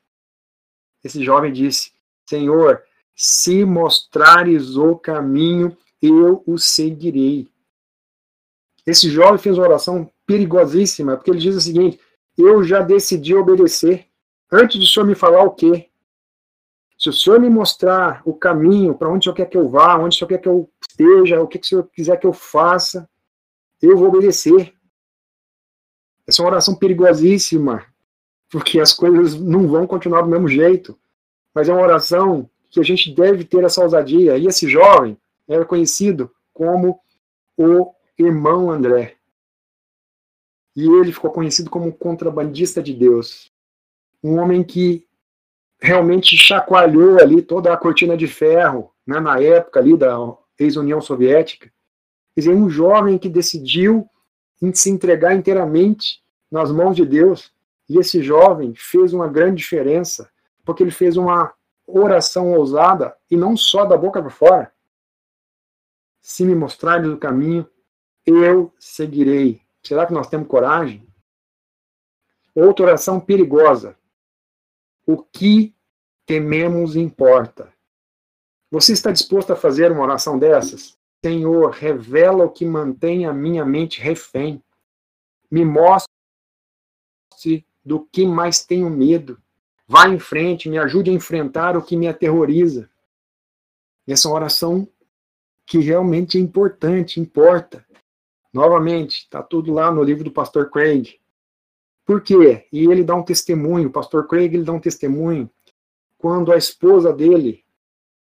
Esse 1.03 1.23
jovem 1.23 1.51
disse: 1.51 1.91
Senhor, 2.27 2.83
se 3.15 3.63
mostrares 3.65 4.75
o 4.75 4.95
caminho, 4.95 5.75
eu 6.01 6.43
o 6.45 6.57
seguirei. 6.57 7.47
Esse 8.85 9.09
jovem 9.09 9.37
fez 9.37 9.57
uma 9.57 9.67
oração 9.67 10.11
perigosíssima, 10.25 11.15
porque 11.15 11.31
ele 11.31 11.39
diz 11.39 11.55
o 11.55 11.61
seguinte: 11.61 11.99
Eu 12.37 12.63
já 12.63 12.81
decidi 12.81 13.35
obedecer. 13.35 14.07
Antes 14.51 14.79
do 14.79 14.85
senhor 14.85 15.05
me 15.05 15.15
falar 15.15 15.43
o 15.43 15.51
quê? 15.51 15.87
Se 16.97 17.09
o 17.09 17.13
senhor 17.13 17.39
me 17.39 17.49
mostrar 17.49 18.21
o 18.25 18.33
caminho, 18.33 18.93
para 18.93 19.09
onde 19.09 19.21
o 19.21 19.23
senhor 19.23 19.35
quer 19.35 19.45
que 19.47 19.57
eu 19.57 19.69
vá, 19.69 19.97
onde 19.97 20.15
o 20.15 20.19
senhor 20.19 20.27
quer 20.27 20.37
que 20.37 20.47
eu 20.47 20.69
esteja, 20.81 21.41
o 21.41 21.47
que, 21.47 21.57
que 21.57 21.65
o 21.65 21.69
senhor 21.69 21.89
quiser 21.91 22.19
que 22.19 22.27
eu 22.27 22.33
faça, 22.33 23.09
eu 23.81 23.97
vou 23.97 24.09
obedecer. 24.09 24.73
Essa 26.27 26.41
é 26.41 26.45
uma 26.45 26.51
oração 26.51 26.75
perigosíssima, 26.75 27.85
porque 28.49 28.79
as 28.79 28.93
coisas 28.93 29.35
não 29.35 29.67
vão 29.67 29.87
continuar 29.87 30.21
do 30.21 30.29
mesmo 30.29 30.47
jeito. 30.47 30.97
Mas 31.53 31.67
é 31.67 31.73
uma 31.73 31.81
oração 31.81 32.49
que 32.69 32.79
a 32.79 32.83
gente 32.83 33.13
deve 33.13 33.43
ter 33.43 33.63
essa 33.63 33.83
ousadia. 33.83 34.37
E 34.37 34.47
esse 34.47 34.69
jovem 34.69 35.17
era 35.47 35.65
conhecido 35.65 36.31
como 36.53 36.99
o 37.57 37.93
irmão 38.17 38.71
André. 38.71 39.17
E 40.75 40.87
ele 40.87 41.11
ficou 41.11 41.31
conhecido 41.31 41.69
como 41.69 41.91
contrabandista 41.91 42.81
de 42.81 42.93
Deus. 42.93 43.51
Um 44.23 44.39
homem 44.39 44.63
que 44.63 45.05
realmente 45.81 46.37
chacoalhou 46.37 47.19
ali 47.19 47.41
toda 47.41 47.73
a 47.73 47.77
cortina 47.77 48.15
de 48.15 48.27
ferro, 48.27 48.93
né, 49.05 49.19
na 49.19 49.41
época 49.41 49.79
ali 49.79 49.97
da 49.97 50.15
ex-União 50.57 51.01
Soviética. 51.01 51.71
Quer 52.33 52.41
dizer, 52.41 52.53
um 52.55 52.69
jovem 52.69 53.17
que 53.17 53.29
decidiu 53.29 54.09
se 54.73 54.89
entregar 54.89 55.35
inteiramente 55.35 56.21
nas 56.51 56.71
mãos 56.71 56.95
de 56.95 57.05
Deus. 57.05 57.51
E 57.89 57.97
esse 57.97 58.21
jovem 58.21 58.73
fez 58.75 59.13
uma 59.13 59.27
grande 59.27 59.57
diferença, 59.57 60.29
porque 60.63 60.83
ele 60.83 60.91
fez 60.91 61.17
uma 61.17 61.53
oração 61.85 62.53
ousada 62.53 63.15
e 63.29 63.35
não 63.35 63.57
só 63.57 63.85
da 63.85 63.97
boca 63.97 64.21
para 64.21 64.29
fora. 64.29 64.73
Se 66.21 66.45
me 66.45 66.53
mostrares 66.53 67.09
o 67.09 67.17
caminho, 67.17 67.67
eu 68.25 68.73
seguirei. 68.79 69.61
Será 69.83 70.05
que 70.05 70.13
nós 70.13 70.27
temos 70.27 70.47
coragem? 70.47 71.05
Outra 72.53 72.85
oração 72.85 73.19
perigosa. 73.19 73.97
O 75.05 75.17
que 75.17 75.75
tememos 76.25 76.95
importa. 76.95 77.73
Você 78.69 78.93
está 78.93 79.11
disposto 79.11 79.51
a 79.51 79.55
fazer 79.55 79.91
uma 79.91 80.03
oração 80.03 80.37
dessas? 80.37 80.97
Senhor, 81.23 81.69
revela 81.71 82.45
o 82.45 82.49
que 82.49 82.65
mantém 82.65 83.25
a 83.25 83.33
minha 83.33 83.63
mente 83.63 84.01
refém. 84.01 84.63
Me 85.49 85.63
mostre 85.63 86.09
do 87.83 87.99
que 88.11 88.25
mais 88.25 88.65
tenho 88.65 88.89
medo. 88.89 89.39
Vá 89.87 90.07
em 90.07 90.17
frente, 90.17 90.69
me 90.69 90.77
ajude 90.79 91.11
a 91.11 91.13
enfrentar 91.13 91.77
o 91.77 91.83
que 91.83 91.95
me 91.95 92.07
aterroriza. 92.07 92.89
Essa 94.07 94.29
oração 94.29 94.87
que 95.65 95.77
realmente 95.79 96.37
é 96.37 96.41
importante, 96.41 97.19
importa. 97.19 97.85
Novamente, 98.53 99.19
está 99.19 99.43
tudo 99.43 99.73
lá 99.73 99.91
no 99.91 100.03
livro 100.03 100.23
do 100.23 100.31
pastor 100.31 100.69
Craig. 100.69 101.19
Por 102.05 102.21
quê? 102.21 102.67
E 102.71 102.85
ele 102.85 103.03
dá 103.03 103.15
um 103.15 103.23
testemunho, 103.23 103.87
o 103.87 103.91
pastor 103.91 104.27
Craig 104.27 104.53
ele 104.53 104.63
dá 104.63 104.73
um 104.73 104.79
testemunho 104.79 105.49
quando 106.17 106.51
a 106.51 106.57
esposa 106.57 107.11
dele 107.11 107.63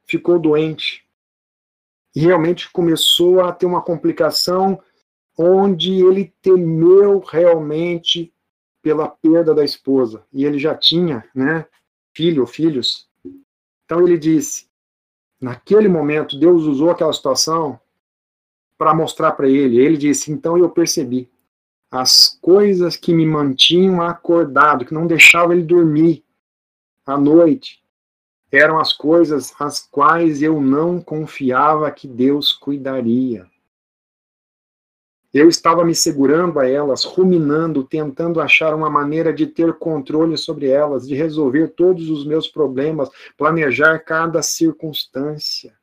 ficou 0.04 0.38
doente 0.38 1.05
e 2.16 2.20
realmente 2.20 2.72
começou 2.72 3.42
a 3.42 3.52
ter 3.52 3.66
uma 3.66 3.82
complicação 3.82 4.82
onde 5.38 6.00
ele 6.02 6.32
temeu 6.40 7.18
realmente 7.18 8.32
pela 8.82 9.06
perda 9.06 9.54
da 9.54 9.62
esposa 9.62 10.24
e 10.32 10.46
ele 10.46 10.58
já 10.58 10.74
tinha, 10.74 11.28
né, 11.34 11.66
filho 12.14 12.40
ou 12.40 12.46
filhos. 12.46 13.06
Então 13.84 14.00
ele 14.00 14.16
disse: 14.16 14.66
naquele 15.38 15.88
momento 15.88 16.40
Deus 16.40 16.62
usou 16.62 16.90
aquela 16.90 17.12
situação 17.12 17.78
para 18.78 18.94
mostrar 18.94 19.32
para 19.32 19.46
ele. 19.46 19.78
Ele 19.78 19.98
disse: 19.98 20.32
então 20.32 20.56
eu 20.56 20.70
percebi 20.70 21.28
as 21.90 22.38
coisas 22.40 22.96
que 22.96 23.12
me 23.12 23.26
mantinham 23.26 24.00
acordado, 24.00 24.86
que 24.86 24.94
não 24.94 25.06
deixavam 25.06 25.52
ele 25.52 25.62
dormir 25.62 26.24
à 27.04 27.18
noite, 27.18 27.84
eram 28.50 28.78
as 28.78 28.92
coisas 28.92 29.54
as 29.58 29.80
quais 29.80 30.42
eu 30.42 30.60
não 30.60 31.00
confiava 31.00 31.90
que 31.90 32.06
Deus 32.06 32.52
cuidaria. 32.52 33.46
Eu 35.34 35.48
estava 35.48 35.84
me 35.84 35.94
segurando 35.94 36.58
a 36.58 36.66
elas, 36.66 37.04
ruminando, 37.04 37.84
tentando 37.84 38.40
achar 38.40 38.74
uma 38.74 38.88
maneira 38.88 39.34
de 39.34 39.46
ter 39.46 39.74
controle 39.74 40.38
sobre 40.38 40.68
elas, 40.68 41.06
de 41.06 41.14
resolver 41.14 41.68
todos 41.68 42.08
os 42.08 42.24
meus 42.24 42.48
problemas, 42.48 43.10
planejar 43.36 43.98
cada 43.98 44.40
circunstância. 44.40 45.74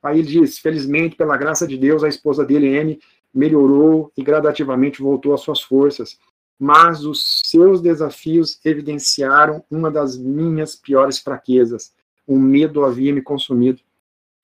Aí 0.00 0.20
ele 0.20 0.28
diz: 0.28 0.58
felizmente, 0.58 1.16
pela 1.16 1.36
graça 1.36 1.66
de 1.66 1.76
Deus, 1.76 2.04
a 2.04 2.08
esposa 2.08 2.44
dele, 2.44 2.68
M, 2.68 3.00
melhorou 3.34 4.12
e 4.16 4.22
gradativamente 4.22 5.02
voltou 5.02 5.34
às 5.34 5.40
suas 5.40 5.60
forças. 5.60 6.16
Mas 6.58 7.04
os 7.04 7.42
seus 7.44 7.80
desafios 7.80 8.58
evidenciaram 8.64 9.64
uma 9.70 9.90
das 9.90 10.16
minhas 10.16 10.74
piores 10.74 11.18
fraquezas. 11.18 11.92
O 12.26 12.38
medo 12.38 12.84
havia 12.84 13.12
me 13.12 13.20
consumido. 13.20 13.80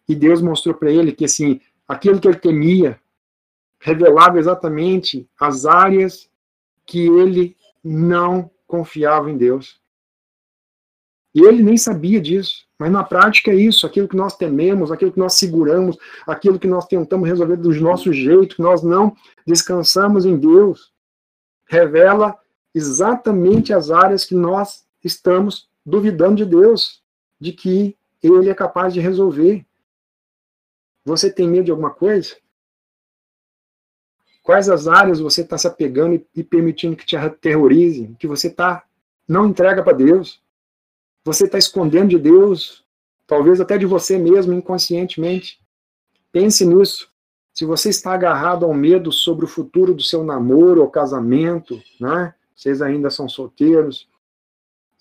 E 0.09 0.15
Deus 0.15 0.43
mostrou 0.43 0.75
para 0.75 0.91
ele 0.91 1.13
que, 1.13 1.25
assim, 1.25 1.61
aquilo 1.89 2.21
que 2.21 2.29
ele 2.29 2.39
temia, 2.39 3.01
revelava 3.81 4.39
exatamente 4.39 5.29
as 5.41 5.65
áreas 5.65 6.29
que 6.87 7.01
ele 7.01 7.57
não 7.83 8.51
confiava 8.67 9.31
em 9.31 9.37
Deus. 9.37 9.81
E 11.35 11.41
ele 11.41 11.63
nem 11.63 11.79
sabia 11.79 12.21
disso, 12.21 12.67
mas 12.79 12.93
na 12.93 13.03
prática 13.03 13.51
é 13.51 13.55
isso, 13.55 13.87
aquilo 13.87 14.07
que 14.07 14.17
nós 14.17 14.37
tememos, 14.37 14.93
aquilo 14.93 15.11
que 15.11 15.19
nós 15.19 15.35
seguramos, 15.35 15.97
aquilo 16.27 16.59
que 16.59 16.69
nós 16.69 16.87
tentamos 16.87 17.27
resolver 17.27 17.57
do 17.57 17.75
nosso 17.81 18.13
jeito, 18.13 18.57
que 18.57 18.63
nós 18.63 18.83
não 18.83 19.17
descansamos 19.47 20.27
em 20.27 20.37
Deus, 20.37 20.92
revela 21.73 22.39
exatamente 22.75 23.73
as 23.73 23.91
áreas 23.91 24.27
que 24.27 24.35
nós 24.35 24.87
estamos 25.03 25.71
duvidando 25.85 26.37
de 26.37 26.45
Deus, 26.45 27.03
de 27.41 27.51
que 27.51 27.97
ele 28.23 28.51
é 28.51 28.55
capaz 28.55 28.93
de 28.93 29.01
resolver. 29.01 29.65
Você 31.03 31.33
tem 31.33 31.49
medo 31.49 31.65
de 31.65 31.71
alguma 31.71 31.91
coisa? 31.91 32.37
Quais 34.43 34.69
as 34.69 34.87
áreas 34.87 35.19
você 35.19 35.41
está 35.41 35.57
se 35.57 35.67
apegando 35.67 36.23
e, 36.35 36.45
permitindo 36.45 36.95
que 36.95 37.07
te 37.07 37.17
aterrorizem, 37.17 38.15
que 38.15 38.27
você 38.27 38.51
tá, 38.51 38.85
não 39.27 39.49
entrega 39.49 39.83
para 39.83 39.97
Deus? 39.97 40.43
Você 41.25 41.45
está 41.45 41.57
escondendo 41.57 42.11
de 42.11 42.19
Deus, 42.19 42.85
talvez 43.27 43.61
até 43.63 43.79
de 43.79 43.87
você 43.87 44.19
mesmo, 44.19 44.53
inconscientemente. 44.53 45.59
Pense 46.31 46.67
nisso. 46.67 47.11
Se 47.53 47.67
você 47.67 47.91
está 47.91 48.13
agarrado 48.13 48.65
ao 48.65 48.73
medo 48.73 49.13
sobre 49.13 49.45
o 49.45 49.49
futuro 49.49 49.95
do 49.95 50.03
seu 50.03 50.25
namoro 50.25 50.81
ou 50.81 50.91
casamento, 50.91 51.81
né? 52.01 52.35
Vocês 52.55 52.81
ainda 52.81 53.11
são 53.11 53.29
solteiros. 53.29 54.09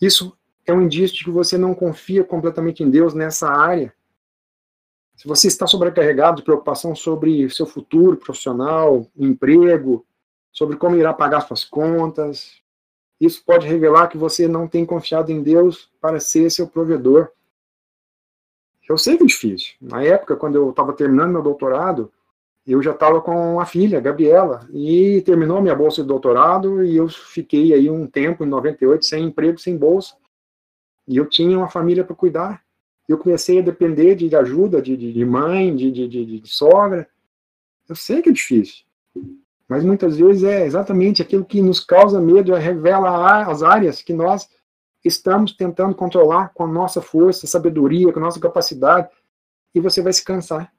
Isso 0.01 0.35
é 0.65 0.73
um 0.73 0.81
indício 0.81 1.17
de 1.17 1.23
que 1.23 1.31
você 1.31 1.57
não 1.57 1.73
confia 1.73 2.23
completamente 2.23 2.83
em 2.83 2.89
Deus 2.89 3.13
nessa 3.13 3.49
área. 3.49 3.93
Se 5.15 5.27
você 5.27 5.47
está 5.47 5.67
sobrecarregado 5.67 6.37
de 6.37 6.43
preocupação 6.43 6.95
sobre 6.95 7.49
seu 7.49 7.65
futuro 7.65 8.17
profissional, 8.17 9.05
emprego, 9.15 10.05
sobre 10.51 10.75
como 10.75 10.97
irá 10.97 11.13
pagar 11.13 11.41
suas 11.41 11.63
contas, 11.63 12.59
isso 13.19 13.43
pode 13.45 13.67
revelar 13.67 14.07
que 14.07 14.17
você 14.17 14.47
não 14.47 14.67
tem 14.67 14.83
confiado 14.85 15.31
em 15.31 15.43
Deus 15.43 15.91
para 16.01 16.19
ser 16.19 16.49
seu 16.49 16.67
provedor. 16.67 17.29
Eu 18.89 18.97
sei 18.97 19.15
que 19.15 19.23
é 19.23 19.27
difícil. 19.27 19.75
Na 19.79 20.03
época, 20.03 20.35
quando 20.35 20.55
eu 20.55 20.71
estava 20.71 20.91
terminando 20.91 21.31
meu 21.31 21.43
doutorado, 21.43 22.11
eu 22.71 22.81
já 22.81 22.91
estava 22.91 23.21
com 23.21 23.59
a 23.59 23.65
filha, 23.65 23.99
Gabriela, 23.99 24.67
e 24.73 25.21
terminou 25.21 25.61
minha 25.61 25.75
bolsa 25.75 26.01
de 26.01 26.07
doutorado 26.07 26.83
e 26.83 26.95
eu 26.95 27.07
fiquei 27.09 27.73
aí 27.73 27.89
um 27.89 28.07
tempo, 28.07 28.43
em 28.43 28.47
98, 28.47 29.05
sem 29.05 29.25
emprego, 29.25 29.59
sem 29.59 29.77
bolsa. 29.77 30.15
E 31.07 31.17
eu 31.17 31.25
tinha 31.25 31.57
uma 31.57 31.69
família 31.69 32.03
para 32.03 32.15
cuidar 32.15 32.63
eu 33.11 33.17
comecei 33.17 33.59
a 33.59 33.63
depender 33.63 34.15
de 34.15 34.33
ajuda 34.35 34.81
de, 34.81 34.95
de, 34.95 35.11
de 35.11 35.25
mãe, 35.25 35.75
de, 35.75 35.91
de, 35.91 36.07
de, 36.07 36.39
de 36.39 36.49
sogra. 36.49 37.07
Eu 37.87 37.95
sei 37.95 38.21
que 38.21 38.29
é 38.29 38.31
difícil, 38.31 38.85
mas 39.67 39.83
muitas 39.83 40.17
vezes 40.17 40.43
é 40.43 40.65
exatamente 40.65 41.21
aquilo 41.21 41.45
que 41.45 41.61
nos 41.61 41.79
causa 41.79 42.21
medo, 42.21 42.55
é 42.55 42.59
revela 42.59 43.45
as 43.45 43.63
áreas 43.63 44.01
que 44.01 44.13
nós 44.13 44.49
estamos 45.03 45.53
tentando 45.53 45.95
controlar 45.95 46.53
com 46.53 46.63
a 46.63 46.67
nossa 46.67 47.01
força, 47.01 47.47
sabedoria, 47.47 48.13
com 48.13 48.19
a 48.19 48.23
nossa 48.23 48.39
capacidade, 48.39 49.09
e 49.73 49.79
você 49.79 50.01
vai 50.01 50.13
se 50.13 50.23
cansar. 50.23 50.71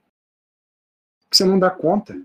Você 1.32 1.44
não 1.44 1.58
dá 1.58 1.70
conta. 1.70 2.20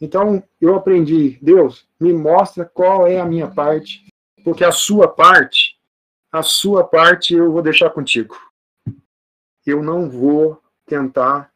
Então, 0.00 0.42
eu 0.60 0.74
aprendi, 0.74 1.38
Deus, 1.40 1.86
me 2.00 2.12
mostra 2.12 2.64
qual 2.64 3.06
é 3.06 3.20
a 3.20 3.26
minha 3.26 3.48
parte, 3.48 4.04
porque 4.42 4.64
a 4.64 4.72
sua 4.72 5.06
parte, 5.06 5.78
a 6.32 6.42
sua 6.42 6.82
parte 6.82 7.34
eu 7.34 7.52
vou 7.52 7.62
deixar 7.62 7.90
contigo 7.90 8.36
eu 9.70 9.82
não 9.82 10.08
vou 10.10 10.62
tentar 10.86 11.52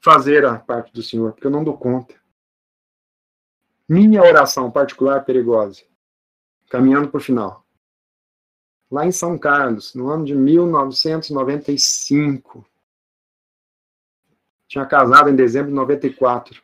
fazer 0.00 0.46
a 0.46 0.56
parte 0.58 0.92
do 0.92 1.02
Senhor, 1.02 1.32
porque 1.32 1.46
eu 1.46 1.50
não 1.50 1.64
dou 1.64 1.76
conta. 1.76 2.14
Minha 3.88 4.22
oração 4.22 4.70
particular 4.70 5.24
perigosa, 5.24 5.82
caminhando 6.68 7.08
para 7.08 7.18
o 7.18 7.22
final. 7.22 7.66
Lá 8.90 9.04
em 9.06 9.12
São 9.12 9.38
Carlos, 9.38 9.94
no 9.94 10.08
ano 10.08 10.24
de 10.24 10.34
1995, 10.34 12.66
tinha 14.68 14.84
casado 14.86 15.30
em 15.30 15.34
dezembro 15.34 15.70
de 15.70 15.74
94. 15.74 16.62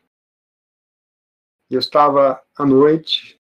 Eu 1.71 1.81
estava 1.81 2.41
à 2.57 2.65
noite 2.65 3.41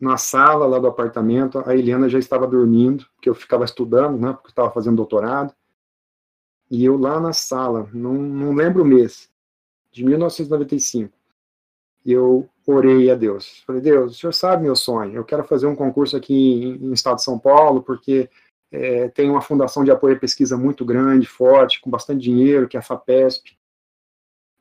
na 0.00 0.16
sala 0.16 0.66
lá 0.66 0.78
do 0.78 0.86
apartamento, 0.86 1.62
a 1.66 1.76
Helena 1.76 2.08
já 2.08 2.18
estava 2.18 2.46
dormindo, 2.46 3.04
porque 3.14 3.28
eu 3.28 3.34
ficava 3.34 3.64
estudando, 3.64 4.18
né, 4.18 4.32
porque 4.32 4.50
estava 4.50 4.70
fazendo 4.70 4.96
doutorado. 4.96 5.54
E 6.70 6.84
eu 6.84 6.96
lá 6.96 7.20
na 7.20 7.32
sala, 7.32 7.88
não, 7.92 8.14
não 8.14 8.54
lembro 8.54 8.82
o 8.82 8.86
mês, 8.86 9.30
de 9.90 10.04
1995, 10.04 11.12
eu 12.04 12.48
orei 12.66 13.10
a 13.10 13.14
Deus. 13.14 13.62
Falei, 13.66 13.80
Deus, 13.80 14.12
o 14.12 14.18
senhor 14.18 14.32
sabe 14.32 14.62
meu 14.62 14.76
sonho, 14.76 15.14
eu 15.14 15.24
quero 15.24 15.44
fazer 15.44 15.66
um 15.66 15.74
concurso 15.74 16.16
aqui 16.16 16.34
em, 16.34 16.86
em 16.86 16.92
estado 16.92 17.16
de 17.16 17.24
São 17.24 17.38
Paulo, 17.38 17.82
porque 17.82 18.30
é, 18.70 19.08
tem 19.08 19.28
uma 19.28 19.40
fundação 19.40 19.82
de 19.82 19.90
apoio 19.90 20.14
à 20.14 20.18
pesquisa 20.18 20.56
muito 20.56 20.84
grande, 20.84 21.26
forte, 21.26 21.80
com 21.80 21.90
bastante 21.90 22.20
dinheiro, 22.20 22.68
que 22.68 22.76
é 22.76 22.80
a 22.80 22.82
FAPESP. 22.82 23.57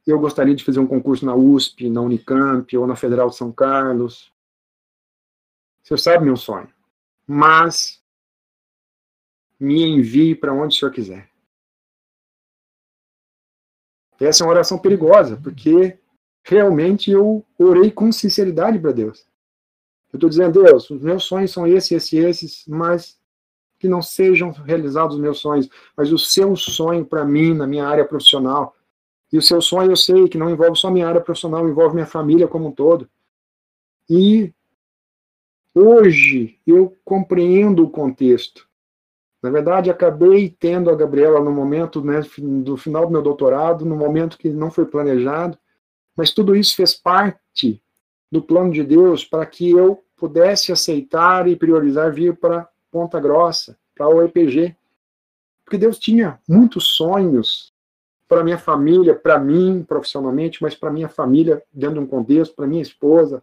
Eu 0.08 0.20
gostaria 0.20 0.56
de 0.56 0.64
fazer 0.64 0.80
um 0.80 0.88
concurso 0.88 1.26
na 1.26 1.36
USP, 1.36 1.90
na 1.90 2.02
Unicamp 2.02 2.76
ou 2.78 2.88
na 2.88 2.96
Federal 2.96 3.30
de 3.30 3.36
São 3.36 3.52
Carlos. 3.52 4.34
Senhor 5.84 5.98
sabe 5.98 6.26
meu 6.26 6.38
sonho. 6.38 6.70
Mas 7.28 8.02
me 9.60 9.84
envie 9.84 10.34
para 10.34 10.54
onde 10.54 10.76
o 10.76 10.80
senhor 10.80 10.92
quiser. 10.92 11.30
Essa 14.20 14.44
é 14.44 14.46
uma 14.46 14.54
oração 14.54 14.80
perigosa, 14.80 15.38
porque 15.38 16.00
realmente 16.44 17.12
eu 17.12 17.46
orei 17.60 17.92
com 17.92 18.12
sinceridade 18.12 18.80
para 18.80 18.94
Deus. 18.94 19.28
Eu 20.12 20.18
estou 20.18 20.30
dizendo, 20.30 20.64
Deus, 20.64 20.90
os 20.90 21.02
meus 21.02 21.26
sonhos 21.26 21.52
são 21.52 21.68
esses, 21.68 21.92
esses, 21.92 22.14
esses, 22.14 22.68
mas 22.68 23.20
que 23.78 23.88
não 23.88 24.02
sejam 24.02 24.52
realizados 24.52 25.16
os 25.16 25.22
meus 25.22 25.40
sonhos, 25.40 25.70
mas 25.96 26.12
o 26.12 26.18
seu 26.18 26.56
sonho 26.56 27.06
para 27.06 27.26
mim, 27.26 27.54
na 27.54 27.68
minha 27.68 27.86
área 27.86 28.06
profissional. 28.06 28.76
E 29.32 29.38
o 29.38 29.42
seu 29.42 29.62
sonho 29.62 29.92
eu 29.92 29.96
sei 29.96 30.28
que 30.28 30.38
não 30.38 30.50
envolve 30.50 30.78
só 30.78 30.90
minha 30.90 31.08
área 31.08 31.22
profissional, 31.22 31.68
envolve 31.68 31.96
minha 31.96 32.06
família 32.06 32.48
como 32.48 32.68
um 32.68 32.72
todo. 32.72 33.10
E 34.10 34.54
hoje 35.76 36.60
eu 36.66 36.96
compreendo 37.04 37.84
o 37.84 37.90
contexto. 37.90 38.68
Na 39.42 39.50
verdade, 39.50 39.92
acabei 39.92 40.50
tendo 40.50 40.90
a 40.90 40.96
Gabriela 40.96 41.40
no 41.40 41.52
momento 41.52 42.02
né, 42.02 42.22
do 42.38 42.76
final 42.76 43.06
do 43.06 43.12
meu 43.12 43.22
doutorado, 43.22 43.86
no 43.86 43.96
momento 43.96 44.38
que 44.38 44.50
não 44.50 44.72
foi 44.72 44.86
planejado, 44.86 45.58
mas 46.16 46.32
tudo 46.32 46.56
isso 46.56 46.76
fez 46.76 46.94
parte 46.96 47.82
do 48.32 48.42
plano 48.42 48.72
de 48.72 48.84
Deus 48.84 49.24
para 49.24 49.46
que 49.46 49.70
eu 49.70 50.04
pudesse 50.16 50.72
aceitar 50.72 51.48
e 51.48 51.56
priorizar 51.56 52.12
vir 52.12 52.36
para 52.36 52.68
Ponta 52.92 53.20
Grossa, 53.20 53.78
para 53.96 54.10
o 54.10 54.24
EPG. 54.24 54.76
Porque 55.64 55.78
Deus 55.78 56.00
tinha 56.00 56.40
muitos 56.48 56.96
sonhos 56.96 57.72
para 58.28 58.44
minha 58.44 58.58
família, 58.58 59.16
para 59.16 59.40
mim 59.40 59.84
profissionalmente, 59.84 60.62
mas 60.62 60.76
para 60.76 60.92
minha 60.92 61.08
família 61.08 61.64
dentro 61.74 61.96
de 61.96 62.02
um 62.02 62.08
contexto, 62.08 62.56
para 62.56 62.68
minha 62.68 62.82
esposa, 62.82 63.42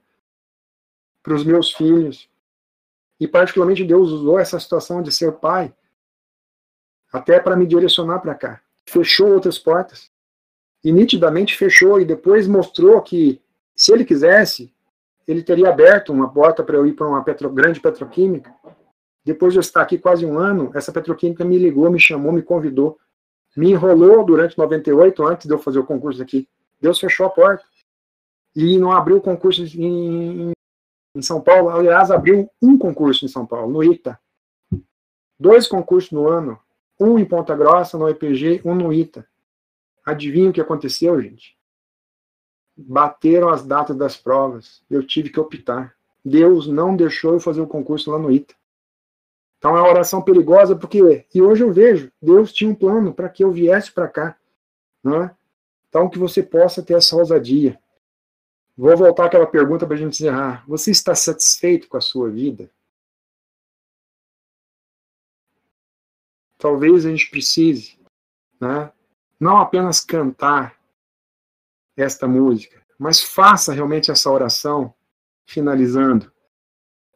para 1.23 1.35
os 1.35 1.45
meus 1.45 1.73
filhos. 1.73 2.29
E 3.19 3.27
particularmente 3.27 3.85
Deus 3.85 4.11
usou 4.11 4.39
essa 4.39 4.61
situação 4.61 5.03
de 5.03 5.11
ser 5.11 5.33
pai 5.33 5.73
até 7.13 7.41
para 7.41 7.57
me 7.57 7.67
direcionar 7.67 8.19
para 8.21 8.35
cá. 8.35 8.61
Fechou 8.87 9.33
outras 9.33 9.59
portas. 9.59 10.11
E 10.83 10.93
nitidamente 10.93 11.57
fechou 11.57 11.99
e 11.99 12.05
depois 12.05 12.47
mostrou 12.47 13.01
que 13.01 13.41
se 13.75 13.93
ele 13.93 14.05
quisesse, 14.05 14.75
ele 15.27 15.43
teria 15.43 15.71
aberto 15.71 16.13
uma 16.13 16.31
porta 16.31 16.63
para 16.63 16.77
eu 16.77 16.87
ir 16.87 16.93
para 16.93 17.09
uma 17.09 17.25
petro, 17.25 17.49
grande 17.49 17.81
petroquímica. 17.81 18.55
Depois 19.25 19.55
de 19.55 19.59
eu 19.59 19.63
estar 19.63 19.81
aqui 19.81 19.97
quase 19.97 20.27
um 20.27 20.39
ano, 20.39 20.71
essa 20.75 20.93
petroquímica 20.93 21.45
me 21.45 21.57
ligou, 21.57 21.91
me 21.91 21.99
chamou, 21.99 22.31
me 22.31 22.43
convidou 22.43 22.99
me 23.57 23.71
enrolou 23.71 24.25
durante 24.25 24.59
98, 24.59 25.25
antes 25.25 25.47
de 25.47 25.53
eu 25.53 25.59
fazer 25.59 25.79
o 25.79 25.87
concurso 25.87 26.23
aqui. 26.23 26.49
Deus 26.81 26.99
fechou 26.99 27.27
a 27.27 27.31
porta. 27.31 27.65
E 28.55 28.79
não 28.79 28.93
abriu 28.93 29.17
o 29.17 29.21
concurso 29.21 29.63
em, 29.63 30.53
em 31.15 31.23
São 31.23 31.41
Paulo. 31.41 31.71
Aliás, 31.71 32.11
abriu 32.11 32.49
um 32.61 32.79
concurso 32.79 33.25
em 33.25 33.29
São 33.29 33.47
Paulo, 33.47 33.73
no 33.73 33.83
ITA. 33.83 34.19
Dois 35.39 35.67
concursos 35.67 36.11
no 36.11 36.29
ano. 36.29 36.59
Um 36.99 37.19
em 37.19 37.25
Ponta 37.25 37.57
Grossa, 37.57 37.99
no 37.99 38.09
IPG, 38.09 38.63
um 38.65 38.75
no 38.75 38.93
ITA. 38.93 39.27
Adivinha 40.05 40.51
o 40.51 40.53
que 40.53 40.61
aconteceu, 40.61 41.21
gente? 41.21 41.57
Bateram 42.77 43.49
as 43.49 43.65
datas 43.65 43.97
das 43.97 44.17
provas. 44.17 44.83
Eu 44.89 45.05
tive 45.05 45.31
que 45.31 45.41
optar. 45.41 45.95
Deus 46.25 46.67
não 46.67 46.97
deixou 46.97 47.35
eu 47.35 47.41
fazer 47.41 47.61
o 47.61 47.67
concurso 47.67 48.11
lá 48.11 48.19
no 48.19 48.31
ITA. 48.31 48.55
Então 49.65 49.79
é 49.79 49.81
uma 49.81 49.89
oração 49.89 50.21
perigosa 50.21 50.77
porque 50.77 51.25
e 51.35 51.41
hoje 51.41 51.65
eu 51.65 51.73
vejo 51.73 52.13
Deus 52.21 52.53
tinha 52.53 52.69
um 52.69 52.75
plano 52.75 53.15
para 53.15 53.31
que 53.31 53.43
eu 53.43 53.51
viesse 53.51 53.91
para 53.91 54.07
cá, 54.07 54.39
não 55.03 55.23
é? 55.23 55.35
Então 55.89 56.11
que 56.11 56.19
você 56.19 56.43
possa 56.43 56.83
ter 56.83 56.93
essa 56.93 57.17
ousadia. 57.17 57.81
Vou 58.77 58.95
voltar 58.95 59.25
àquela 59.25 59.47
pergunta 59.47 59.87
para 59.87 59.95
a 59.95 59.99
gente 59.99 60.13
encerrar. 60.13 60.63
Você 60.69 60.91
está 60.91 61.15
satisfeito 61.15 61.89
com 61.89 61.97
a 61.97 62.01
sua 62.03 62.29
vida? 62.29 62.71
Talvez 66.59 67.07
a 67.07 67.09
gente 67.09 67.31
precise, 67.31 67.99
né? 68.61 68.93
Não 69.41 69.57
apenas 69.57 69.99
cantar 69.99 70.79
esta 71.97 72.29
música, 72.29 72.85
mas 72.99 73.23
faça 73.23 73.73
realmente 73.73 74.11
essa 74.11 74.31
oração 74.31 74.95
finalizando. 75.47 76.31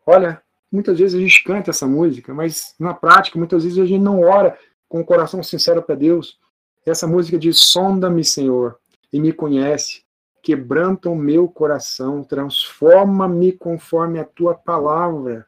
Olha, 0.07 0.43
Muitas 0.71 0.99
vezes 0.99 1.19
a 1.19 1.21
gente 1.21 1.43
canta 1.45 1.71
essa 1.71 1.87
música, 1.87 2.35
mas 2.35 2.75
na 2.79 2.93
prática, 2.93 3.39
muitas 3.39 3.65
vezes 3.65 3.79
a 3.79 3.87
gente 3.87 4.03
não 4.03 4.21
ora 4.21 4.57
com 4.89 5.01
o 5.01 5.05
coração 5.05 5.43
sincero 5.43 5.83
para 5.83 5.95
Deus. 5.95 6.39
Essa 6.85 7.07
música 7.07 7.39
diz: 7.39 7.59
Sonda-me, 7.61 8.23
Senhor, 8.23 8.79
e 9.11 9.19
me 9.19 9.33
conhece, 9.33 10.03
quebranta 10.43 11.09
o 11.09 11.17
meu 11.17 11.49
coração, 11.49 12.23
transforma-me 12.23 13.53
conforme 13.53 14.19
a 14.19 14.25
tua 14.25 14.55
palavra, 14.55 15.47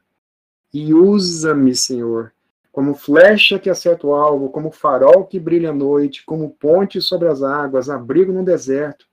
e 0.73 0.91
usa-me, 0.91 1.75
Senhor, 1.75 2.33
como 2.71 2.95
flecha 2.95 3.59
que 3.59 3.69
acerta 3.69 4.07
o 4.07 4.15
alvo, 4.15 4.49
como 4.49 4.71
farol 4.71 5.25
que 5.25 5.39
brilha 5.39 5.69
à 5.69 5.73
noite, 5.73 6.25
como 6.25 6.49
ponte 6.49 6.99
sobre 6.99 7.27
as 7.27 7.43
águas, 7.43 7.89
abrigo 7.89 8.33
no 8.33 8.43
deserto. 8.43 9.05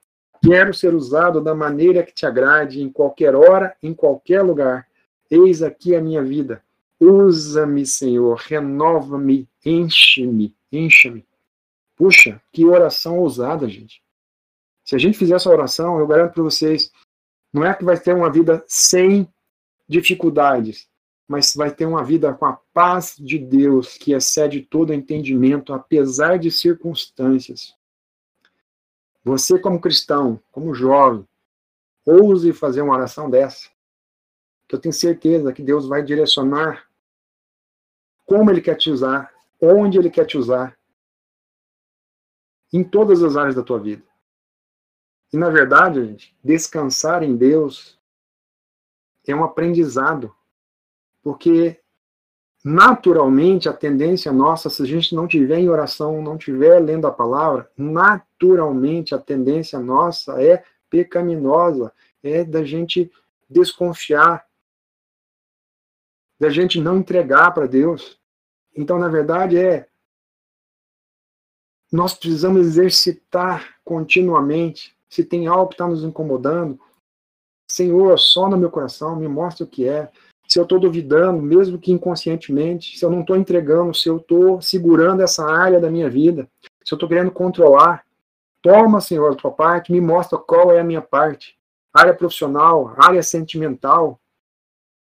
Quero 0.43 0.73
ser 0.73 0.95
usado 0.95 1.41
da 1.43 1.55
maneira 1.55 2.03
que 2.03 2.15
te 2.15 2.25
agrade, 2.25 2.81
em 2.81 2.89
qualquer 2.89 3.35
hora, 3.35 3.77
em 3.83 3.93
qualquer 3.93 4.41
lugar 4.41 4.88
Eis 5.31 5.63
aqui 5.63 5.95
a 5.95 6.01
minha 6.01 6.23
vida. 6.23 6.63
Usa-me, 7.01 7.87
Senhor, 7.87 8.35
renova-me, 8.37 9.49
enche-me, 9.65 10.55
enche-me. 10.73 11.25
Puxa, 11.95 12.41
que 12.53 12.65
oração 12.65 13.19
ousada, 13.19 13.69
gente. 13.69 14.03
Se 14.85 14.97
a 14.97 14.99
gente 14.99 15.19
fizer 15.19 15.35
essa 15.35 15.51
oração, 15.51 15.99
eu 15.99 16.07
garanto 16.07 16.35
para 16.35 16.43
vocês, 16.43 16.91
não 17.53 17.65
é 17.65 17.75
que 17.75 17.85
vai 17.85 17.99
ter 17.99 18.15
uma 18.15 18.31
vida 18.31 18.65
sem 18.67 19.29
dificuldades, 19.87 20.89
mas 21.27 21.55
vai 21.55 21.71
ter 21.71 21.87
uma 21.87 22.03
vida 22.03 22.33
com 22.33 22.47
a 22.47 22.59
paz 22.73 23.15
de 23.19 23.39
Deus 23.39 23.99
que 23.99 24.13
excede 24.13 24.63
todo 24.63 24.95
entendimento, 24.95 25.73
apesar 25.75 26.39
de 26.39 26.51
circunstâncias. 26.51 27.77
Você, 29.23 29.59
como 29.59 29.81
cristão, 29.81 30.41
como 30.51 30.75
jovem, 30.75 31.27
ouse 32.07 32.53
fazer 32.53 32.81
uma 32.81 32.95
oração 32.95 33.29
dessa 33.29 33.69
que 34.69 34.75
eu 34.75 34.81
tenho 34.81 34.93
certeza 34.93 35.53
que 35.53 35.63
Deus 35.63 35.89
vai 35.89 36.03
direcionar 36.03 36.87
como 38.27 38.51
Ele 38.51 38.61
quer 38.61 38.75
te 38.75 38.91
usar, 38.91 39.33
onde 39.61 39.99
Ele 39.99 40.11
quer 40.11 40.27
te 40.27 40.37
usar, 40.37 40.77
em 42.73 42.85
todas 42.85 43.23
as 43.23 43.37
áreas 43.37 43.55
da 43.55 43.63
tua 43.63 43.81
vida. 43.81 44.05
E 45.33 45.37
na 45.37 45.49
verdade, 45.49 46.05
gente, 46.05 46.37
descansar 46.45 47.23
em 47.23 47.35
Deus 47.35 47.99
é 49.27 49.35
um 49.35 49.45
aprendizado, 49.45 50.35
porque 51.23 51.81
naturalmente 52.65 53.69
a 53.69 53.73
tendência 53.73 54.33
nossa, 54.33 54.69
se 54.69 54.83
a 54.83 54.87
gente 54.87 55.15
não 55.15 55.27
tiver 55.27 55.59
em 55.59 55.69
oração, 55.69 56.23
não 56.23 56.37
tiver 56.37 56.79
lendo 56.81 57.07
a 57.07 57.13
palavra, 57.13 57.71
naturalmente 57.77 59.15
a 59.15 59.19
tendência 59.19 59.79
nossa 59.79 60.43
é 60.43 60.63
pecaminosa, 60.91 61.93
é 62.23 62.43
da 62.43 62.65
gente 62.65 63.11
desconfiar, 63.49 64.48
da 66.39 66.51
gente 66.51 66.81
não 66.81 66.99
entregar 66.99 67.53
para 67.53 67.67
Deus. 67.67 68.19
Então, 68.77 68.99
na 68.99 69.09
verdade, 69.09 69.59
é 69.59 69.89
nós 71.91 72.15
precisamos 72.15 72.67
exercitar 72.67 73.77
continuamente. 73.85 74.95
Se 75.09 75.25
tem 75.25 75.47
algo 75.47 75.69
que 75.69 75.75
está 75.75 75.89
nos 75.89 76.05
incomodando, 76.05 76.79
Senhor, 77.71 78.19
só 78.19 78.49
no 78.49 78.59
meu 78.59 78.71
coração, 78.71 79.17
me 79.17 79.27
mostra 79.27 79.65
o 79.65 79.69
que 79.69 79.89
é. 79.89 80.11
Se 80.47 80.59
eu 80.59 80.63
estou 80.63 80.79
duvidando, 80.79 81.43
mesmo 81.43 81.79
que 81.79 81.93
inconscientemente, 81.93 82.99
se 82.99 83.05
eu 83.05 83.11
não 83.11 83.21
estou 83.21 83.37
entregando, 83.37 83.95
se 83.95 84.09
eu 84.09 84.19
estou 84.19 84.61
segurando 84.63 85.23
essa 85.23 85.45
área 85.45 85.81
da 85.81 85.91
minha 85.91 86.09
vida, 86.09 86.49
se 86.85 86.93
eu 86.93 86.97
estou 86.97 87.09
querendo 87.09 87.31
controlar, 87.31 88.05
toma, 88.63 89.01
Senhor, 89.01 89.33
a 89.33 89.37
tua 89.37 89.51
parte, 89.51 89.93
me 89.93 90.01
mostra 90.01 90.39
qual 90.39 90.73
é 90.73 90.81
a 90.81 90.85
minha 90.85 91.03
parte. 91.03 91.59
Área 91.93 92.15
profissional, 92.15 92.95
área 92.99 93.23
sentimental. 93.23 94.19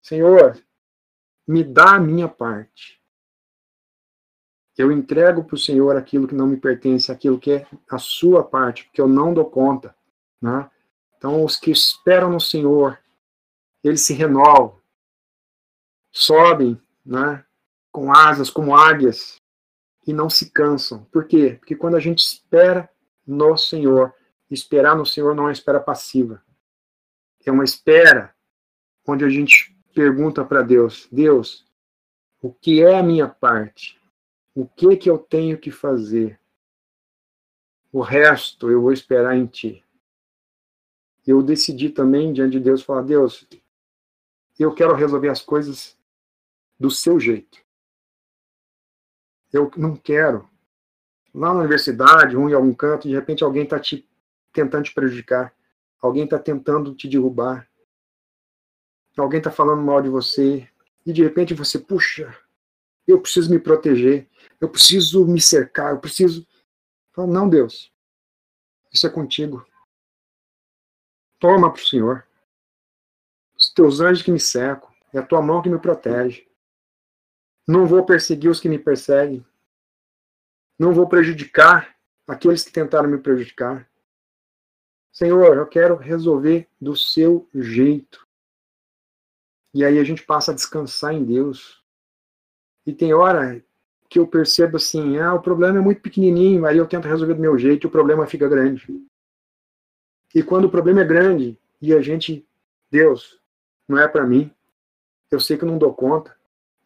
Senhor, 0.01 0.59
me 1.47 1.63
dá 1.63 1.95
a 1.95 1.99
minha 1.99 2.27
parte. 2.27 3.01
Eu 4.77 4.91
entrego 4.91 5.43
para 5.43 5.55
o 5.55 5.59
Senhor 5.59 5.95
aquilo 5.95 6.27
que 6.27 6.35
não 6.35 6.47
me 6.47 6.57
pertence, 6.57 7.11
aquilo 7.11 7.39
que 7.39 7.51
é 7.51 7.67
a 7.89 7.97
sua 7.97 8.43
parte, 8.43 8.85
porque 8.85 8.99
eu 8.99 9.07
não 9.07 9.33
dou 9.33 9.49
conta. 9.49 9.95
Né? 10.41 10.69
Então, 11.17 11.43
os 11.43 11.55
que 11.55 11.71
esperam 11.71 12.29
no 12.29 12.41
Senhor, 12.41 12.99
eles 13.83 14.01
se 14.01 14.13
renovam, 14.13 14.79
sobem 16.11 16.79
né, 17.05 17.45
com 17.91 18.11
asas 18.11 18.49
como 18.49 18.75
águias 18.75 19.37
e 20.05 20.13
não 20.13 20.29
se 20.29 20.51
cansam. 20.51 21.05
Por 21.05 21.25
quê? 21.25 21.55
Porque 21.59 21.75
quando 21.75 21.95
a 21.95 21.99
gente 21.99 22.19
espera 22.19 22.89
no 23.25 23.57
Senhor, 23.57 24.13
esperar 24.49 24.95
no 24.95 25.05
Senhor 25.05 25.33
não 25.33 25.49
é 25.49 25.51
espera 25.51 25.79
passiva. 25.79 26.43
É 27.45 27.51
uma 27.51 27.63
espera 27.63 28.35
onde 29.07 29.23
a 29.23 29.29
gente 29.29 29.74
pergunta 29.95 30.43
para 30.43 30.61
Deus: 30.61 31.07
Deus, 31.11 31.65
o 32.41 32.53
que 32.53 32.83
é 32.83 32.99
a 32.99 33.03
minha 33.03 33.27
parte? 33.27 33.99
O 34.53 34.67
que 34.67 34.95
que 34.97 35.09
eu 35.09 35.17
tenho 35.17 35.57
que 35.57 35.71
fazer? 35.71 36.39
O 37.91 38.01
resto 38.01 38.69
eu 38.69 38.81
vou 38.81 38.91
esperar 38.91 39.35
em 39.35 39.47
ti. 39.47 39.83
Eu 41.25 41.41
decidi 41.41 41.89
também 41.89 42.33
diante 42.33 42.51
de 42.51 42.59
Deus 42.59 42.83
falar: 42.83 43.01
Deus, 43.01 43.47
eu 44.59 44.75
quero 44.75 44.93
resolver 44.93 45.29
as 45.29 45.41
coisas 45.41 45.97
do 46.77 46.91
seu 46.91 47.19
jeito. 47.19 47.57
Eu 49.51 49.71
não 49.77 49.95
quero 49.95 50.49
lá 51.33 51.53
na 51.53 51.59
universidade, 51.59 52.35
um 52.35 52.49
em 52.49 52.53
algum 52.53 52.73
canto, 52.73 53.07
de 53.07 53.15
repente 53.15 53.43
alguém 53.43 53.63
está 53.63 53.79
te 53.79 54.07
tentando 54.51 54.85
te 54.85 54.93
prejudicar, 54.93 55.53
alguém 56.01 56.23
está 56.23 56.39
tentando 56.39 56.95
te 56.95 57.09
derrubar, 57.09 57.67
alguém 59.21 59.37
está 59.37 59.51
falando 59.51 59.81
mal 59.81 60.01
de 60.01 60.09
você, 60.09 60.67
e 61.05 61.13
de 61.13 61.23
repente 61.23 61.53
você, 61.53 61.79
puxa, 61.79 62.35
eu 63.07 63.21
preciso 63.21 63.51
me 63.51 63.59
proteger, 63.59 64.27
eu 64.59 64.69
preciso 64.69 65.25
me 65.25 65.39
cercar, 65.39 65.91
eu 65.91 65.99
preciso. 65.99 66.45
Fala, 67.13 67.27
não, 67.27 67.47
Deus, 67.49 67.93
isso 68.91 69.05
é 69.05 69.09
contigo. 69.09 69.65
Toma 71.39 71.71
para 71.71 71.81
o 71.81 71.85
Senhor. 71.85 72.27
Os 73.57 73.71
teus 73.73 73.99
anjos 73.99 74.23
que 74.23 74.31
me 74.31 74.39
cercam, 74.39 74.89
é 75.13 75.19
a 75.19 75.25
tua 75.25 75.41
mão 75.41 75.61
que 75.61 75.69
me 75.69 75.79
protege. 75.79 76.47
Não 77.67 77.85
vou 77.85 78.05
perseguir 78.05 78.49
os 78.49 78.59
que 78.59 78.69
me 78.69 78.77
perseguem. 78.77 79.45
Não 80.77 80.93
vou 80.93 81.07
prejudicar 81.07 81.95
aqueles 82.27 82.63
que 82.63 82.71
tentaram 82.71 83.09
me 83.09 83.17
prejudicar. 83.17 83.89
Senhor, 85.11 85.55
eu 85.55 85.65
quero 85.65 85.95
resolver 85.95 86.67
do 86.79 86.95
seu 86.95 87.47
jeito. 87.53 88.24
E 89.75 89.83
aí 89.83 89.99
a 89.99 90.03
gente 90.05 90.23
passa 90.23 90.53
a 90.53 90.55
descansar 90.55 91.13
em 91.13 91.25
Deus. 91.25 91.83
E 92.85 92.93
tem 92.93 93.13
hora 93.13 93.61
que 94.09 94.17
eu 94.17 94.25
percebo 94.25 94.77
assim, 94.77 95.17
ah, 95.17 95.33
o 95.33 95.41
problema 95.41 95.79
é 95.79 95.81
muito 95.81 96.01
pequenininho, 96.01 96.65
aí 96.65 96.77
eu 96.77 96.87
tento 96.87 97.09
resolver 97.09 97.33
do 97.33 97.41
meu 97.41 97.57
jeito 97.57 97.85
e 97.85 97.87
o 97.89 97.91
problema 97.91 98.25
fica 98.25 98.47
grande. 98.47 98.87
E 100.33 100.41
quando 100.41 100.65
o 100.65 100.69
problema 100.69 101.01
é 101.01 101.03
grande 101.03 101.59
e 101.81 101.93
a 101.93 102.01
gente, 102.01 102.47
Deus, 102.89 103.37
não 103.85 103.99
é 103.99 104.07
para 104.07 104.25
mim, 104.25 104.49
eu 105.29 105.41
sei 105.41 105.57
que 105.57 105.65
eu 105.65 105.69
não 105.69 105.77
dou 105.77 105.93
conta, 105.93 106.33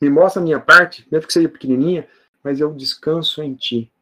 me 0.01 0.09
mostra 0.09 0.41
a 0.41 0.43
minha 0.43 0.59
parte, 0.59 1.07
mesmo 1.11 1.27
que 1.27 1.33
seja 1.33 1.47
pequenininha, 1.47 2.09
mas 2.43 2.59
eu 2.59 2.73
descanso 2.73 3.43
em 3.43 3.53
Ti. 3.53 3.93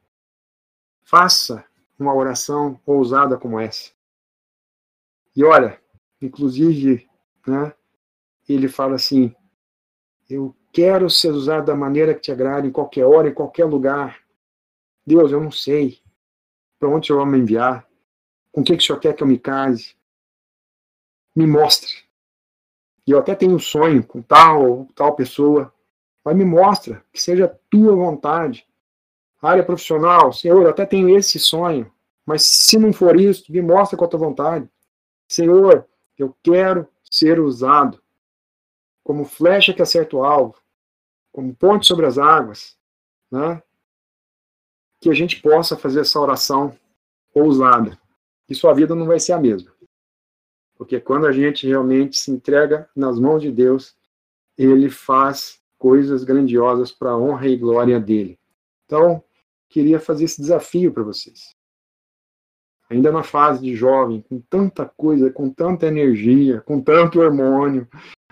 Faça 1.04 1.66
uma 2.00 2.16
oração 2.16 2.80
ousada 2.86 3.38
como 3.38 3.60
essa. 3.60 3.92
E 5.36 5.44
olha, 5.44 5.78
inclusive, 6.22 7.06
né, 7.46 7.74
ele 8.54 8.68
fala 8.68 8.96
assim: 8.96 9.34
Eu 10.30 10.56
quero 10.72 11.10
ser 11.10 11.30
usado 11.30 11.66
da 11.66 11.76
maneira 11.76 12.14
que 12.14 12.22
te 12.22 12.32
agrade, 12.32 12.68
em 12.68 12.72
qualquer 12.72 13.06
hora, 13.06 13.30
em 13.30 13.34
qualquer 13.34 13.66
lugar. 13.66 14.22
Deus, 15.06 15.32
eu 15.32 15.42
não 15.42 15.52
sei 15.52 16.00
para 16.80 16.90
onde 16.90 17.06
o 17.06 17.08
Senhor 17.08 17.24
vai 17.24 17.32
me 17.32 17.40
enviar, 17.40 17.88
com 18.52 18.62
o 18.62 18.64
que, 18.64 18.78
que 18.78 18.84
o 18.84 18.86
Senhor 18.86 19.00
quer 19.00 19.14
que 19.14 19.24
eu 19.24 19.28
me 19.28 19.38
case. 19.38 19.96
Me 21.36 21.48
mostre. 21.48 21.92
E 23.06 23.12
eu 23.12 23.20
até 23.20 23.34
tenho 23.36 23.56
um 23.56 23.60
sonho 23.60 24.06
com 24.06 24.22
tal 24.22 24.86
tal 24.96 25.16
pessoa, 25.16 25.74
mas 26.24 26.36
me 26.36 26.46
mostra 26.46 27.04
que 27.12 27.22
seja 27.22 27.46
a 27.46 27.56
tua 27.70 27.96
vontade. 27.96 28.68
área 29.42 29.64
profissional, 29.64 30.34
Senhor, 30.34 30.62
eu 30.62 30.70
até 30.70 30.86
tenho 30.86 31.16
esse 31.18 31.40
sonho, 31.40 31.92
mas 32.26 32.44
se 32.44 32.78
não 32.78 32.92
for 32.92 33.20
isso, 33.20 33.52
me 33.52 33.62
mostra 33.62 33.98
com 33.98 34.04
a 34.06 34.08
tua 34.08 34.20
vontade. 34.20 34.70
Senhor, 35.28 35.88
eu 36.18 36.36
quero 36.44 36.88
ser 37.10 37.40
usado 37.40 38.02
como 39.08 39.24
flecha 39.24 39.74
que 39.74 39.82
acerta 39.82 40.18
o 40.18 40.26
alvo, 40.26 40.62
como 41.32 41.56
ponte 41.56 41.88
sobre 41.88 42.06
as 42.06 42.18
águas, 42.18 42.78
né? 43.32 43.64
que 45.00 45.10
a 45.10 45.14
gente 45.14 45.42
possa 45.42 45.78
fazer 45.78 46.02
essa 46.02 46.20
oração 46.20 46.78
ousada. 47.34 47.98
E 48.50 48.54
sua 48.54 48.74
vida 48.74 48.94
não 48.94 49.06
vai 49.06 49.18
ser 49.18 49.32
a 49.32 49.40
mesma. 49.40 49.72
Porque 50.76 51.00
quando 51.00 51.26
a 51.26 51.32
gente 51.32 51.66
realmente 51.66 52.18
se 52.18 52.30
entrega 52.32 52.90
nas 52.94 53.18
mãos 53.18 53.42
de 53.42 53.50
Deus, 53.50 53.96
ele 54.58 54.90
faz 54.90 55.58
coisas 55.78 56.26
grandiosas 56.26 56.92
para 56.92 57.12
a 57.12 57.18
honra 57.18 57.48
e 57.48 57.56
glória 57.56 58.02
dele. 58.02 58.38
Então, 58.86 59.24
queria 59.70 60.02
fazer 60.02 60.26
esse 60.26 60.42
desafio 60.42 60.92
para 60.92 61.04
vocês. 61.04 61.56
Ainda 62.90 63.10
na 63.10 63.24
fase 63.24 63.62
de 63.62 63.74
jovem, 63.74 64.20
com 64.20 64.42
tanta 64.42 64.86
coisa, 64.86 65.32
com 65.32 65.50
tanta 65.50 65.88
energia, 65.88 66.60
com 66.60 66.82
tanto 66.82 67.22
hormônio, 67.22 67.88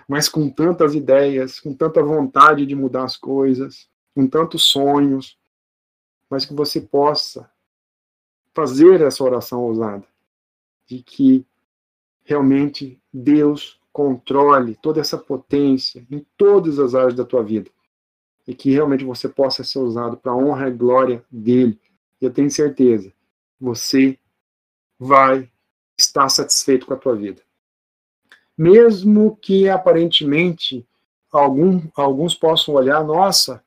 mas 0.08 0.28
com 0.28 0.48
tantas 0.48 0.94
ideias, 0.94 1.58
com 1.58 1.74
tanta 1.74 2.02
vontade 2.02 2.64
de 2.64 2.74
mudar 2.74 3.04
as 3.04 3.16
coisas, 3.16 3.88
com 4.14 4.26
tantos 4.26 4.64
sonhos, 4.64 5.36
mas 6.30 6.44
que 6.44 6.54
você 6.54 6.80
possa 6.80 7.50
fazer 8.54 9.00
essa 9.00 9.22
oração 9.22 9.62
ousada, 9.62 10.06
de 10.86 11.02
que 11.02 11.44
realmente 12.24 13.00
Deus 13.12 13.80
controle 13.92 14.76
toda 14.76 15.00
essa 15.00 15.18
potência 15.18 16.06
em 16.10 16.24
todas 16.36 16.78
as 16.78 16.94
áreas 16.94 17.14
da 17.14 17.24
tua 17.24 17.42
vida 17.42 17.70
e 18.46 18.54
que 18.54 18.70
realmente 18.70 19.04
você 19.04 19.28
possa 19.28 19.64
ser 19.64 19.78
usado 19.80 20.16
para 20.16 20.32
a 20.32 20.36
honra 20.36 20.68
e 20.68 20.72
glória 20.72 21.24
dele. 21.30 21.80
Eu 22.20 22.32
tenho 22.32 22.50
certeza, 22.50 23.12
você 23.60 24.18
vai 24.98 25.50
estar 25.98 26.28
satisfeito 26.28 26.86
com 26.86 26.94
a 26.94 26.96
tua 26.96 27.16
vida 27.16 27.45
mesmo 28.56 29.36
que 29.36 29.68
aparentemente 29.68 30.86
algum, 31.30 31.82
alguns 31.94 32.34
possam 32.34 32.74
olhar, 32.74 33.04
nossa, 33.04 33.62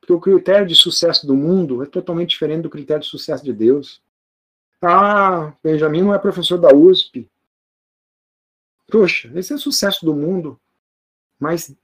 porque 0.00 0.12
o 0.12 0.20
critério 0.20 0.66
de 0.66 0.74
sucesso 0.76 1.26
do 1.26 1.34
mundo 1.34 1.82
é 1.82 1.86
totalmente 1.86 2.30
diferente 2.30 2.62
do 2.62 2.70
critério 2.70 3.02
de 3.02 3.08
sucesso 3.08 3.44
de 3.44 3.52
Deus. 3.52 4.00
Ah, 4.80 5.52
Benjamin 5.64 6.02
não 6.02 6.14
é 6.14 6.18
professor 6.18 6.58
da 6.58 6.72
USP. 6.72 7.28
Poxa, 8.88 9.32
esse 9.34 9.52
é 9.52 9.56
o 9.56 9.58
sucesso 9.58 10.04
do 10.04 10.14
mundo. 10.14 10.60
Mas 11.40 11.74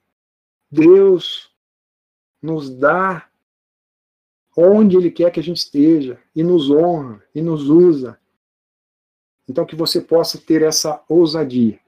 Deus 0.71 1.51
nos 2.41 2.71
dá 2.71 3.29
onde 4.57 4.97
Ele 4.97 5.11
quer 5.11 5.33
que 5.33 5.41
a 5.41 5.43
gente 5.43 5.57
esteja, 5.57 6.21
e 6.37 6.45
nos 6.45 6.71
honra, 6.71 7.25
e 7.35 7.41
nos 7.41 7.69
usa. 7.69 8.21
Então, 9.49 9.65
que 9.65 9.75
você 9.75 10.01
possa 10.01 10.39
ter 10.39 10.63
essa 10.63 11.03
ousadia 11.09 11.82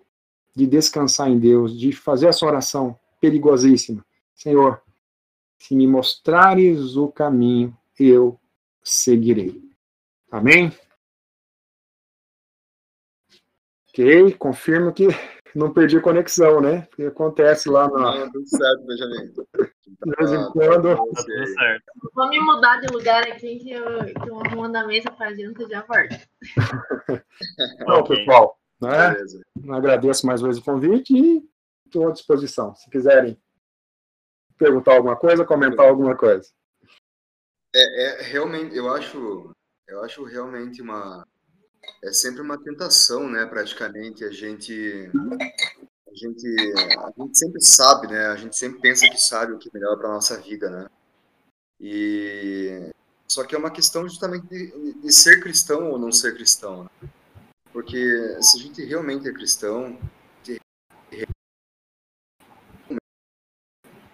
de 0.54 0.66
descansar 0.66 1.28
em 1.28 1.38
Deus, 1.38 1.78
de 1.78 1.92
fazer 1.92 2.28
essa 2.28 2.46
oração 2.46 2.98
perigosíssima. 3.20 4.04
Senhor, 4.34 4.82
se 5.58 5.74
me 5.74 5.86
mostrares 5.86 6.96
o 6.96 7.08
caminho, 7.08 7.76
eu 7.98 8.38
seguirei. 8.82 9.62
Amém? 10.30 10.72
Ok, 13.88 14.32
confirmo 14.34 14.92
que 14.92 15.08
não 15.54 15.72
perdi 15.72 16.00
conexão, 16.00 16.60
né? 16.60 16.82
Porque 16.90 17.04
acontece 17.04 17.68
lá 17.68 17.88
na. 17.88 18.28
tudo 18.30 18.48
certo, 18.48 18.84
Benjamin. 18.84 19.32
De 20.04 20.16
vez 20.18 20.32
em 20.32 20.50
quando. 20.50 20.96
Tudo 20.96 21.46
certo. 21.46 21.84
Vou 22.12 22.28
me 22.28 22.40
mudar 22.40 22.80
de 22.80 22.92
lugar 22.92 23.22
aqui 23.22 23.58
que 23.60 23.70
eu, 23.70 24.04
que 24.04 24.28
eu 24.28 24.40
arrumo 24.40 24.68
na 24.68 24.86
mesa 24.86 25.10
pra 25.12 25.32
janta 25.32 25.68
já 25.68 25.82
volto. 25.82 26.16
Então, 27.80 28.04
pessoal, 28.04 28.58
né? 28.80 29.14
Beleza. 29.14 29.40
Agradeço 29.70 30.26
mais 30.26 30.40
uma 30.40 30.48
vez 30.48 30.58
o 30.58 30.64
convite 30.64 31.14
e 31.14 31.48
estou 31.86 32.08
à 32.08 32.12
disposição. 32.12 32.74
Se 32.74 32.88
quiserem 32.90 33.40
perguntar 34.58 34.96
alguma 34.96 35.16
coisa, 35.16 35.44
comentar 35.44 35.86
alguma 35.86 36.16
coisa. 36.16 36.48
É, 37.74 38.04
é 38.04 38.22
realmente, 38.22 38.76
eu 38.76 38.92
acho, 38.92 39.50
eu 39.88 40.02
acho 40.04 40.24
realmente 40.24 40.80
uma, 40.80 41.26
é 42.02 42.12
sempre 42.12 42.40
uma 42.40 42.58
tentação, 42.58 43.28
né? 43.28 43.46
Praticamente 43.46 44.24
a 44.24 44.30
gente, 44.30 45.10
a 46.06 46.14
gente, 46.14 46.72
a 46.98 47.12
gente 47.16 47.38
sempre 47.38 47.60
sabe, 47.60 48.06
né? 48.08 48.26
A 48.26 48.36
gente 48.36 48.56
sempre 48.56 48.80
pensa 48.80 49.08
que 49.08 49.20
sabe 49.20 49.52
o 49.52 49.58
que 49.58 49.68
é 49.68 49.72
melhor 49.74 49.96
para 49.98 50.08
nossa 50.08 50.40
vida, 50.40 50.70
né? 50.70 50.88
E 51.80 52.92
só 53.26 53.44
que 53.44 53.54
é 53.54 53.58
uma 53.58 53.70
questão 53.70 54.08
justamente 54.08 54.46
de, 54.46 54.94
de 54.94 55.12
ser 55.12 55.40
cristão 55.40 55.90
ou 55.90 55.98
não 55.98 56.12
ser 56.12 56.34
cristão, 56.34 56.84
né? 56.84 57.08
Porque 57.74 58.36
se 58.40 58.56
a 58.56 58.62
gente 58.62 58.84
realmente 58.84 59.28
é 59.28 59.32
cristão, 59.32 59.98
se 60.44 60.60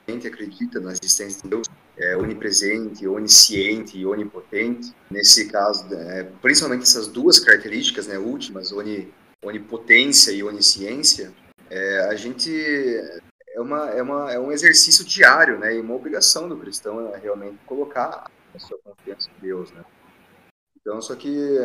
realmente 0.07 0.27
acredita 0.27 0.81
na 0.81 0.93
existência 0.93 1.43
de 1.43 1.49
Deus, 1.51 1.67
é 1.99 2.17
onipresente, 2.17 3.07
onisciente 3.07 3.99
e 3.99 4.07
onipotente. 4.07 4.95
Nesse 5.11 5.51
caso, 5.51 5.95
é, 5.95 6.25
principalmente 6.41 6.85
essas 6.85 7.07
duas 7.07 7.39
características, 7.39 8.07
né, 8.07 8.19
últimas, 8.19 8.73
oni, 8.73 9.13
onipotência 9.45 10.33
e 10.33 10.43
onisciência, 10.43 11.31
é, 11.69 12.07
a 12.07 12.15
gente 12.15 12.51
é 13.55 13.61
uma, 13.61 13.91
é 13.91 14.03
uma 14.03 14.33
é 14.33 14.41
um 14.41 14.51
exercício 14.51 15.05
diário, 15.05 15.59
né, 15.59 15.77
e 15.77 15.81
uma 15.81 15.95
obrigação 15.95 16.49
do 16.49 16.57
cristão 16.57 17.15
é 17.15 17.19
realmente 17.19 17.59
colocar 17.67 18.31
a 18.55 18.59
sua 18.59 18.79
confiança 18.79 19.29
em 19.37 19.43
Deus, 19.43 19.71
né. 19.73 19.85
Então, 20.81 21.03
só 21.03 21.15
que 21.15 21.59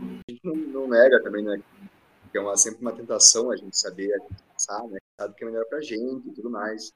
a 0.00 0.30
gente 0.30 0.40
não, 0.44 0.54
não 0.54 0.88
nega 0.88 1.22
também, 1.22 1.44
né, 1.44 1.62
que 2.30 2.38
é 2.38 2.40
uma, 2.40 2.56
sempre 2.56 2.80
uma 2.80 2.92
tentação 2.92 3.50
a 3.50 3.56
gente 3.56 3.76
saber, 3.76 4.12
a 4.12 4.18
gente 4.18 4.42
pensar, 4.52 4.82
né, 4.88 4.98
sabe 5.18 5.32
o 5.32 5.36
que 5.36 5.44
é 5.44 5.46
melhor 5.46 5.64
pra 5.66 5.80
gente 5.80 6.28
e 6.28 6.32
tudo 6.32 6.50
mais. 6.50 6.92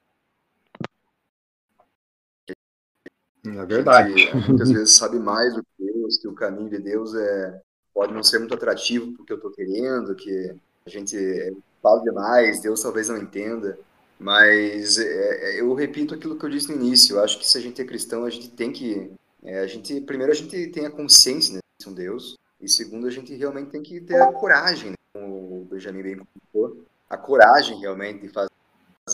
É 3.45 3.65
verdade. 3.65 4.13
que 4.13 4.35
muitas 4.35 4.71
vezes 4.71 4.95
sabe 4.95 5.17
mais 5.17 5.55
do 5.55 5.63
que 5.63 5.91
Deus, 5.93 6.17
que 6.17 6.27
o 6.27 6.33
caminho 6.33 6.69
de 6.69 6.79
Deus 6.79 7.15
é 7.15 7.61
pode 7.99 8.13
não 8.13 8.23
ser 8.23 8.39
muito 8.39 8.53
atrativo 8.53 9.11
porque 9.11 9.33
eu 9.33 9.35
estou 9.35 9.51
querendo, 9.51 10.15
que 10.15 10.55
a 10.85 10.89
gente 10.89 11.17
é, 11.17 11.51
fala 11.81 12.01
demais, 12.01 12.61
Deus 12.61 12.81
talvez 12.81 13.09
não 13.09 13.17
entenda, 13.17 13.77
mas 14.17 14.97
é, 14.97 15.57
é, 15.57 15.61
eu 15.61 15.73
repito 15.73 16.15
aquilo 16.15 16.37
que 16.37 16.45
eu 16.45 16.49
disse 16.49 16.69
no 16.69 16.81
início, 16.81 17.17
eu 17.17 17.23
acho 17.23 17.37
que 17.37 17.45
se 17.45 17.57
a 17.57 17.61
gente 17.61 17.81
é 17.81 17.85
cristão, 17.85 18.23
a 18.23 18.29
gente 18.29 18.51
tem 18.51 18.71
que, 18.71 19.11
é, 19.43 19.59
a 19.59 19.67
gente, 19.67 19.99
primeiro 20.01 20.31
a 20.31 20.35
gente 20.35 20.67
tem 20.67 20.85
a 20.85 20.91
consciência 20.91 21.55
né, 21.55 21.59
de 21.81 21.89
um 21.89 21.93
Deus, 21.93 22.37
e 22.61 22.67
segundo 22.67 23.07
a 23.07 23.09
gente 23.09 23.33
realmente 23.35 23.71
tem 23.71 23.81
que 23.81 24.01
ter 24.01 24.21
a 24.21 24.31
coragem, 24.33 24.91
né, 24.91 24.95
como 25.13 25.61
o 25.61 25.65
Benjamin 25.65 26.03
bem 26.03 26.17
comentou, 26.17 26.85
a 27.09 27.17
coragem 27.17 27.79
realmente 27.79 28.21
de 28.21 28.29
fazer, 28.29 28.49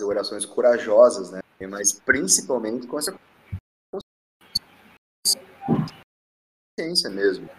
orações 0.03 0.45
corajosas, 0.45 1.31
né, 1.31 1.41
mas 1.69 1.93
principalmente 1.93 2.87
com 2.87 2.99
essa 2.99 3.17
consciência 6.77 7.09
mesmo. 7.09 7.49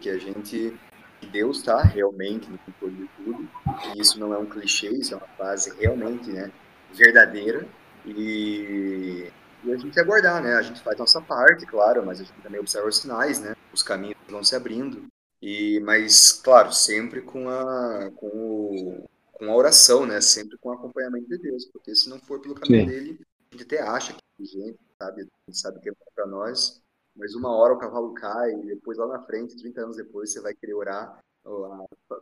Que 0.00 0.08
a 0.08 0.18
gente, 0.18 0.78
que 1.20 1.26
Deus 1.26 1.58
está 1.58 1.82
realmente 1.82 2.48
no 2.48 2.58
controle 2.58 2.94
de 2.96 3.08
tudo. 3.16 3.48
E 3.94 4.00
isso 4.00 4.18
não 4.20 4.32
é 4.32 4.38
um 4.38 4.46
clichê, 4.46 4.88
isso 4.88 5.14
é 5.14 5.16
uma 5.16 5.26
frase 5.28 5.74
realmente 5.78 6.30
né, 6.30 6.50
verdadeira. 6.92 7.66
E, 8.06 9.30
e 9.64 9.72
a 9.72 9.76
gente 9.76 9.98
aguardar, 10.00 10.42
né? 10.42 10.54
A 10.54 10.62
gente 10.62 10.80
faz 10.80 10.96
nossa 10.96 11.20
parte, 11.20 11.66
claro, 11.66 12.06
mas 12.06 12.20
a 12.20 12.24
gente 12.24 12.40
também 12.40 12.60
observa 12.60 12.88
os 12.88 12.98
sinais, 12.98 13.40
né? 13.40 13.54
Os 13.72 13.82
caminhos 13.82 14.16
vão 14.30 14.42
se 14.44 14.54
abrindo. 14.54 15.06
E, 15.42 15.80
mas, 15.80 16.32
claro, 16.32 16.72
sempre 16.72 17.22
com 17.22 17.48
a, 17.48 18.10
com, 18.14 18.26
o, 18.26 19.08
com 19.32 19.50
a 19.50 19.56
oração, 19.56 20.06
né? 20.06 20.20
Sempre 20.20 20.58
com 20.58 20.68
o 20.68 20.72
acompanhamento 20.72 21.28
de 21.28 21.38
Deus. 21.38 21.66
Porque 21.66 21.94
se 21.94 22.08
não 22.08 22.18
for 22.18 22.40
pelo 22.40 22.54
caminho 22.54 22.84
Sim. 22.84 22.90
dele, 22.90 23.20
a 23.50 23.54
gente 23.54 23.64
até 23.64 23.82
acha 23.82 24.12
que 24.12 24.20
é 24.42 24.44
gente 24.44 24.78
sabe? 25.00 25.22
A 25.22 25.24
gente 25.24 25.58
sabe 25.58 25.80
que 25.80 25.88
é 25.88 25.92
bom 25.92 26.06
para 26.14 26.26
nós, 26.26 26.82
mas 27.16 27.34
uma 27.34 27.56
hora 27.56 27.72
o 27.72 27.78
cavalo 27.78 28.12
cai 28.12 28.52
e 28.52 28.66
depois 28.66 28.98
lá 28.98 29.06
na 29.06 29.24
frente, 29.24 29.56
30 29.56 29.80
anos 29.80 29.96
depois, 29.96 30.30
você 30.30 30.40
vai 30.40 30.54
querer 30.54 30.74
orar, 30.74 31.18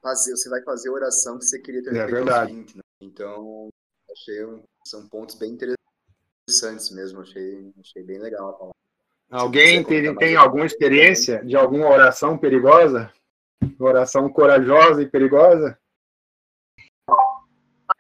fazer, 0.00 0.30
você 0.36 0.48
vai 0.48 0.62
fazer 0.62 0.88
a 0.88 0.92
oração 0.92 1.38
que 1.38 1.44
você 1.44 1.58
queria 1.58 1.82
ter 1.82 1.90
é 1.90 1.94
feito 1.94 2.10
verdade. 2.10 2.54
20, 2.54 2.76
né? 2.76 2.82
Então, 3.00 3.68
achei 4.10 4.62
são 4.86 5.06
pontos 5.08 5.34
bem 5.34 5.52
interessantes 5.52 6.90
mesmo, 6.90 7.20
achei, 7.20 7.72
achei 7.80 8.02
bem 8.02 8.18
legal 8.18 8.50
a 8.50 8.52
palavra. 8.52 8.77
Alguém 9.30 9.84
tem, 9.84 10.14
tem 10.16 10.36
alguma 10.36 10.64
experiência 10.64 11.44
de 11.44 11.54
alguma 11.54 11.86
oração 11.88 12.38
perigosa? 12.38 13.12
Oração 13.78 14.30
corajosa 14.30 15.02
e 15.02 15.06
perigosa? 15.06 15.78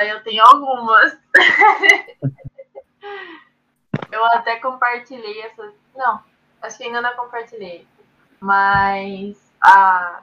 Eu 0.00 0.22
tenho 0.22 0.42
algumas. 0.42 1.18
eu 4.10 4.24
até 4.26 4.58
compartilhei 4.60 5.42
essas. 5.42 5.74
Não, 5.94 6.24
acho 6.62 6.78
que 6.78 6.84
ainda 6.84 7.02
não 7.02 7.14
compartilhei. 7.16 7.86
Mas 8.40 9.36
a... 9.60 10.22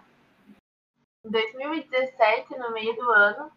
em 1.26 1.30
2017, 1.30 2.58
no 2.58 2.72
meio 2.72 2.96
do 2.96 3.12
ano, 3.12 3.52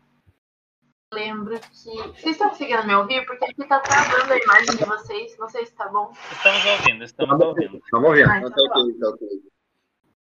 lembro 1.12 1.58
que. 1.58 1.68
Vocês 1.70 2.26
estão 2.26 2.50
conseguindo 2.50 2.86
me 2.86 2.94
ouvir? 2.94 3.24
Porque 3.26 3.44
aqui 3.44 3.64
tá 3.66 3.80
travando 3.80 4.32
a 4.32 4.38
imagem 4.38 4.76
de 4.76 4.84
vocês. 4.84 5.36
Não 5.38 5.48
sei 5.48 5.66
se 5.66 5.74
tá 5.74 5.88
bom. 5.88 6.12
Estamos 6.32 6.64
ouvindo, 6.64 7.04
estamos 7.04 7.40
ouvindo. 7.40 7.76
Estamos 7.78 8.08
ouvindo. 8.08 8.30
Ah, 8.30 8.38
então 8.38 8.50
Tá 8.50 8.56
tá 8.56 8.80
ok, 8.80 8.98
tá 8.98 9.08
ok. 9.08 9.28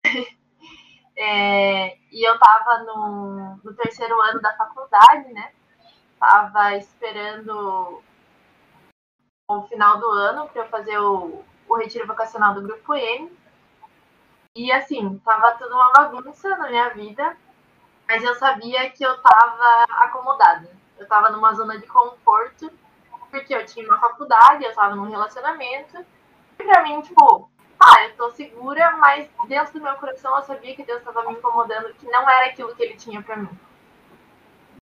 É, 1.22 1.98
e 2.14 2.26
eu 2.26 2.40
tava 2.40 2.84
no, 2.86 3.60
no 3.62 3.74
terceiro 3.74 4.22
ano 4.22 4.42
da 4.42 4.56
faculdade, 4.56 5.34
né? 5.34 5.52
Tava 6.18 6.78
esperando 6.78 8.02
o 9.50 9.64
final 9.64 10.00
do 10.00 10.10
ano 10.12 10.48
para 10.48 10.62
eu 10.62 10.70
fazer 10.70 10.98
o, 10.98 11.44
o 11.68 11.76
retiro 11.76 12.08
vocacional 12.08 12.54
do 12.54 12.62
grupo 12.62 12.96
M. 12.96 13.30
E 14.56 14.72
assim, 14.72 15.18
tava 15.26 15.58
tudo 15.58 15.76
uma 15.76 15.92
bagunça 15.92 16.48
na 16.56 16.70
minha 16.70 16.88
vida, 16.92 17.36
mas 18.10 18.24
eu 18.24 18.34
sabia 18.34 18.90
que 18.90 19.06
eu 19.06 19.22
tava 19.22 19.86
acomodada. 20.04 20.68
Eu 20.98 21.08
tava 21.08 21.30
numa 21.30 21.54
zona 21.54 21.78
de 21.78 21.86
conforto, 21.86 22.72
porque 23.30 23.54
eu 23.54 23.64
tinha 23.68 23.86
uma 23.86 24.00
faculdade, 24.00 24.66
eu 24.66 24.74
tava 24.74 24.96
num 24.96 25.08
relacionamento. 25.08 26.04
E 26.58 26.64
pra 26.64 26.82
mim, 26.82 27.00
tipo, 27.02 27.48
ah, 27.80 28.04
eu 28.06 28.18
tô 28.18 28.32
segura, 28.32 28.98
mas 28.98 29.30
dentro 29.48 29.74
do 29.74 29.84
meu 29.84 29.94
coração 29.98 30.36
eu 30.36 30.42
sabia 30.42 30.76
que 30.76 30.84
Deus 30.84 30.98
estava 30.98 31.24
me 31.26 31.34
incomodando, 31.34 31.94
que 31.94 32.08
não 32.08 32.28
era 32.28 32.48
aquilo 32.48 32.76
que 32.76 32.82
ele 32.82 32.96
tinha 32.96 33.22
para 33.22 33.38
mim. 33.38 33.60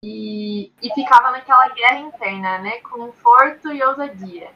E, 0.03 0.73
e 0.81 0.95
ficava 0.95 1.31
naquela 1.31 1.68
guerra 1.68 1.99
interna, 1.99 2.59
né? 2.61 2.81
Conforto 2.81 3.71
e 3.71 3.85
ousadia. 3.85 4.51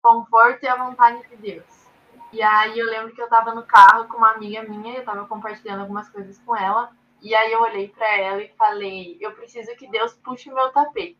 Conforto 0.00 0.62
e 0.62 0.68
a 0.68 0.76
vontade 0.76 1.26
de 1.28 1.36
Deus. 1.36 1.88
E 2.32 2.40
aí 2.40 2.78
eu 2.78 2.86
lembro 2.86 3.12
que 3.12 3.20
eu 3.20 3.28
tava 3.28 3.52
no 3.52 3.64
carro 3.64 4.06
com 4.06 4.18
uma 4.18 4.30
amiga 4.30 4.62
minha, 4.62 4.98
eu 4.98 5.04
tava 5.04 5.26
compartilhando 5.26 5.80
algumas 5.80 6.08
coisas 6.08 6.38
com 6.46 6.56
ela, 6.56 6.92
e 7.22 7.34
aí 7.34 7.52
eu 7.52 7.60
olhei 7.60 7.88
para 7.88 8.18
ela 8.18 8.42
e 8.42 8.48
falei, 8.56 9.18
eu 9.20 9.32
preciso 9.32 9.74
que 9.76 9.90
Deus 9.90 10.14
puxe 10.14 10.50
o 10.50 10.54
meu 10.54 10.70
tapete. 10.72 11.18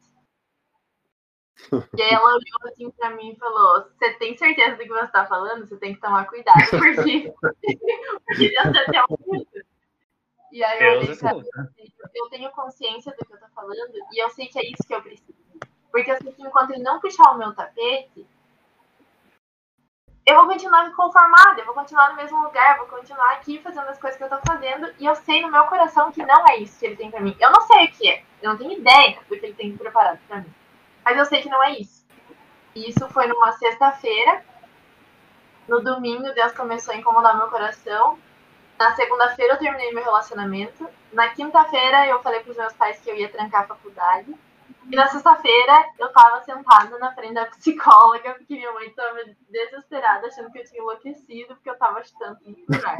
E 1.96 2.02
aí 2.02 2.10
ela 2.10 2.24
olhou 2.24 2.72
assim 2.72 2.90
pra 2.90 3.10
mim 3.10 3.32
e 3.32 3.36
falou: 3.36 3.82
Você 3.82 4.14
tem 4.14 4.34
certeza 4.34 4.76
do 4.76 4.82
que 4.82 4.88
você 4.88 5.08
tá 5.08 5.26
falando? 5.26 5.66
Você 5.66 5.76
tem 5.76 5.94
que 5.94 6.00
tomar 6.00 6.26
cuidado, 6.26 6.56
porque, 6.70 7.32
porque 8.26 8.48
Deus 8.48 8.72
tá 8.72 8.84
te 8.90 8.98
ouvindo. 9.10 9.46
E 10.52 10.64
aí 10.64 10.82
eu 10.82 10.98
olhei 10.98 11.16
pra 11.16 11.30
ela 11.30 11.42
e 11.42 11.46
falei, 11.46 11.92
eu 12.14 12.28
tenho 12.28 12.50
consciência 12.50 13.12
do 13.12 13.24
que 13.24 13.32
eu 13.32 13.38
tô 13.38 13.46
falando 13.54 13.92
e 14.12 14.22
eu 14.22 14.30
sei 14.30 14.48
que 14.48 14.58
é 14.58 14.66
isso 14.66 14.86
que 14.86 14.94
eu 14.94 15.02
preciso. 15.02 15.38
Porque 15.92 16.10
eu 16.10 16.18
sei 16.18 16.32
que 16.32 16.42
enquanto 16.42 16.70
ele 16.70 16.82
não 16.82 17.00
puxar 17.00 17.30
o 17.30 17.38
meu 17.38 17.54
tapete, 17.54 18.26
eu 20.30 20.36
vou 20.36 20.46
continuar 20.46 20.84
me 20.84 20.94
conformada, 20.94 21.60
eu 21.60 21.66
vou 21.66 21.74
continuar 21.74 22.10
no 22.10 22.16
mesmo 22.16 22.40
lugar, 22.42 22.78
vou 22.78 22.86
continuar 22.86 23.32
aqui 23.32 23.60
fazendo 23.60 23.88
as 23.88 23.98
coisas 23.98 24.16
que 24.16 24.22
eu 24.22 24.28
tô 24.28 24.38
fazendo 24.46 24.92
e 24.98 25.04
eu 25.04 25.14
sei 25.16 25.42
no 25.42 25.50
meu 25.50 25.64
coração 25.64 26.12
que 26.12 26.24
não 26.24 26.48
é 26.48 26.58
isso 26.58 26.78
que 26.78 26.86
ele 26.86 26.96
tem 26.96 27.10
pra 27.10 27.20
mim. 27.20 27.36
Eu 27.40 27.50
não 27.50 27.60
sei 27.62 27.86
o 27.86 27.90
que 27.90 28.08
é, 28.08 28.22
eu 28.40 28.50
não 28.50 28.56
tenho 28.56 28.72
ideia 28.72 29.18
do 29.28 29.36
que 29.38 29.46
ele 29.46 29.54
tem 29.54 29.76
preparado 29.76 30.20
pra 30.28 30.38
mim. 30.38 30.54
Mas 31.04 31.18
eu 31.18 31.24
sei 31.24 31.42
que 31.42 31.48
não 31.48 31.62
é 31.62 31.72
isso. 31.72 32.06
Isso 32.74 33.08
foi 33.08 33.26
numa 33.26 33.52
sexta-feira. 33.52 34.44
No 35.66 35.82
domingo, 35.82 36.32
Deus 36.32 36.52
começou 36.52 36.94
a 36.94 36.96
incomodar 36.96 37.36
meu 37.36 37.48
coração. 37.48 38.18
Na 38.78 38.94
segunda-feira, 38.94 39.54
eu 39.54 39.58
terminei 39.58 39.92
meu 39.92 40.04
relacionamento. 40.04 40.88
Na 41.12 41.28
quinta-feira, 41.30 42.06
eu 42.06 42.22
falei 42.22 42.40
pros 42.40 42.56
meus 42.56 42.72
pais 42.74 43.00
que 43.00 43.10
eu 43.10 43.16
ia 43.16 43.28
trancar 43.28 43.62
a 43.62 43.66
faculdade. 43.66 44.34
E 44.86 44.96
na 44.96 45.06
sexta-feira, 45.08 45.90
eu 45.98 46.12
tava 46.12 46.42
sentada 46.42 46.98
na 46.98 47.14
frente 47.14 47.34
da 47.34 47.46
psicóloga, 47.46 48.34
porque 48.34 48.54
minha 48.54 48.72
mãe 48.72 48.90
tava 48.90 49.20
desesperada, 49.48 50.26
achando 50.26 50.50
que 50.50 50.58
eu 50.58 50.64
tinha 50.64 50.82
enlouquecido, 50.82 51.54
porque 51.54 51.70
eu 51.70 51.78
tava 51.78 52.02
chutando 52.02 52.38
em 52.44 52.64
lugar. 52.68 52.98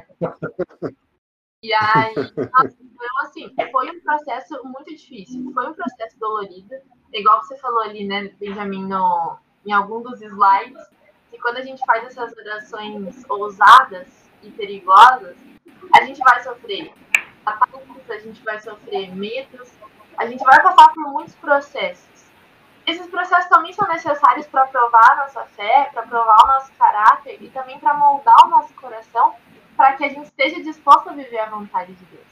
E 1.62 1.74
aí, 1.74 2.14
então, 2.16 3.20
assim, 3.22 3.54
foi 3.70 3.90
um 3.90 4.00
processo 4.00 4.62
muito 4.64 4.90
difícil. 4.90 5.52
Foi 5.52 5.68
um 5.68 5.74
processo 5.74 6.18
dolorido. 6.18 6.74
Igual 7.12 7.42
você 7.42 7.56
falou 7.58 7.82
ali, 7.82 8.06
né, 8.06 8.28
Benjamin, 8.40 8.86
no, 8.86 9.36
em 9.66 9.72
algum 9.72 10.00
dos 10.00 10.22
slides, 10.22 10.80
que 11.30 11.38
quando 11.38 11.58
a 11.58 11.62
gente 11.62 11.84
faz 11.84 12.04
essas 12.04 12.32
orações 12.36 13.24
ousadas 13.28 14.30
e 14.42 14.50
perigosas, 14.50 15.36
a 15.94 16.04
gente 16.04 16.18
vai 16.20 16.42
sofrer 16.42 16.92
ataques, 17.44 18.10
a 18.10 18.18
gente 18.18 18.42
vai 18.42 18.60
sofrer 18.60 19.14
medos, 19.14 19.70
a 20.20 20.26
gente 20.26 20.44
vai 20.44 20.62
passar 20.62 20.92
por 20.92 21.10
muitos 21.10 21.34
processos. 21.36 22.26
Esses 22.86 23.06
processos 23.06 23.48
também 23.48 23.72
são 23.72 23.88
necessários 23.88 24.46
para 24.46 24.66
provar 24.66 25.12
a 25.12 25.16
nossa 25.16 25.46
fé, 25.46 25.88
para 25.94 26.02
provar 26.02 26.44
o 26.44 26.46
nosso 26.46 26.70
caráter 26.72 27.42
e 27.42 27.48
também 27.48 27.80
para 27.80 27.94
moldar 27.94 28.36
o 28.44 28.50
nosso 28.50 28.74
coração 28.74 29.34
para 29.78 29.94
que 29.94 30.04
a 30.04 30.10
gente 30.10 30.26
esteja 30.26 30.62
disposto 30.62 31.08
a 31.08 31.14
viver 31.14 31.38
a 31.38 31.48
vontade 31.48 31.94
de 31.94 32.04
Deus. 32.04 32.26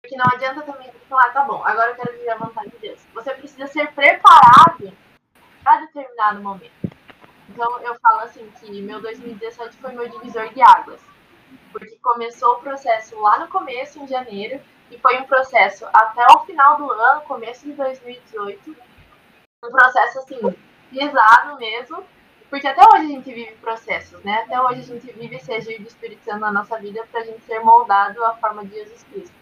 Porque 0.00 0.16
não 0.16 0.24
adianta 0.32 0.62
também 0.62 0.90
falar, 1.10 1.30
tá 1.34 1.42
bom, 1.42 1.62
agora 1.62 1.90
eu 1.90 1.96
quero 1.96 2.12
viver 2.12 2.30
a 2.30 2.38
vontade 2.38 2.70
de 2.70 2.78
Deus. 2.78 3.06
Você 3.12 3.34
precisa 3.34 3.66
ser 3.66 3.92
preparado 3.92 4.96
para 5.62 5.80
determinado 5.82 6.42
momento. 6.42 6.72
Então 7.50 7.80
eu 7.80 7.94
falo 8.00 8.20
assim 8.20 8.50
que 8.58 8.80
meu 8.80 9.02
2017 9.02 9.76
foi 9.76 9.92
meu 9.92 10.08
divisor 10.08 10.48
de 10.54 10.62
águas. 10.62 11.02
Porque 11.70 11.98
começou 11.98 12.54
o 12.54 12.60
processo 12.60 13.20
lá 13.20 13.40
no 13.40 13.48
começo, 13.48 14.02
em 14.02 14.06
janeiro, 14.06 14.58
e 14.90 14.98
foi 14.98 15.18
um 15.18 15.24
processo 15.24 15.86
até 15.92 16.24
o 16.32 16.40
final 16.40 16.76
do 16.76 16.90
ano, 16.90 17.22
começo 17.22 17.64
de 17.64 17.72
2018. 17.72 18.76
Um 19.64 19.70
processo 19.70 20.18
assim, 20.20 20.38
pesado 20.90 21.58
mesmo, 21.58 22.04
porque 22.48 22.68
até 22.68 22.82
hoje 22.82 23.04
a 23.04 23.08
gente 23.08 23.32
vive 23.32 23.52
processos, 23.56 24.22
né? 24.22 24.42
Até 24.44 24.60
hoje 24.60 24.80
a 24.80 24.84
gente 24.84 25.12
vive 25.12 25.36
esse 25.36 25.52
agir 25.52 25.80
do 25.80 25.88
Espírito 25.88 26.24
Santo 26.24 26.40
na 26.40 26.52
nossa 26.52 26.78
vida 26.78 27.06
para 27.10 27.20
a 27.20 27.24
gente 27.24 27.42
ser 27.42 27.60
moldado 27.60 28.24
à 28.24 28.34
forma 28.36 28.64
de 28.64 28.74
Jesus 28.74 29.02
Cristo. 29.04 29.34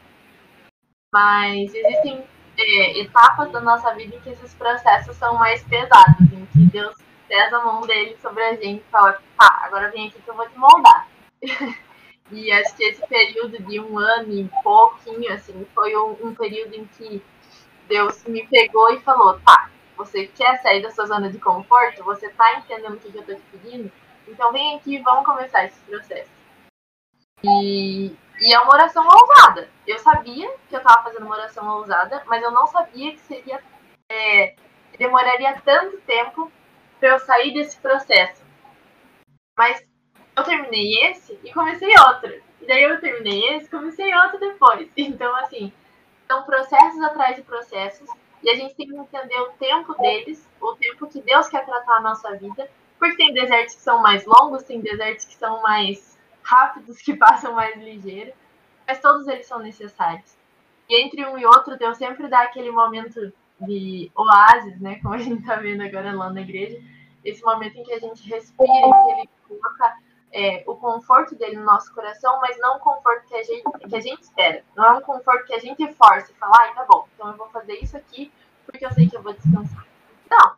Mas 1.12 1.74
existem 1.74 2.26
é, 2.59 3.01
etapas 3.01 3.51
da 3.53 3.61
nossa 3.61 3.92
vida 3.95 4.16
em 4.16 4.20
que 4.20 4.30
esses 4.30 4.55
processos 4.55 5.16
são 5.16 5.34
mais 5.34 5.62
pesados, 5.64 6.32
em 6.32 6.47
que 6.47 6.64
Deus 6.70 6.97
pesa 7.28 7.59
a 7.59 7.64
mão 7.64 7.82
dele 7.82 8.16
sobre 8.20 8.42
a 8.42 8.55
gente 8.55 8.80
e 8.80 8.90
fala, 8.90 9.20
tá, 9.38 9.61
agora 9.64 9.90
vem 9.90 10.09
aqui 10.09 10.20
que 10.20 10.28
eu 10.28 10.34
vou 10.34 10.49
te 10.49 10.59
moldar. 10.59 11.09
e 12.31 12.51
acho 12.53 12.75
que 12.77 12.85
esse 12.85 13.07
período 13.07 13.62
de 13.62 13.81
um 13.81 13.99
ano 13.99 14.33
e 14.33 14.51
pouquinho, 14.62 15.33
assim, 15.33 15.66
foi 15.75 15.95
um, 15.97 16.29
um 16.29 16.35
período 16.35 16.75
em 16.75 16.87
que 16.87 17.22
Deus 17.89 18.25
me 18.25 18.47
pegou 18.49 18.93
e 18.93 19.01
falou, 19.01 19.39
tá, 19.41 19.70
você 19.97 20.27
quer 20.27 20.61
sair 20.62 20.83
da 20.83 20.91
sua 20.91 21.07
zona 21.07 21.31
de 21.31 21.39
conforto? 21.39 22.03
Você 22.05 22.29
tá 22.31 22.59
entendendo 22.59 22.95
o 22.95 22.99
que 22.99 23.14
eu 23.14 23.25
tô 23.25 23.35
te 23.35 23.43
pedindo? 23.53 23.93
Então 24.27 24.53
vem 24.53 24.77
aqui 24.77 24.97
e 24.97 25.03
vamos 25.03 25.25
começar 25.25 25.66
esse 25.66 25.79
processo. 25.81 26.31
E, 27.43 28.16
e 28.41 28.55
é 28.55 28.59
uma 28.61 28.72
oração 28.72 29.07
ousada. 29.07 29.68
Eu 29.87 29.99
sabia 29.99 30.51
que 30.68 30.75
eu 30.75 30.79
estava 30.79 31.03
fazendo 31.03 31.27
uma 31.27 31.37
oração 31.37 31.68
ousada, 31.77 32.22
mas 32.27 32.43
eu 32.43 32.51
não 32.51 32.66
sabia 32.66 33.12
que 33.12 33.20
seria 33.20 33.62
é, 34.11 34.57
demoraria 34.99 35.61
tanto 35.64 35.99
tempo 35.99 36.51
para 36.99 37.11
eu 37.11 37.18
sair 37.18 37.53
desse 37.53 37.79
processo. 37.79 38.43
Mas 39.57 39.85
eu 40.37 40.43
terminei 40.43 41.11
esse 41.11 41.39
e 41.45 41.53
comecei 41.53 41.93
outro. 42.07 42.43
E 42.61 42.66
daí 42.66 42.82
eu 42.82 43.01
terminei 43.01 43.57
esse 43.57 43.68
comecei 43.70 44.14
outro 44.14 44.41
depois. 44.41 44.89
Então, 44.97 45.35
assim, 45.37 45.72
são 46.26 46.43
processos 46.45 47.01
atrás 47.03 47.37
de 47.37 47.43
processos. 47.43 48.09
E 48.43 48.51
a 48.51 48.55
gente 48.57 48.74
tem 48.74 48.89
que 48.89 48.97
entender 48.97 49.41
o 49.41 49.53
tempo 49.53 49.95
deles, 49.95 50.47
o 50.61 50.74
tempo 50.74 51.07
que 51.07 51.20
Deus 51.22 51.49
quer 51.49 51.64
tratar 51.64 51.97
a 51.97 52.01
nossa 52.01 52.37
vida. 52.37 52.68
Porque 52.99 53.16
tem 53.16 53.32
desertos 53.32 53.74
que 53.74 53.80
são 53.80 54.01
mais 54.01 54.24
longos, 54.26 54.62
tem 54.64 54.80
desertos 54.80 55.24
que 55.24 55.35
são 55.35 55.62
mais 55.62 56.18
rápidos, 56.43 56.99
que 57.03 57.16
passam 57.16 57.55
mais 57.55 57.76
ligeiro. 57.76 58.32
Mas 58.87 59.01
todos 59.01 59.26
eles 59.28 59.47
são 59.47 59.61
necessários. 59.61 60.37
E 60.89 61.03
entre 61.03 61.24
um 61.26 61.39
e 61.39 61.47
outro, 61.47 61.78
Deus 61.78 61.97
sempre 61.97 62.28
dá 62.28 62.43
aquele 62.43 62.70
momento 62.70 63.32
de 63.61 64.11
oásis, 64.14 64.78
né? 64.80 64.99
Como 65.01 65.14
a 65.14 65.18
gente 65.18 65.45
tá 65.45 65.57
vendo 65.57 65.82
agora 65.82 66.12
lá 66.12 66.30
na 66.30 66.43
igreja. 66.43 66.78
Esse 67.24 67.43
momento 67.43 67.78
em 67.78 67.85
que 67.85 67.93
a 67.93 67.99
gente 67.99 68.28
respira, 68.28 68.70
em 68.70 68.91
que 68.91 69.11
ele 69.12 69.28
coloca 69.49 69.97
é, 70.35 70.64
o 70.66 70.74
conforto 70.74 71.37
dele 71.37 71.57
no 71.57 71.64
nosso 71.64 71.95
coração, 71.95 72.41
mas 72.41 72.59
não 72.59 72.76
o 72.76 72.80
conforto 72.80 73.28
que 73.28 73.37
a, 73.37 73.43
gente, 73.45 73.62
que 73.89 73.97
a 73.97 74.01
gente 74.01 74.22
espera. 74.22 74.64
Não 74.76 74.85
é 74.85 74.91
um 74.93 75.01
conforto 75.01 75.47
que 75.47 75.55
a 75.55 75.61
gente 75.61 75.87
força 75.95 76.32
e 76.32 76.35
fala, 76.35 76.53
ai, 76.61 76.74
tá 76.74 76.85
bom, 76.91 77.07
então 77.14 77.30
eu 77.30 77.37
vou 77.37 77.49
fazer 77.51 77.74
isso 77.74 77.97
aqui 77.97 78.32
porque 78.66 78.85
eu 78.85 78.91
sei 78.91 79.09
que 79.09 79.16
eu 79.16 79.22
vou 79.22 79.32
descansar. 79.32 79.87
Não. 80.28 80.57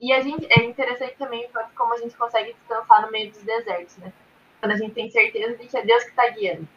E 0.00 0.12
a 0.12 0.20
gente, 0.20 0.46
é 0.48 0.64
interessante 0.64 1.16
também 1.16 1.50
como 1.74 1.92
a 1.92 1.98
gente 1.98 2.16
consegue 2.16 2.52
descansar 2.52 3.02
no 3.02 3.10
meio 3.10 3.30
dos 3.30 3.42
desertos, 3.42 3.96
né? 3.98 4.12
Quando 4.60 4.72
a 4.72 4.76
gente 4.76 4.94
tem 4.94 5.10
certeza 5.10 5.56
de 5.56 5.66
que 5.66 5.76
é 5.76 5.82
Deus 5.84 6.04
que 6.04 6.10
está 6.10 6.28
guiando. 6.28 6.68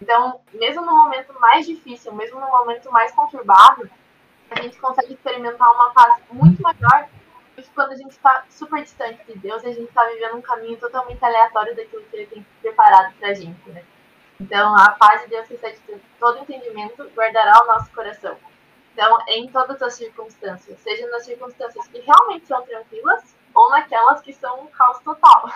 Então, 0.00 0.40
mesmo 0.52 0.84
no 0.84 0.94
momento 0.94 1.38
mais 1.38 1.66
difícil, 1.66 2.12
mesmo 2.12 2.40
no 2.40 2.48
momento 2.48 2.90
mais 2.90 3.12
conturbado, 3.12 3.88
a 4.50 4.60
gente 4.60 4.78
consegue 4.78 5.14
experimentar 5.14 5.70
uma 5.72 5.90
paz 5.92 6.22
muito 6.30 6.60
maior 6.60 7.08
do 7.56 7.62
que 7.62 7.70
quando 7.70 7.92
a 7.92 7.96
gente 7.96 8.10
está 8.10 8.44
super 8.50 8.82
distante 8.82 9.24
de 9.24 9.38
Deus 9.38 9.64
a 9.64 9.72
gente 9.72 9.88
está 9.88 10.04
vivendo 10.06 10.36
um 10.36 10.42
caminho 10.42 10.76
totalmente 10.78 11.24
aleatório 11.24 11.74
daquilo 11.74 12.04
que 12.04 12.16
Ele 12.16 12.26
tem 12.26 12.46
preparado 12.60 13.14
para 13.14 13.30
a 13.30 13.34
gente, 13.34 13.70
né? 13.70 13.82
Então, 14.38 14.76
a 14.76 14.90
paz 14.90 15.22
de 15.22 15.28
Deus 15.28 15.48
que 15.48 15.54
excede 15.54 15.80
todo 16.20 16.38
entendimento 16.38 17.10
guardará 17.14 17.62
o 17.62 17.66
nosso 17.66 17.90
coração. 17.92 18.36
Então, 18.92 19.18
em 19.28 19.48
todas 19.48 19.80
as 19.80 19.94
circunstâncias, 19.94 20.78
seja 20.80 21.06
nas 21.08 21.24
circunstâncias 21.24 21.86
que 21.88 22.00
realmente 22.00 22.46
são 22.46 22.62
tranquilas 22.62 23.34
ou 23.54 23.70
naquelas 23.70 24.20
que 24.20 24.34
são 24.34 24.60
um 24.60 24.66
caos 24.66 24.98
total. 25.00 25.50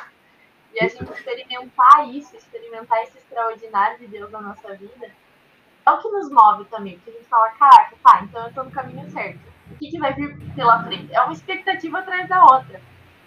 E 0.72 0.82
a 0.82 0.88
gente 0.88 1.12
experimentar 1.12 2.08
isso, 2.08 2.36
experimentar 2.36 3.02
esse 3.02 3.18
extraordinário 3.18 3.98
de 3.98 4.06
Deus 4.06 4.30
na 4.30 4.40
nossa 4.40 4.72
vida, 4.74 5.10
é 5.84 5.90
o 5.90 5.98
que 5.98 6.08
nos 6.08 6.30
move 6.30 6.64
também. 6.66 6.96
Porque 6.96 7.10
a 7.10 7.12
gente 7.14 7.28
fala, 7.28 7.50
caraca, 7.50 7.96
tá, 8.02 8.20
então 8.22 8.46
eu 8.46 8.54
tô 8.54 8.62
no 8.62 8.70
caminho 8.70 9.10
certo. 9.10 9.40
O 9.70 9.74
que, 9.76 9.90
que 9.90 9.98
vai 9.98 10.12
vir 10.14 10.36
pela 10.54 10.82
frente? 10.84 11.12
É 11.12 11.20
uma 11.20 11.32
expectativa 11.32 11.98
atrás 11.98 12.28
da 12.28 12.42
outra. 12.42 12.80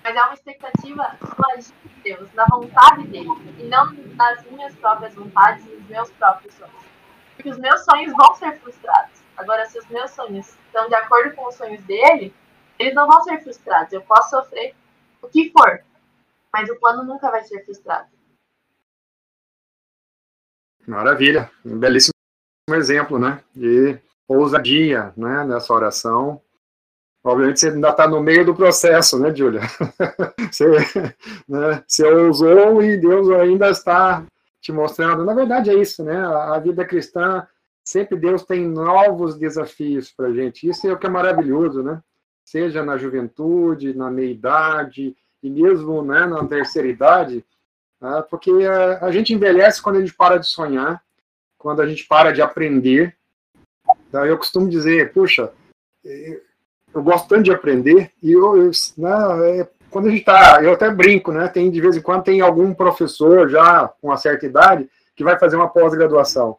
Mas 0.03 0.15
é 0.15 0.21
uma 0.21 0.33
expectativa 0.33 1.17
no 1.21 1.51
agir 1.51 1.73
de 1.85 2.01
Deus, 2.03 2.33
na 2.33 2.45
vontade 2.45 3.07
dele. 3.07 3.29
E 3.57 3.63
não 3.63 3.93
nas 4.15 4.45
minhas 4.51 4.75
próprias 4.75 5.15
vontades, 5.15 5.65
nos 5.65 5.87
meus 5.87 6.11
próprios 6.11 6.53
sonhos. 6.55 6.83
Porque 7.35 7.49
os 7.49 7.57
meus 7.57 7.83
sonhos 7.85 8.13
vão 8.13 8.33
ser 8.35 8.59
frustrados. 8.59 9.21
Agora, 9.37 9.65
se 9.65 9.79
os 9.79 9.87
meus 9.87 10.11
sonhos 10.11 10.47
estão 10.65 10.87
de 10.87 10.95
acordo 10.95 11.35
com 11.35 11.47
os 11.47 11.55
sonhos 11.55 11.81
dele, 11.83 12.33
eles 12.77 12.93
não 12.93 13.07
vão 13.07 13.21
ser 13.23 13.41
frustrados. 13.41 13.93
Eu 13.93 14.01
posso 14.01 14.29
sofrer 14.29 14.75
o 15.21 15.27
que 15.27 15.51
for, 15.51 15.83
mas 16.51 16.69
o 16.69 16.79
plano 16.79 17.03
nunca 17.03 17.31
vai 17.31 17.43
ser 17.43 17.63
frustrado. 17.65 18.09
Maravilha, 20.85 21.49
um 21.65 21.79
belíssimo 21.79 22.13
exemplo, 22.69 23.17
né? 23.17 23.41
De 23.55 23.97
ousadia, 24.37 25.13
né? 25.15 25.43
Nessa 25.45 25.73
oração. 25.73 26.41
Obviamente 27.23 27.59
você 27.59 27.69
ainda 27.69 27.89
está 27.89 28.07
no 28.07 28.21
meio 28.21 28.45
do 28.45 28.53
processo, 28.53 29.17
né, 29.17 29.33
Júlia? 29.33 29.61
você, 30.51 30.65
né, 31.47 31.83
você 31.87 32.05
ousou 32.05 32.83
e 32.83 32.97
Deus 32.97 33.29
ainda 33.29 33.69
está 33.69 34.25
te 34.59 34.71
mostrando. 34.73 35.23
Na 35.23 35.33
verdade 35.33 35.69
é 35.69 35.73
isso, 35.73 36.03
né? 36.03 36.17
A 36.17 36.59
vida 36.59 36.83
cristã, 36.83 37.47
sempre 37.83 38.17
Deus 38.17 38.43
tem 38.43 38.67
novos 38.67 39.37
desafios 39.37 40.11
para 40.11 40.27
a 40.27 40.33
gente. 40.33 40.67
Isso 40.67 40.85
é 40.87 40.91
o 40.91 40.97
que 40.97 41.07
é 41.07 41.09
maravilhoso, 41.09 41.81
né? 41.81 42.01
Seja 42.43 42.83
na 42.83 42.97
juventude, 42.97 43.93
na 43.93 44.11
meia-idade, 44.11 45.15
e 45.43 45.49
mesmo 45.49 46.01
né, 46.01 46.25
na 46.25 46.45
terceira 46.47 46.87
idade, 46.87 47.45
né, 47.99 48.23
porque 48.29 48.49
a, 48.49 49.05
a, 49.05 49.11
gente 49.11 49.33
envelhece 49.33 49.81
quando 49.81 49.97
a 49.97 49.99
gente 49.99 50.13
para 50.13 50.37
de 50.37 50.47
sonhar, 50.47 51.03
quando 51.57 51.81
a 51.81 51.87
gente 51.87 52.07
para 52.07 52.31
de 52.31 52.41
aprender. 52.41 53.15
Então, 54.13 54.23
eu 54.27 54.37
costumo 54.37 54.69
dizer, 54.69 55.11
puxa, 55.11 55.51
eu 56.93 57.01
gosto 57.01 57.27
tanto 57.27 57.41
de 57.41 57.51
aprender, 57.51 58.11
e 58.21 58.31
eu, 58.31 58.55
eu 58.57 58.69
né, 58.95 59.59
é, 59.61 59.67
quando 59.89 60.05
a 60.05 60.11
gente 60.11 60.19
está, 60.19 60.63
eu 60.63 60.71
até 60.71 60.87
brinco, 60.91 61.31
né, 61.31 61.47
tem 61.47 61.71
de 61.71 61.81
vez 61.81 61.97
em 61.97 62.01
quando 62.01 62.25
tem 62.25 62.39
algum 62.39 62.75
professor 62.75 63.49
já 63.49 63.87
com 63.87 64.09
uma 64.09 64.17
certa 64.17 64.45
idade 64.45 64.87
que 65.15 65.23
vai 65.23 65.39
fazer 65.39 65.55
uma 65.55 65.67
pós-graduação. 65.67 66.57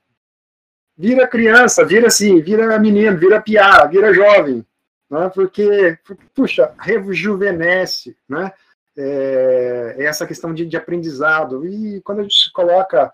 Vira 0.98 1.28
criança, 1.28 1.84
vira 1.84 2.09
assim, 2.09 2.40
vira 2.40 2.76
menino, 2.76 3.16
vira 3.16 3.40
piá, 3.40 3.86
vira 3.86 4.12
jovem, 4.12 4.66
né, 5.09 5.30
porque, 5.32 5.96
puxa, 6.34 6.74
rejuvenesce, 6.76 8.16
né, 8.28 8.52
é, 8.98 9.94
é, 9.96 10.05
essa 10.07 10.26
questão 10.26 10.52
de, 10.52 10.66
de, 10.66 10.76
aprendizado. 10.76 11.64
E 11.64 12.00
quando 12.00 12.18
a 12.18 12.22
gente 12.24 12.34
se 12.34 12.52
coloca 12.52 13.12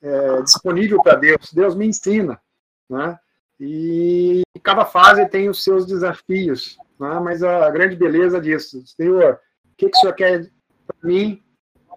é, 0.00 0.40
disponível 0.40 1.02
para 1.02 1.16
Deus, 1.16 1.52
Deus 1.52 1.74
me 1.74 1.86
ensina, 1.86 2.40
né? 2.88 3.18
E 3.64 4.42
cada 4.60 4.84
fase 4.84 5.24
tem 5.28 5.48
os 5.48 5.62
seus 5.62 5.86
desafios, 5.86 6.76
né? 6.98 7.20
mas 7.22 7.44
a 7.44 7.70
grande 7.70 7.94
beleza 7.94 8.40
disso, 8.40 8.82
Senhor, 8.84 9.34
o 9.34 9.76
que, 9.76 9.88
que 9.88 9.96
o 9.96 10.00
Senhor 10.00 10.14
quer 10.14 10.50
para 10.84 11.08
mim 11.08 11.40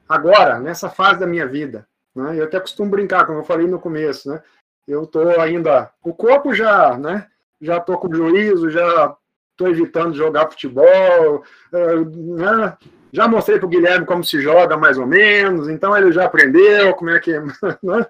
agora, 0.07 0.59
nessa 0.59 0.91
fase 0.91 1.19
da 1.19 1.25
minha 1.25 1.47
vida? 1.47 1.87
Né? 2.15 2.39
Eu 2.39 2.43
até 2.43 2.59
costumo 2.59 2.91
brincar, 2.91 3.25
como 3.25 3.39
eu 3.39 3.43
falei 3.43 3.65
no 3.65 3.79
começo, 3.79 4.29
né? 4.29 4.43
Eu 4.87 5.05
estou 5.05 5.27
ainda, 5.41 5.91
o 6.03 6.13
corpo 6.13 6.53
já, 6.53 6.95
né? 6.99 7.27
Já 7.59 7.77
estou 7.77 7.97
com 7.97 8.13
juízo, 8.13 8.69
já 8.69 9.17
estou 9.51 9.67
evitando 9.67 10.13
jogar 10.13 10.51
futebol, 10.51 11.43
eh, 11.73 11.95
né? 11.95 12.77
Já 13.11 13.27
mostrei 13.27 13.57
para 13.57 13.65
o 13.65 13.69
Guilherme 13.69 14.05
como 14.05 14.23
se 14.23 14.39
joga 14.39 14.77
mais 14.77 14.99
ou 14.99 15.07
menos, 15.07 15.67
então 15.67 15.97
ele 15.97 16.11
já 16.11 16.25
aprendeu 16.25 16.93
como 16.93 17.09
é 17.09 17.19
que. 17.19 17.33
Né? 17.81 18.05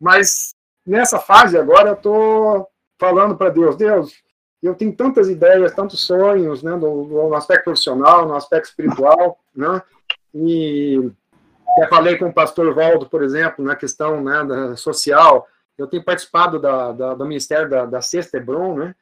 Mas 0.00 0.54
nessa 0.86 1.18
fase 1.18 1.58
agora 1.58 1.88
eu 1.88 1.94
estou 1.94 2.71
falando 3.02 3.36
para 3.36 3.50
Deus: 3.50 3.74
Deus, 3.74 4.12
eu 4.62 4.76
tenho 4.76 4.94
tantas 4.94 5.28
ideias, 5.28 5.74
tantos 5.74 6.06
sonhos, 6.06 6.62
né, 6.62 6.70
no, 6.76 7.08
no 7.08 7.34
aspecto 7.34 7.64
profissional, 7.64 8.28
no 8.28 8.36
aspecto 8.36 8.66
espiritual, 8.66 9.40
né? 9.54 9.82
E 10.32 11.10
já 11.78 11.88
falei 11.88 12.16
com 12.16 12.28
o 12.28 12.32
pastor 12.32 12.72
Valdo, 12.72 13.08
por 13.08 13.24
exemplo, 13.24 13.64
na 13.64 13.74
questão 13.74 14.22
né, 14.22 14.44
da 14.44 14.76
social. 14.76 15.48
Eu 15.76 15.88
tenho 15.88 16.04
participado 16.04 16.60
da, 16.60 16.92
da, 16.92 17.14
do 17.14 17.26
Ministério 17.26 17.68
da, 17.68 17.86
da 17.86 18.00
Sexta 18.00 18.36
Hebron, 18.36 18.76
né? 18.76 18.94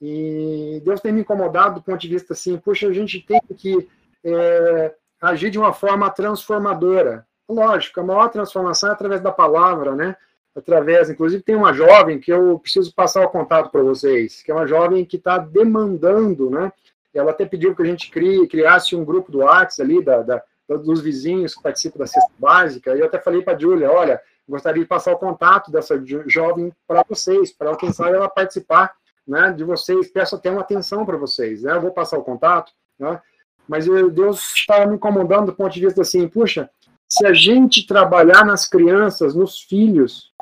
E 0.00 0.80
Deus 0.82 1.00
tem 1.00 1.12
me 1.12 1.20
incomodado 1.20 1.76
do 1.76 1.82
ponto 1.82 2.00
de 2.00 2.08
vista 2.08 2.32
assim, 2.32 2.56
puxa, 2.56 2.88
a 2.88 2.92
gente 2.92 3.20
tem 3.20 3.40
que 3.56 3.86
é, 4.24 4.94
agir 5.20 5.50
de 5.50 5.58
uma 5.58 5.72
forma 5.72 6.08
transformadora. 6.10 7.26
Lógico, 7.48 8.00
a 8.00 8.04
maior 8.04 8.28
transformação 8.28 8.88
é 8.88 8.92
através 8.92 9.20
da 9.20 9.30
palavra, 9.30 9.94
né? 9.94 10.16
Através, 10.54 11.08
inclusive, 11.08 11.42
tem 11.42 11.56
uma 11.56 11.72
jovem 11.72 12.20
que 12.20 12.32
eu 12.32 12.58
preciso 12.58 12.94
passar 12.94 13.24
o 13.24 13.30
contato 13.30 13.70
para 13.70 13.82
vocês, 13.82 14.42
que 14.42 14.50
é 14.50 14.54
uma 14.54 14.66
jovem 14.66 15.04
que 15.04 15.16
está 15.16 15.38
demandando, 15.38 16.50
né? 16.50 16.70
Ela 17.14 17.30
até 17.30 17.46
pediu 17.46 17.74
que 17.74 17.82
a 17.82 17.86
gente 17.86 18.10
crie, 18.10 18.46
criasse 18.46 18.94
um 18.94 19.04
grupo 19.04 19.32
do 19.32 19.38
WhatsApp 19.38 19.82
ali, 19.82 20.04
da, 20.04 20.22
da, 20.22 20.42
dos 20.76 21.00
vizinhos 21.00 21.54
que 21.54 21.62
participam 21.62 21.98
da 21.98 22.06
cesta 22.06 22.32
básica, 22.38 22.94
e 22.94 23.00
eu 23.00 23.06
até 23.06 23.18
falei 23.18 23.42
para 23.42 23.54
a 23.54 23.58
Júlia, 23.58 23.90
olha, 23.90 24.20
gostaria 24.48 24.82
de 24.82 24.88
passar 24.88 25.12
o 25.12 25.18
contato 25.18 25.70
dessa 25.70 26.00
jovem 26.26 26.72
para 26.86 27.04
vocês, 27.08 27.52
para 27.52 27.74
quem 27.76 27.92
sabe 27.92 28.16
ela 28.16 28.28
participar 28.28 28.94
né, 29.26 29.52
de 29.52 29.64
vocês, 29.64 30.10
peço 30.10 30.36
até 30.36 30.50
uma 30.50 30.62
atenção 30.62 31.04
para 31.06 31.16
vocês, 31.16 31.62
né, 31.62 31.74
eu 31.74 31.80
vou 31.80 31.92
passar 31.92 32.18
o 32.18 32.24
contato, 32.24 32.72
né, 32.98 33.20
mas 33.68 33.86
Deus 34.12 34.54
estava 34.54 34.86
me 34.86 34.96
incomodando 34.96 35.46
do 35.46 35.54
ponto 35.54 35.72
de 35.72 35.80
vista 35.80 36.02
assim, 36.02 36.26
puxa, 36.28 36.68
se 37.12 37.26
a 37.26 37.34
gente 37.34 37.86
trabalhar 37.86 38.42
nas 38.42 38.66
crianças, 38.66 39.34
nos 39.34 39.60
filhos, 39.60 40.32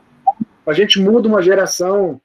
a 0.65 0.73
gente 0.73 1.01
muda 1.01 1.27
uma 1.27 1.43
geração. 1.43 2.21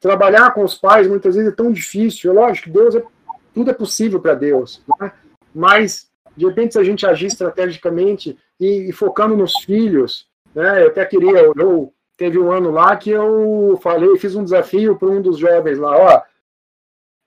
Trabalhar 0.00 0.54
com 0.54 0.64
os 0.64 0.74
pais 0.74 1.06
muitas 1.06 1.34
vezes 1.34 1.52
é 1.52 1.54
tão 1.54 1.70
difícil. 1.70 2.32
Lógico, 2.32 2.70
Deus 2.70 2.94
é, 2.94 3.04
tudo 3.52 3.70
é 3.70 3.74
possível 3.74 4.22
para 4.22 4.34
Deus, 4.34 4.82
né? 4.98 5.12
mas 5.54 6.10
de 6.34 6.46
repente 6.46 6.72
se 6.72 6.78
a 6.78 6.82
gente 6.82 7.06
agir 7.06 7.26
estrategicamente 7.26 8.38
e, 8.58 8.88
e 8.88 8.92
focando 8.92 9.36
nos 9.36 9.54
filhos, 9.64 10.26
né? 10.54 10.82
Eu 10.82 10.88
até 10.88 11.04
queria, 11.04 11.52
eu 11.56 11.92
teve 12.16 12.38
um 12.38 12.50
ano 12.50 12.70
lá 12.70 12.96
que 12.96 13.10
eu 13.10 13.78
falei, 13.82 14.16
fiz 14.16 14.34
um 14.34 14.44
desafio 14.44 14.96
para 14.96 15.08
um 15.08 15.20
dos 15.20 15.36
jovens 15.36 15.78
lá, 15.78 15.94
ó, 15.94 16.22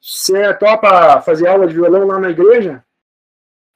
você 0.01 0.51
topa 0.55 1.21
fazer 1.21 1.47
aula 1.47 1.67
de 1.67 1.75
violão 1.75 2.07
lá 2.07 2.17
na 2.17 2.31
igreja? 2.31 2.83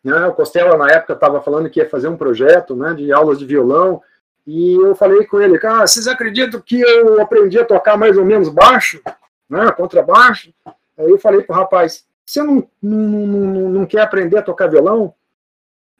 Né? 0.03 0.25
O 0.27 0.33
Costela, 0.33 0.77
na 0.77 0.89
época, 0.89 1.13
estava 1.13 1.41
falando 1.41 1.69
que 1.69 1.79
ia 1.79 1.89
fazer 1.89 2.07
um 2.07 2.17
projeto 2.17 2.75
né, 2.75 2.93
de 2.93 3.11
aulas 3.11 3.39
de 3.39 3.45
violão. 3.45 4.01
E 4.45 4.73
eu 4.75 4.93
falei 4.93 5.25
com 5.25 5.39
ele, 5.39 5.57
cara, 5.57 5.87
vocês 5.87 6.07
acreditam 6.07 6.59
que 6.59 6.81
eu 6.81 7.21
aprendi 7.21 7.57
a 7.57 7.65
tocar 7.65 7.97
mais 7.97 8.17
ou 8.17 8.25
menos 8.25 8.49
baixo? 8.49 9.01
Né, 9.49 9.71
contrabaixo? 9.71 10.53
Aí 10.97 11.09
eu 11.09 11.17
falei 11.17 11.41
pro 11.41 11.55
rapaz, 11.55 12.05
você 12.25 12.43
não, 12.43 12.67
não, 12.81 12.97
não, 12.97 13.69
não 13.69 13.85
quer 13.85 14.01
aprender 14.01 14.37
a 14.37 14.43
tocar 14.43 14.69
violão? 14.69 15.13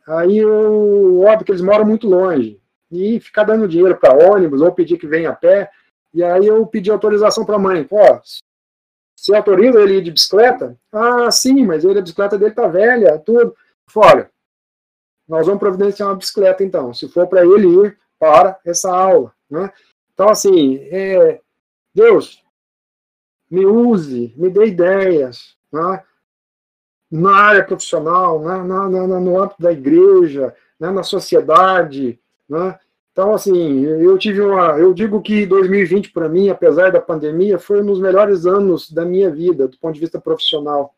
Aí, 0.05 0.37
eu, 0.37 1.21
óbvio 1.21 1.45
que 1.45 1.51
eles 1.51 1.61
moram 1.61 1.85
muito 1.85 2.07
longe. 2.07 2.59
E 2.91 3.19
ficar 3.19 3.45
dando 3.45 3.67
dinheiro 3.67 3.95
para 3.95 4.13
ônibus, 4.13 4.61
ou 4.61 4.71
pedir 4.71 4.97
que 4.97 5.07
venha 5.07 5.29
a 5.29 5.35
pé. 5.35 5.69
E 6.13 6.23
aí 6.23 6.45
eu 6.45 6.65
pedi 6.67 6.91
autorização 6.91 7.45
para 7.45 7.55
a 7.55 7.59
mãe. 7.59 7.83
Pô, 7.83 7.97
você 9.15 9.33
autoriza 9.33 9.81
ele 9.81 9.97
ir 9.97 10.03
de 10.03 10.11
bicicleta? 10.11 10.77
Ah, 10.91 11.31
sim, 11.31 11.65
mas 11.65 11.83
ele, 11.83 11.99
a 11.99 12.01
bicicleta 12.01 12.37
dele 12.37 12.53
tá 12.53 12.67
velha, 12.67 13.17
tudo. 13.17 13.55
Fora. 13.93 14.31
Nós 15.27 15.45
vamos 15.45 15.59
providenciar 15.59 16.09
uma 16.09 16.15
bicicleta, 16.15 16.63
então, 16.63 16.91
se 16.95 17.07
for 17.07 17.27
para 17.27 17.45
ele 17.45 17.67
ir 17.67 17.97
para 18.17 18.59
essa 18.65 18.91
aula. 18.91 19.31
Né? 19.47 19.71
Então, 20.11 20.29
assim, 20.29 20.79
é, 20.89 21.39
Deus, 21.93 22.43
me 23.51 23.67
use, 23.67 24.33
me 24.35 24.49
dê 24.49 24.65
ideias, 24.65 25.55
né? 25.71 26.03
na 27.11 27.35
área 27.35 27.63
profissional, 27.63 28.41
né? 28.41 28.63
na, 28.63 28.89
na, 28.89 29.19
no 29.19 29.39
âmbito 29.39 29.61
da 29.61 29.71
igreja, 29.71 30.55
né? 30.79 30.89
na 30.89 31.03
sociedade, 31.03 32.19
né? 32.49 32.79
Então, 33.11 33.31
assim, 33.31 33.85
eu 33.85 34.17
tive 34.17 34.41
uma. 34.41 34.79
Eu 34.79 34.91
digo 34.91 35.21
que 35.21 35.45
2020, 35.45 36.11
para 36.11 36.27
mim, 36.27 36.49
apesar 36.49 36.91
da 36.91 36.99
pandemia, 36.99 37.59
foi 37.59 37.79
um 37.79 37.85
dos 37.85 37.99
melhores 37.99 38.47
anos 38.47 38.89
da 38.89 39.05
minha 39.05 39.29
vida, 39.29 39.67
do 39.67 39.77
ponto 39.77 39.93
de 39.93 39.99
vista 39.99 40.19
profissional. 40.19 40.95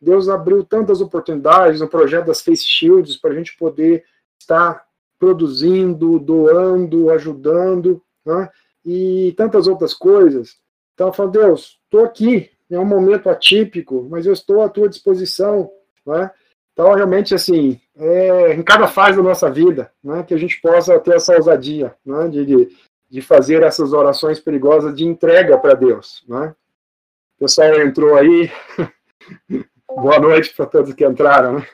Deus 0.00 0.28
abriu 0.28 0.64
tantas 0.64 1.00
oportunidades 1.00 1.80
no 1.80 1.88
projeto 1.88 2.26
das 2.26 2.42
Face 2.42 2.64
Shields 2.64 3.16
para 3.16 3.30
a 3.30 3.34
gente 3.34 3.56
poder 3.56 4.04
estar 4.40 4.84
produzindo, 5.18 6.18
doando, 6.18 7.10
ajudando, 7.10 8.02
né? 8.24 8.50
e 8.84 9.34
tantas 9.36 9.66
outras 9.66 9.92
coisas. 9.92 10.58
Então, 10.94 11.08
eu 11.08 11.12
falo, 11.12 11.30
Deus, 11.30 11.80
estou 11.84 12.04
aqui, 12.04 12.50
é 12.70 12.78
um 12.78 12.84
momento 12.84 13.28
atípico, 13.28 14.06
mas 14.08 14.26
eu 14.26 14.32
estou 14.32 14.62
à 14.62 14.68
tua 14.68 14.88
disposição, 14.88 15.70
né? 16.06 16.30
Então, 16.72 16.94
realmente, 16.94 17.34
assim, 17.34 17.80
é, 17.96 18.52
em 18.52 18.62
cada 18.62 18.86
fase 18.86 19.16
da 19.16 19.22
nossa 19.22 19.50
vida, 19.50 19.90
né, 20.04 20.22
que 20.22 20.34
a 20.34 20.36
gente 20.36 20.60
possa 20.60 20.98
ter 21.00 21.14
essa 21.14 21.34
ousadia, 21.34 21.94
né, 22.04 22.28
de, 22.28 22.68
de 23.08 23.22
fazer 23.22 23.62
essas 23.62 23.94
orações 23.94 24.38
perigosas 24.38 24.94
de 24.94 25.04
entrega 25.04 25.56
para 25.58 25.74
Deus, 25.74 26.22
né? 26.28 26.54
O 27.36 27.40
pessoal 27.40 27.80
entrou 27.80 28.14
aí. 28.14 28.50
Boa 29.96 30.20
noite 30.20 30.54
para 30.54 30.66
todos 30.66 30.92
que 30.92 31.06
entraram, 31.06 31.58
né? 31.58 31.66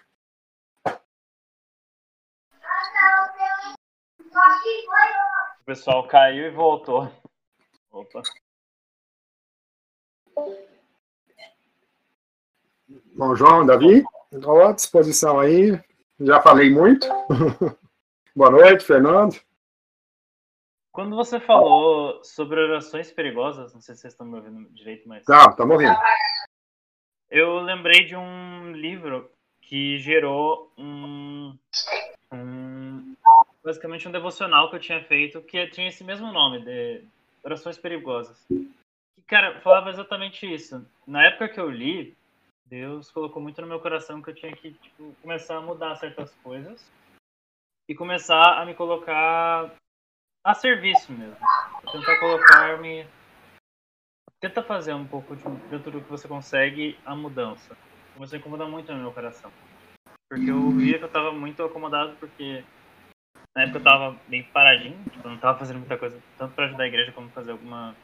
O 5.61 5.65
pessoal 5.65 6.07
caiu 6.07 6.47
e 6.47 6.51
voltou. 6.51 7.11
Opa. 7.91 8.23
Bom, 13.17 13.35
João, 13.35 13.67
Davi, 13.67 14.05
estou 14.31 14.63
à 14.67 14.73
disposição 14.73 15.41
aí. 15.41 15.73
Já 16.21 16.41
falei 16.41 16.71
muito. 16.71 17.09
Boa 18.37 18.51
noite, 18.53 18.85
Fernando. 18.85 19.35
Quando 20.93 21.17
você 21.17 21.41
falou 21.41 22.23
sobre 22.23 22.61
orações 22.61 23.11
perigosas, 23.11 23.75
não 23.75 23.81
sei 23.81 23.97
se 23.97 24.03
vocês 24.03 24.13
estão 24.13 24.27
me 24.29 24.37
ouvindo 24.37 24.71
direito, 24.71 25.09
mas. 25.09 25.25
Tá, 25.25 25.47
estamos 25.51 25.73
ouvindo. 25.73 25.97
Eu 27.33 27.61
lembrei 27.61 28.05
de 28.05 28.15
um 28.15 28.73
livro 28.73 29.33
que 29.63 29.97
gerou 29.97 30.71
um, 30.77 31.57
um. 32.31 33.15
Basicamente 33.65 34.07
um 34.07 34.13
devocional 34.13 34.69
que 34.69 34.77
eu 34.77 34.81
tinha 34.81 35.03
feito 35.05 35.41
que 35.41 35.67
tinha 35.69 35.89
esse 35.89 36.05
mesmo 36.05 36.31
nome, 36.31 36.63
de 36.63 37.03
Orações 37.43 37.79
Perigosas. 37.79 38.45
E, 38.51 39.23
cara, 39.27 39.59
falava 39.63 39.89
exatamente 39.89 40.45
isso. 40.45 40.87
Na 41.07 41.25
época 41.25 41.49
que 41.49 41.59
eu 41.59 41.71
li, 41.71 42.15
Deus 42.67 43.11
colocou 43.11 43.41
muito 43.41 43.63
no 43.63 43.67
meu 43.67 43.81
coração 43.81 44.21
que 44.21 44.29
eu 44.29 44.35
tinha 44.35 44.55
que 44.55 44.75
tipo, 44.75 45.17
começar 45.23 45.57
a 45.57 45.63
mudar 45.63 45.97
certas 45.97 46.35
coisas 46.43 46.87
e 47.89 47.95
começar 47.95 48.61
a 48.61 48.67
me 48.67 48.75
colocar 48.75 49.75
a 50.45 50.55
serviço 50.55 51.11
mesmo. 51.13 51.39
Tentar 51.91 52.21
colocar-me. 52.21 53.07
Tenta 54.43 54.61
fazer 54.61 54.93
um 54.93 55.07
pouco 55.07 55.37
de, 55.37 55.45
dentro 55.71 55.93
do 55.93 56.01
que 56.01 56.11
você 56.11 56.27
consegue 56.27 56.99
a 57.07 57.15
mudança. 57.15 57.77
Começou 58.13 58.35
a 58.35 58.41
incomodar 58.41 58.69
muito 58.69 58.93
no 58.93 58.99
meu 58.99 59.13
coração. 59.13 59.53
Porque 60.29 60.51
eu 60.51 60.69
via 60.73 60.99
que 60.99 61.05
eu 61.05 61.07
estava 61.07 61.31
muito 61.31 61.63
acomodado, 61.63 62.17
porque 62.17 62.65
na 63.55 63.63
época 63.63 63.77
eu 63.77 63.83
estava 63.83 64.19
meio 64.27 64.45
paradinho, 64.47 64.99
tipo, 65.05 65.25
eu 65.25 65.29
não 65.29 65.37
estava 65.37 65.57
fazendo 65.57 65.79
muita 65.79 65.97
coisa, 65.97 66.21
tanto 66.37 66.55
para 66.55 66.65
ajudar 66.65 66.83
a 66.83 66.87
igreja 66.89 67.13
como 67.13 67.31
fazer 67.31 67.53
alguma 67.53 67.95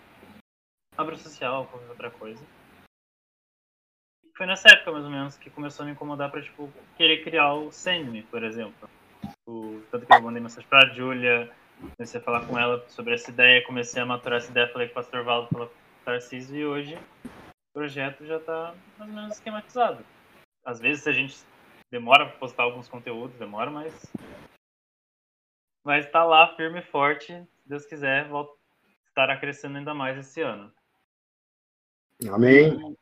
obra 0.96 1.16
social 1.16 1.62
ou 1.62 1.66
qualquer 1.66 1.88
outra 1.88 2.10
coisa. 2.12 2.46
Foi 4.36 4.46
nessa 4.46 4.68
época, 4.68 4.92
mais 4.92 5.04
ou 5.04 5.10
menos, 5.10 5.36
que 5.36 5.50
começou 5.50 5.82
a 5.82 5.86
me 5.86 5.92
incomodar 5.92 6.30
para 6.30 6.40
tipo, 6.40 6.72
querer 6.96 7.24
criar 7.24 7.52
o 7.54 7.72
Send 7.72 8.22
por 8.30 8.44
exemplo. 8.44 8.88
O, 9.44 9.82
tanto 9.90 10.06
que 10.06 10.14
eu 10.14 10.22
mandei 10.22 10.40
mensagem 10.40 10.68
pra 10.68 10.86
Julia, 10.90 11.50
comecei 11.96 12.20
a 12.20 12.22
falar 12.22 12.46
com 12.46 12.56
ela 12.56 12.88
sobre 12.88 13.14
essa 13.14 13.28
ideia, 13.28 13.66
comecei 13.66 14.00
a 14.00 14.06
maturar 14.06 14.38
essa 14.38 14.52
ideia, 14.52 14.72
falei 14.72 14.86
com 14.86 14.92
o 14.92 14.94
Pastor 14.94 15.24
Valdo, 15.24 15.48
o 15.52 15.87
Tarcísio, 16.08 16.56
e 16.56 16.64
hoje 16.64 16.98
o 17.26 17.72
projeto 17.74 18.24
já 18.24 18.38
está 18.38 18.74
mais 18.96 19.10
ou 19.10 19.14
menos 19.14 19.34
esquematizado. 19.34 20.02
Às 20.64 20.80
vezes 20.80 21.06
a 21.06 21.12
gente 21.12 21.36
demora 21.92 22.24
para 22.24 22.38
postar 22.38 22.62
alguns 22.62 22.88
conteúdos, 22.88 23.36
demora, 23.38 23.70
mas 23.70 24.10
vai 25.84 26.00
estar 26.00 26.24
lá 26.24 26.56
firme 26.56 26.78
e 26.78 26.82
forte, 26.82 27.34
se 27.34 27.68
Deus 27.68 27.84
quiser, 27.84 28.26
estará 29.06 29.36
crescendo 29.36 29.76
ainda 29.76 29.92
mais 29.92 30.16
esse 30.16 30.40
ano. 30.40 30.72
Amém. 32.32 32.96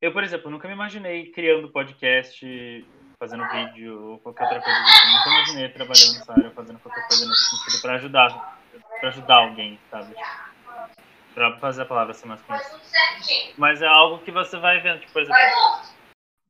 Eu, 0.00 0.12
por 0.12 0.22
exemplo, 0.22 0.52
nunca 0.52 0.68
me 0.68 0.74
imaginei 0.74 1.32
criando 1.32 1.72
podcast 1.72 2.86
fazendo 3.18 3.48
vídeo 3.48 4.00
ou 4.10 4.20
qualquer 4.20 4.44
outra 4.44 4.60
coisa 4.60 4.80
disso. 4.80 5.06
Eu 5.06 5.12
nunca 5.12 5.30
imaginei 5.30 5.68
trabalhando 5.70 6.18
nessa 6.18 6.32
área, 6.34 6.50
fazendo 6.52 6.78
qualquer 6.78 7.08
coisa 7.08 7.26
nesse 7.26 7.50
sentido 7.50 7.82
para 7.82 7.94
ajudar, 7.94 8.60
para 9.00 9.08
ajudar 9.08 9.38
alguém, 9.38 9.76
sabe? 9.90 10.14
Para 11.34 11.58
fazer 11.58 11.82
a 11.82 11.86
palavra 11.86 12.14
ser 12.14 12.26
mais 12.26 12.40
conhecida. 12.42 12.78
Mas 13.58 13.82
é 13.82 13.86
algo 13.86 14.18
que 14.18 14.30
você 14.30 14.56
vai 14.56 14.80
vendo, 14.80 15.00
tipo, 15.00 15.12
por 15.12 15.22
exemplo, 15.22 15.40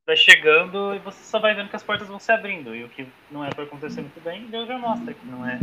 vai 0.05 0.15
chegando 0.15 0.93
e 0.93 0.99
você 0.99 1.23
só 1.23 1.39
vai 1.39 1.55
vendo 1.55 1.69
que 1.69 1.75
as 1.75 1.83
portas 1.83 2.07
vão 2.07 2.19
se 2.19 2.31
abrindo 2.31 2.75
e 2.75 2.83
o 2.83 2.89
que 2.89 3.07
não 3.31 3.43
é 3.43 3.49
para 3.49 3.63
acontecer 3.63 4.01
muito 4.01 4.21
bem, 4.21 4.45
Deus 4.45 4.67
já 4.67 4.77
mostra 4.77 5.13
que 5.13 5.25
não 5.25 5.47
é 5.47 5.59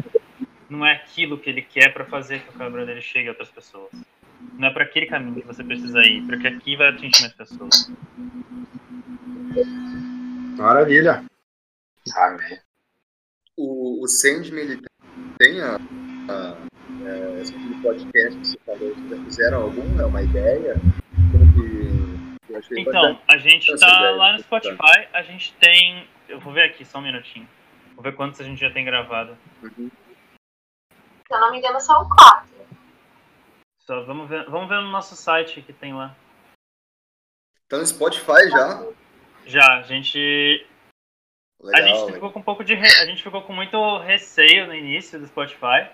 não 0.68 0.87
é 0.87 0.93
aquilo 0.93 1.39
que 1.39 1.51
ele 1.51 1.62
quer 1.62 1.93
para 1.93 2.07
fazer 2.07 2.43
que 2.43 2.49
o 2.49 2.53
câmera 2.55 2.87
dele 2.87 3.03
chegue 3.03 3.29
a 3.29 3.33
outras 3.33 3.51
pessoas. 3.51 3.93
Não 4.55 4.68
é 4.68 4.73
para 4.73 4.85
aquele 4.85 5.07
caminho 5.07 5.41
que 5.41 5.47
você 5.47 5.62
precisa 5.62 6.01
ir, 6.01 6.27
porque 6.27 6.49
aqui 6.49 6.77
vai 6.77 6.89
atingir 6.89 7.20
mais 7.20 7.33
pessoas. 7.35 7.93
Maravilha. 10.57 11.25
Amém. 12.16 12.59
O, 13.57 14.03
o 14.03 14.09
Sandman, 14.09 14.64
ele 14.64 14.83
tem 15.39 15.61
a, 15.61 15.77
a, 15.77 16.57
é, 17.07 17.40
esse 17.40 17.53
tipo 17.53 17.82
podcast 17.82 18.38
que 18.38 18.47
você 18.47 18.59
falou, 18.66 18.95
que 18.95 19.09
já 19.09 19.16
fizeram 19.24 19.62
algum? 19.62 20.01
É 20.01 20.07
uma 20.07 20.22
ideia? 20.22 20.74
Como 21.30 21.53
que... 21.55 22.53
eu 22.53 22.59
achei 22.59 22.80
Então, 22.80 23.20
a 23.28 23.36
gente 23.36 23.76
tá 23.78 23.86
ideia, 23.86 24.11
lá 24.16 24.32
no 24.32 24.38
tá. 24.38 24.45
Spotify, 24.45 25.09
a 25.12 25.22
gente 25.22 25.55
tem. 25.55 26.07
Eu 26.28 26.40
vou 26.40 26.53
ver 26.53 26.64
aqui, 26.64 26.84
só 26.84 26.99
um 26.99 27.03
minutinho. 27.03 27.49
Vou 27.95 28.03
ver 28.03 28.14
quantos 28.14 28.40
a 28.40 28.45
gente 28.45 28.61
já 28.61 28.70
tem 28.70 28.84
gravado. 28.84 29.36
Uhum. 29.62 29.90
Se 31.26 31.34
eu 31.34 31.40
não 31.40 31.51
me 31.51 31.59
engano, 31.59 31.80
são 31.80 32.09
quatro. 32.09 32.53
Só 33.80 34.03
vamos 34.05 34.28
ver, 34.28 34.49
vamos 34.49 34.68
ver 34.68 34.80
no 34.80 34.90
nosso 34.90 35.16
site 35.16 35.61
que 35.62 35.72
tem 35.72 35.93
lá. 35.93 36.14
Então, 37.66 37.78
no 37.80 37.86
Spotify 37.86 38.49
já? 38.51 38.86
Já, 39.47 39.78
a 39.78 39.82
gente 39.82 40.66
Legal, 41.61 41.80
a 41.80 41.86
gente 41.86 42.12
ficou 42.12 42.30
com 42.32 42.38
um 42.40 42.43
pouco 42.43 42.64
de 42.64 42.74
re- 42.74 43.01
a 43.01 43.07
gente 43.07 43.22
ficou 43.22 43.43
com 43.43 43.53
muito 43.53 43.99
receio 43.99 44.66
no 44.66 44.74
início 44.74 45.18
do 45.18 45.26
Spotify, 45.26 45.88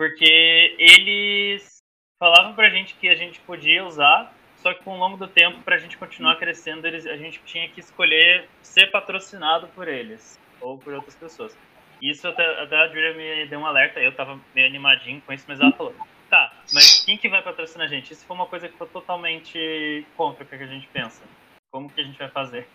porque 0.00 0.74
eles 0.78 1.76
falavam 2.18 2.54
pra 2.54 2.70
gente 2.70 2.94
que 2.94 3.06
a 3.06 3.14
gente 3.14 3.38
podia 3.40 3.84
usar, 3.84 4.34
só 4.56 4.72
que 4.72 4.82
com 4.82 4.94
o 4.94 4.98
longo 4.98 5.18
do 5.18 5.28
tempo 5.28 5.60
pra 5.60 5.76
gente 5.76 5.98
continuar 5.98 6.36
crescendo, 6.36 6.86
eles 6.86 7.06
a 7.06 7.18
gente 7.18 7.38
tinha 7.44 7.68
que 7.68 7.80
escolher 7.80 8.48
ser 8.62 8.90
patrocinado 8.90 9.68
por 9.68 9.86
eles 9.88 10.40
ou 10.58 10.78
por 10.78 10.94
outras 10.94 11.14
pessoas. 11.14 11.54
Isso 12.00 12.26
até, 12.26 12.62
até 12.62 12.76
a 12.76 12.88
Julia 12.88 13.12
me 13.12 13.46
deu 13.46 13.58
um 13.58 13.66
alerta, 13.66 14.00
eu 14.00 14.16
tava 14.16 14.40
meio 14.54 14.66
animadinho 14.68 15.20
com 15.20 15.34
isso, 15.34 15.44
mas 15.46 15.60
ela 15.60 15.72
falou: 15.72 15.94
"Tá, 16.30 16.50
mas 16.72 17.04
quem 17.04 17.18
que 17.18 17.28
vai 17.28 17.42
patrocinar 17.42 17.86
a 17.86 17.90
gente?" 17.90 18.14
Isso 18.14 18.24
foi 18.24 18.34
uma 18.34 18.46
coisa 18.46 18.70
que 18.70 18.78
foi 18.78 18.88
totalmente 18.88 20.06
contra 20.16 20.44
o 20.44 20.46
que 20.46 20.54
a 20.54 20.66
gente 20.66 20.88
pensa. 20.88 21.22
Como 21.70 21.90
que 21.90 22.00
a 22.00 22.04
gente 22.04 22.18
vai 22.18 22.30
fazer? 22.30 22.66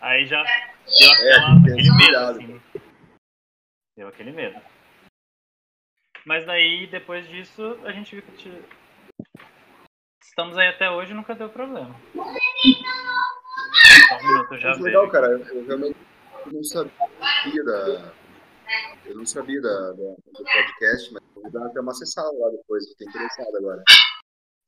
Aí 0.00 0.24
já 0.24 0.42
deu 0.42 1.12
aquela, 1.12 1.62
tem 1.62 1.72
aquele 1.72 1.90
medo, 1.94 2.16
assim. 2.16 2.62
Deu 3.98 4.08
aquele 4.08 4.32
medo. 4.32 4.71
Mas 6.24 6.46
daí, 6.46 6.86
depois 6.86 7.26
disso, 7.28 7.78
a 7.84 7.92
gente 7.92 8.14
viu 8.14 8.22
que 8.36 8.62
estamos 10.22 10.56
aí 10.56 10.68
até 10.68 10.90
hoje 10.90 11.12
e 11.12 11.14
nunca 11.14 11.34
deu 11.34 11.48
problema. 11.48 11.94
Só 12.14 14.16
um 14.16 14.26
minuto, 14.28 14.54
eu 14.54 14.58
já 14.58 14.68
Mas 14.70 14.80
legal, 14.80 15.08
cara. 15.10 15.26
Eu, 15.26 15.66
realmente 15.66 15.96
não 16.46 16.62
sabia 16.64 17.64
da. 17.64 18.12
Eu 19.04 19.16
não 19.16 19.26
sabia 19.26 19.60
da, 19.60 19.90
da- 19.90 19.94
do 19.94 20.44
podcast, 20.44 21.12
mas 21.12 21.22
vou 21.34 21.50
dar 21.50 21.66
até 21.66 21.80
uma 21.80 21.92
acessada 21.92 22.30
lá 22.38 22.50
depois, 22.50 22.88
fiquei 22.90 23.06
interessado 23.08 23.56
agora. 23.56 23.82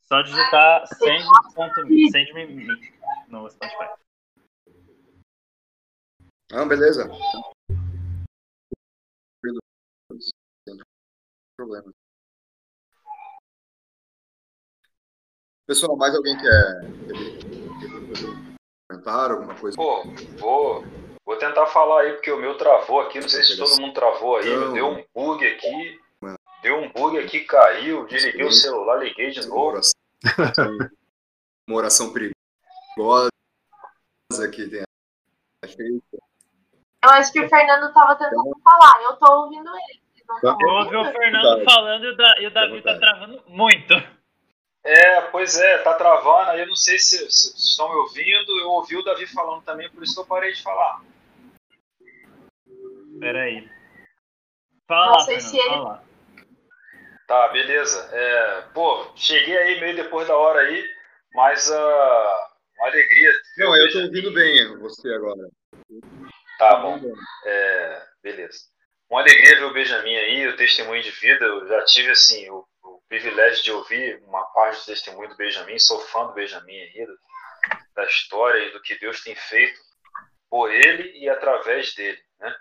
Só 0.02 0.20
digitar 0.22 0.86
send, 0.86 1.24
ponto, 1.54 1.74
send 2.10 2.32
no 3.28 3.48
Spotify. 3.48 3.88
Ah, 6.52 6.64
beleza. 6.66 7.08
Problema. 11.64 11.92
Pessoal, 15.66 15.96
mais 15.96 16.14
alguém 16.14 16.36
quer, 16.36 16.82
comentário, 18.90 19.36
alguma 19.36 19.54
coisa? 19.54 19.76
Pô, 19.76 20.04
vou, 20.38 20.84
vou 21.24 21.36
tentar 21.38 21.66
falar 21.66 22.02
aí, 22.02 22.12
porque 22.12 22.30
o 22.30 22.38
meu 22.38 22.58
travou 22.58 23.00
aqui. 23.00 23.18
Não 23.18 23.28
sei 23.28 23.42
se 23.42 23.56
todo 23.56 23.80
mundo 23.80 23.94
travou 23.94 24.36
aí. 24.36 24.54
Não. 24.54 24.74
Deu 24.74 24.88
um 24.88 25.04
bug 25.14 25.46
aqui. 25.46 26.00
Deu 26.62 26.76
um 26.76 26.92
bug 26.92 27.18
aqui, 27.18 27.40
caiu. 27.40 28.06
Desliguei 28.06 28.44
o 28.44 28.52
celular, 28.52 28.96
liguei 28.96 29.30
de 29.30 29.40
uma 29.40 29.48
novo. 29.48 29.66
oração, 29.68 29.94
uma 31.66 31.76
oração 31.78 32.12
perigosa 32.12 33.30
que 34.52 34.68
tem. 34.68 34.84
Eu 37.02 37.10
acho 37.10 37.32
que 37.32 37.40
o 37.40 37.48
Fernando 37.48 37.92
tava 37.92 38.16
tentando 38.16 38.58
falar. 38.62 39.02
Eu 39.02 39.16
tô 39.16 39.32
ouvindo 39.32 39.70
ele. 39.70 40.03
Tá. 40.26 40.56
Eu 40.60 40.68
ouvi 40.68 40.96
o? 40.96 41.04
Fernando 41.12 41.64
falando 41.64 42.04
e 42.04 42.08
o, 42.08 42.16
da, 42.16 42.34
e 42.40 42.46
o 42.46 42.50
Davi 42.50 42.82
tá 42.82 42.98
travando 42.98 43.42
muito. 43.46 43.94
É, 44.82 45.20
pois 45.30 45.58
é, 45.58 45.78
tá 45.78 45.94
travando 45.94 46.50
aí. 46.50 46.60
Eu 46.60 46.66
não 46.66 46.76
sei 46.76 46.98
se, 46.98 47.30
se 47.30 47.56
estão 47.56 47.88
me 47.88 47.96
ouvindo. 47.96 48.58
eu 48.60 48.70
ouvi 48.70 48.96
o 48.96 49.02
Davi 49.02 49.26
falando 49.26 49.62
também, 49.62 49.88
por 49.90 50.02
isso 50.02 50.14
que 50.14 50.20
eu 50.20 50.26
parei 50.26 50.52
de 50.52 50.62
falar. 50.62 51.00
Peraí. 53.20 53.68
Fala 54.86 55.12
Não 55.12 55.20
sei 55.20 55.40
Fernando, 55.40 55.50
se 55.50 55.58
ele- 55.58 55.68
fala. 55.76 56.04
Tá, 57.26 57.48
beleza. 57.48 58.10
É, 58.12 58.60
pô, 58.74 59.06
cheguei 59.16 59.56
aí 59.56 59.80
meio 59.80 59.96
depois 59.96 60.28
da 60.28 60.36
hora 60.36 60.60
aí, 60.60 60.84
mas 61.32 61.70
ah, 61.72 62.48
uma 62.78 62.88
alegria. 62.88 63.32
Não, 63.56 63.74
eu 63.76 63.92
tô 63.92 63.98
ouvindo 64.00 64.30
bem 64.32 64.76
você 64.78 65.08
agora. 65.14 65.40
Tá 66.58 66.76
bom. 66.76 67.00
É, 67.46 68.02
beleza. 68.22 68.58
Uma 69.14 69.20
alegria 69.20 69.60
ver 69.60 69.64
o 69.66 69.72
Benjamin 69.72 70.16
aí, 70.16 70.48
o 70.48 70.56
testemunho 70.56 71.00
de 71.00 71.12
vida. 71.12 71.44
Eu 71.44 71.68
já 71.68 71.84
tive 71.84 72.10
assim 72.10 72.50
o, 72.50 72.66
o 72.82 73.00
privilégio 73.08 73.62
de 73.62 73.70
ouvir 73.70 74.20
uma 74.26 74.44
parte 74.46 74.80
do 74.80 74.86
testemunho 74.86 75.28
do 75.28 75.36
Benjamin. 75.36 75.78
Sou 75.78 76.00
fã 76.00 76.26
do 76.26 76.32
Benjamin 76.32 76.76
aí, 76.76 77.06
da 77.94 78.04
história 78.06 78.58
e 78.58 78.72
do 78.72 78.82
que 78.82 78.98
Deus 78.98 79.22
tem 79.22 79.36
feito 79.36 79.78
por 80.50 80.68
ele 80.68 81.16
e 81.16 81.28
através 81.28 81.94
dele, 81.94 82.18
né? 82.40 82.56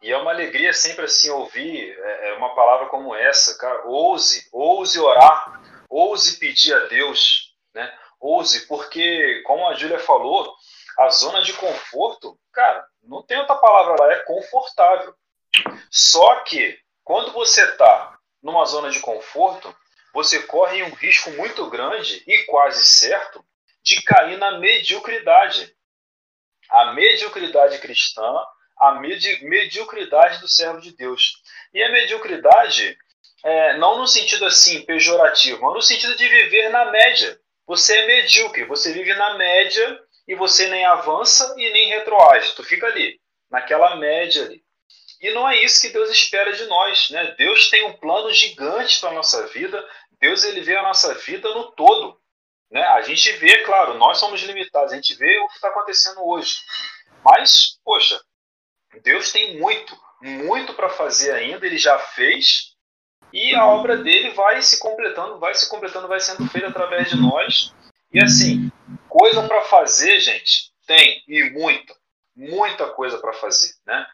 E 0.00 0.10
é 0.10 0.16
uma 0.16 0.30
alegria 0.30 0.72
sempre 0.72 1.04
assim 1.04 1.28
ouvir 1.28 1.98
é, 1.98 2.30
é 2.30 2.32
uma 2.32 2.54
palavra 2.54 2.86
como 2.86 3.14
essa, 3.14 3.58
cara. 3.58 3.86
Ouse, 3.86 4.48
ouse 4.54 4.98
orar, 4.98 5.60
ouse 5.90 6.38
pedir 6.38 6.72
a 6.72 6.86
Deus, 6.86 7.54
né? 7.74 7.94
Ouse, 8.18 8.66
porque 8.66 9.42
como 9.44 9.68
a 9.68 9.74
Júlia 9.74 9.98
falou, 9.98 10.56
a 10.98 11.10
zona 11.10 11.42
de 11.42 11.52
conforto, 11.52 12.38
cara, 12.54 12.86
não 13.02 13.22
tem 13.22 13.36
outra 13.36 13.56
palavra 13.56 14.02
lá, 14.02 14.12
é 14.14 14.20
confortável. 14.20 15.14
Só 15.90 16.36
que 16.44 16.78
quando 17.04 17.32
você 17.32 17.64
está 17.64 18.18
numa 18.42 18.64
zona 18.64 18.90
de 18.90 19.00
conforto, 19.00 19.74
você 20.12 20.42
corre 20.42 20.82
um 20.82 20.90
risco 20.94 21.30
muito 21.32 21.68
grande 21.70 22.22
e 22.26 22.44
quase 22.44 22.82
certo 22.82 23.44
de 23.82 24.02
cair 24.02 24.38
na 24.38 24.58
mediocridade. 24.58 25.74
A 26.68 26.92
mediocridade 26.92 27.78
cristã, 27.78 28.22
a 28.78 28.92
medi 29.00 29.44
mediocridade 29.44 30.40
do 30.40 30.48
servo 30.48 30.80
de 30.80 30.94
Deus. 30.96 31.42
E 31.72 31.82
a 31.82 31.90
mediocridade, 31.90 32.96
é, 33.44 33.76
não 33.78 33.98
no 33.98 34.06
sentido 34.06 34.46
assim 34.46 34.82
pejorativo, 34.84 35.60
mas 35.62 35.74
no 35.74 35.82
sentido 35.82 36.16
de 36.16 36.28
viver 36.28 36.68
na 36.70 36.90
média. 36.90 37.38
Você 37.66 37.96
é 37.96 38.06
medíocre, 38.06 38.64
você 38.64 38.92
vive 38.92 39.14
na 39.14 39.34
média 39.34 40.00
e 40.26 40.34
você 40.34 40.68
nem 40.68 40.84
avança 40.84 41.54
e 41.56 41.70
nem 41.70 41.88
retroage. 41.88 42.54
Tu 42.54 42.64
fica 42.64 42.86
ali, 42.86 43.20
naquela 43.50 43.96
média 43.96 44.44
ali. 44.44 44.62
E 45.22 45.30
não 45.30 45.48
é 45.48 45.62
isso 45.62 45.80
que 45.80 45.90
Deus 45.92 46.10
espera 46.10 46.52
de 46.52 46.66
nós, 46.66 47.08
né? 47.10 47.34
Deus 47.38 47.70
tem 47.70 47.86
um 47.86 47.92
plano 47.92 48.32
gigante 48.32 48.98
para 48.98 49.10
a 49.10 49.14
nossa 49.14 49.46
vida. 49.46 49.88
Deus 50.20 50.42
ele 50.42 50.60
vê 50.62 50.76
a 50.76 50.82
nossa 50.82 51.14
vida 51.14 51.48
no 51.54 51.70
todo, 51.72 52.20
né? 52.68 52.82
A 52.82 53.02
gente 53.02 53.30
vê, 53.34 53.62
claro, 53.64 53.94
nós 53.94 54.18
somos 54.18 54.42
limitados. 54.42 54.92
A 54.92 54.96
gente 54.96 55.14
vê 55.14 55.38
o 55.38 55.46
que 55.46 55.54
está 55.54 55.68
acontecendo 55.68 56.26
hoje. 56.26 56.56
Mas, 57.24 57.78
poxa, 57.84 58.20
Deus 59.04 59.30
tem 59.30 59.58
muito, 59.60 59.96
muito 60.20 60.74
para 60.74 60.88
fazer 60.88 61.30
ainda. 61.30 61.64
Ele 61.64 61.78
já 61.78 61.98
fez 62.00 62.72
e 63.32 63.54
a 63.54 63.64
obra 63.64 63.96
dele 63.96 64.30
vai 64.30 64.60
se 64.60 64.78
completando, 64.78 65.38
vai 65.38 65.54
se 65.54 65.68
completando, 65.68 66.08
vai 66.08 66.20
sendo 66.20 66.46
feita 66.48 66.68
através 66.68 67.08
de 67.08 67.16
nós. 67.16 67.72
E 68.12 68.22
assim, 68.22 68.70
coisa 69.08 69.46
para 69.46 69.62
fazer, 69.62 70.20
gente, 70.20 70.72
tem 70.86 71.22
e 71.26 71.50
muita, 71.50 71.94
muita 72.36 72.90
coisa 72.90 73.18
para 73.18 73.32
fazer, 73.32 73.72
né? 73.86 74.06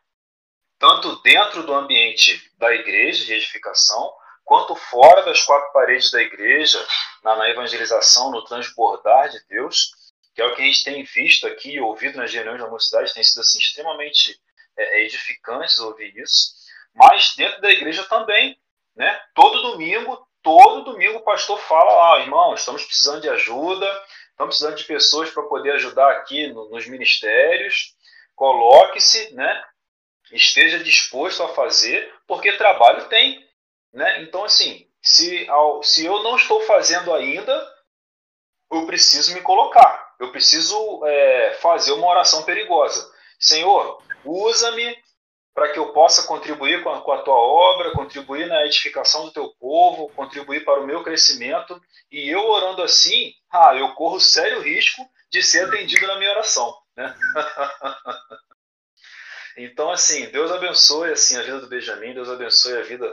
Tanto 0.78 1.20
dentro 1.22 1.64
do 1.64 1.74
ambiente 1.74 2.50
da 2.56 2.72
igreja 2.72 3.24
de 3.24 3.34
edificação, 3.34 4.12
quanto 4.44 4.74
fora 4.74 5.22
das 5.22 5.42
quatro 5.42 5.72
paredes 5.72 6.10
da 6.10 6.22
igreja, 6.22 6.84
na, 7.22 7.36
na 7.36 7.50
evangelização, 7.50 8.30
no 8.30 8.44
transbordar 8.44 9.28
de 9.28 9.40
Deus, 9.48 9.90
que 10.34 10.40
é 10.40 10.46
o 10.46 10.54
que 10.54 10.62
a 10.62 10.64
gente 10.64 10.84
tem 10.84 11.02
visto 11.02 11.46
aqui 11.46 11.80
ouvido 11.80 12.16
nas 12.16 12.32
reuniões 12.32 12.60
da 12.60 12.68
mocidade, 12.68 13.12
tem 13.12 13.24
sido 13.24 13.40
assim, 13.40 13.58
extremamente 13.58 14.40
é, 14.76 15.04
edificantes 15.04 15.80
ouvir 15.80 16.16
isso, 16.16 16.54
mas 16.94 17.34
dentro 17.36 17.60
da 17.60 17.70
igreja 17.70 18.04
também, 18.04 18.56
né? 18.96 19.20
Todo 19.34 19.72
domingo, 19.72 20.26
todo 20.42 20.84
domingo 20.84 21.18
o 21.18 21.24
pastor 21.24 21.58
fala 21.58 21.92
lá, 21.92 22.20
irmão, 22.20 22.54
estamos 22.54 22.84
precisando 22.84 23.22
de 23.22 23.28
ajuda, 23.28 23.86
estamos 24.30 24.56
precisando 24.56 24.76
de 24.76 24.84
pessoas 24.84 25.30
para 25.30 25.42
poder 25.42 25.72
ajudar 25.72 26.10
aqui 26.12 26.46
no, 26.48 26.70
nos 26.70 26.86
ministérios, 26.86 27.94
coloque-se, 28.34 29.34
né? 29.34 29.62
Esteja 30.32 30.78
disposto 30.78 31.42
a 31.42 31.54
fazer, 31.54 32.12
porque 32.26 32.52
trabalho 32.52 33.08
tem, 33.08 33.46
né? 33.92 34.22
Então, 34.22 34.44
assim, 34.44 34.86
se, 35.02 35.48
ao, 35.48 35.82
se 35.82 36.04
eu 36.04 36.22
não 36.22 36.36
estou 36.36 36.60
fazendo 36.62 37.14
ainda, 37.14 37.52
eu 38.70 38.86
preciso 38.86 39.34
me 39.34 39.40
colocar, 39.40 40.14
eu 40.20 40.30
preciso 40.30 41.04
é, 41.06 41.54
fazer 41.60 41.92
uma 41.92 42.08
oração 42.08 42.42
perigosa. 42.42 43.10
Senhor, 43.38 44.02
usa-me 44.24 44.96
para 45.54 45.72
que 45.72 45.78
eu 45.78 45.92
possa 45.92 46.24
contribuir 46.24 46.84
com 46.84 46.90
a, 46.90 47.00
com 47.00 47.12
a, 47.12 47.22
tua 47.22 47.36
obra, 47.36 47.92
contribuir 47.92 48.46
na 48.46 48.64
edificação 48.64 49.24
do 49.24 49.32
teu 49.32 49.48
povo, 49.58 50.08
contribuir 50.10 50.64
para 50.64 50.80
o 50.80 50.86
meu 50.86 51.02
crescimento. 51.02 51.80
E 52.12 52.28
eu 52.28 52.48
orando 52.48 52.82
assim, 52.82 53.32
ah, 53.50 53.74
eu 53.74 53.92
corro 53.94 54.20
sério 54.20 54.60
risco 54.60 55.02
de 55.30 55.42
ser 55.42 55.66
atendido 55.66 56.06
na 56.06 56.16
minha 56.16 56.30
oração. 56.30 56.76
Né? 56.96 57.12
então, 59.58 59.90
assim, 59.90 60.30
Deus 60.30 60.50
abençoe 60.50 61.10
assim, 61.12 61.36
a 61.36 61.42
vida 61.42 61.60
do 61.60 61.68
Benjamin, 61.68 62.14
Deus 62.14 62.28
abençoe 62.28 62.78
a 62.78 62.82
vida 62.82 63.12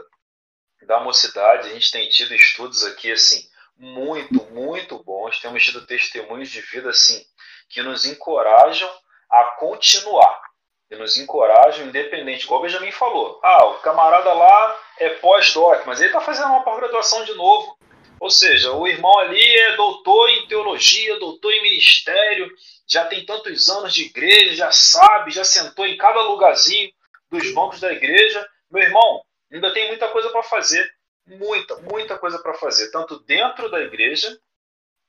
da 0.83 0.99
mocidade. 0.99 1.67
A 1.67 1.73
gente 1.73 1.91
tem 1.91 2.07
tido 2.09 2.33
estudos 2.35 2.85
aqui 2.85 3.11
assim 3.11 3.49
muito, 3.77 4.43
muito 4.51 5.03
bons. 5.03 5.39
Temos 5.39 5.63
tido 5.63 5.85
testemunhos 5.85 6.49
de 6.49 6.61
vida 6.61 6.89
assim 6.89 7.23
que 7.69 7.81
nos 7.81 8.05
encorajam 8.05 8.89
a 9.29 9.43
continuar 9.59 10.41
e 10.89 10.95
nos 10.95 11.17
encorajam, 11.17 11.87
independente, 11.87 12.45
igual 12.45 12.59
o 12.59 12.63
Benjamin 12.63 12.91
falou. 12.91 13.39
Ah, 13.43 13.65
o 13.65 13.79
camarada 13.79 14.31
lá 14.33 14.79
é 14.99 15.09
pós-doc, 15.09 15.83
mas 15.85 15.99
ele 15.99 16.09
está 16.09 16.21
fazendo 16.21 16.47
uma 16.47 16.63
pós-graduação 16.63 17.25
de 17.25 17.33
novo. 17.33 17.75
Ou 18.19 18.29
seja, 18.29 18.71
o 18.71 18.87
irmão 18.87 19.17
ali 19.19 19.57
é 19.57 19.75
doutor 19.75 20.29
em 20.29 20.47
teologia, 20.47 21.19
doutor 21.19 21.51
em 21.51 21.63
ministério, 21.63 22.49
já 22.87 23.05
tem 23.05 23.25
tantos 23.25 23.69
anos 23.69 23.93
de 23.93 24.05
igreja, 24.05 24.55
já 24.55 24.71
sabe, 24.71 25.31
já 25.31 25.43
sentou 25.43 25.85
em 25.85 25.97
cada 25.97 26.21
lugarzinho 26.21 26.91
dos 27.29 27.51
bancos 27.53 27.79
da 27.79 27.91
igreja. 27.91 28.47
Meu 28.69 28.83
irmão, 28.83 29.23
ainda 29.51 29.73
tem 29.73 29.87
muita 29.87 30.07
coisa 30.09 30.29
para 30.29 30.43
fazer. 30.43 30.93
Muita, 31.27 31.75
muita 31.77 32.19
coisa 32.19 32.37
para 32.37 32.53
fazer, 32.53 32.91
tanto 32.91 33.19
dentro 33.21 33.67
da 33.71 33.81
igreja, 33.81 34.39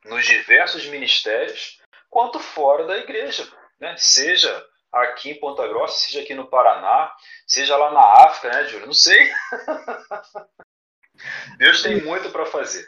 nos 0.06 0.24
diversos 0.24 0.86
ministérios, 0.86 1.78
quanto 2.08 2.38
fora 2.38 2.86
da 2.86 2.96
igreja. 2.96 3.46
Né? 3.78 3.94
Seja 3.98 4.66
aqui 4.90 5.30
em 5.30 5.38
Ponta 5.38 5.66
Grossa, 5.68 6.06
seja 6.06 6.22
aqui 6.22 6.34
no 6.34 6.48
Paraná, 6.48 7.14
seja 7.46 7.76
lá 7.76 7.92
na 7.92 8.26
África, 8.26 8.48
né, 8.48 8.64
Júlio? 8.66 8.86
Não 8.86 8.94
sei. 8.94 9.30
Deus 11.58 11.82
tem 11.82 12.02
muito 12.02 12.30
para 12.30 12.46
fazer. 12.46 12.86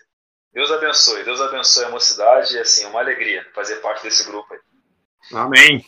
Deus 0.53 0.71
abençoe, 0.71 1.25
Deus 1.25 1.41
abençoe 1.41 1.85
a 1.85 1.91
mocidade 1.91 2.57
e 2.57 2.59
assim, 2.59 2.87
uma 2.87 3.01
alegria 3.01 3.47
fazer 3.55 3.77
parte 3.77 4.03
desse 4.03 4.25
grupo 4.25 4.53
aí. 4.55 4.61
Amém. 5.33 5.85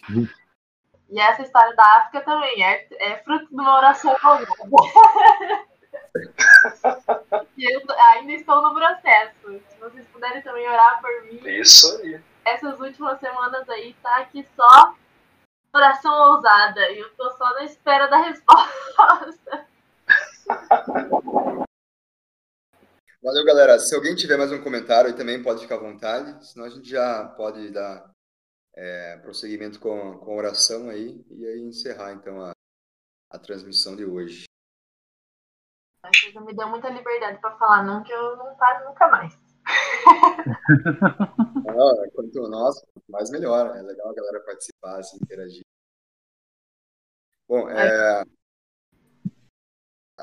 E 1.11 1.21
essa 1.21 1.43
história 1.43 1.75
da 1.75 1.85
África 1.97 2.21
também 2.23 2.65
é, 2.65 2.87
é 2.99 3.17
fruto 3.19 3.47
de 3.47 3.55
uma 3.55 3.79
oração 3.79 4.17
E 7.57 7.65
eu 7.73 7.81
ainda 8.13 8.33
estou 8.33 8.63
no 8.63 8.75
processo. 8.75 9.61
Se 9.69 9.81
vocês 9.81 10.07
puderem 10.09 10.43
também 10.43 10.69
orar 10.69 11.01
por 11.01 11.23
mim. 11.25 11.41
Isso 11.45 12.01
aí. 12.03 12.21
Essas 12.45 12.79
últimas 12.79 13.19
semanas 13.19 13.69
aí 13.69 13.95
tá 14.03 14.17
aqui 14.19 14.47
só 14.55 14.95
oração 15.75 16.13
ousada. 16.33 16.91
E 16.93 17.01
eu 17.01 17.11
tô 17.15 17.31
só 17.33 17.55
na 17.55 17.65
espera 17.65 18.07
da 18.07 18.19
resposta. 18.19 19.67
Valeu, 23.23 23.45
galera. 23.45 23.79
Se 23.79 23.95
alguém 23.95 24.15
tiver 24.15 24.39
mais 24.39 24.51
um 24.51 24.63
comentário, 24.63 25.15
também 25.15 25.43
pode 25.43 25.61
ficar 25.61 25.75
à 25.75 25.79
vontade. 25.79 26.47
Senão 26.47 26.67
a 26.67 26.71
gente 26.71 26.89
já 26.89 27.25
pode 27.37 27.71
dar 27.71 28.11
é, 28.81 29.19
prosseguimento 29.19 29.79
com, 29.79 30.17
com 30.19 30.33
a 30.33 30.37
oração 30.37 30.89
aí 30.89 31.23
e 31.31 31.47
aí 31.47 31.61
encerrar 31.61 32.15
então 32.15 32.41
a, 32.43 32.53
a 33.31 33.39
transmissão 33.39 33.95
de 33.95 34.07
hoje. 34.07 34.45
Você 36.07 36.33
não 36.33 36.47
me 36.47 36.55
deu 36.55 36.67
muita 36.67 36.89
liberdade 36.89 37.39
para 37.43 37.59
falar, 37.59 37.85
não, 37.85 38.03
que 38.03 38.11
eu 38.11 38.37
não 38.37 38.57
paro 38.57 38.89
nunca 38.89 39.07
mais. 39.09 39.35
ah, 41.69 42.11
quanto 42.15 42.49
nós, 42.49 42.83
mais 43.07 43.31
melhor. 43.31 43.77
É 43.77 43.83
legal 43.83 44.09
a 44.09 44.15
galera 44.15 44.41
participar, 44.45 44.99
assim, 44.99 45.19
interagir. 45.23 45.63
Bom, 47.47 47.69
é... 47.69 48.25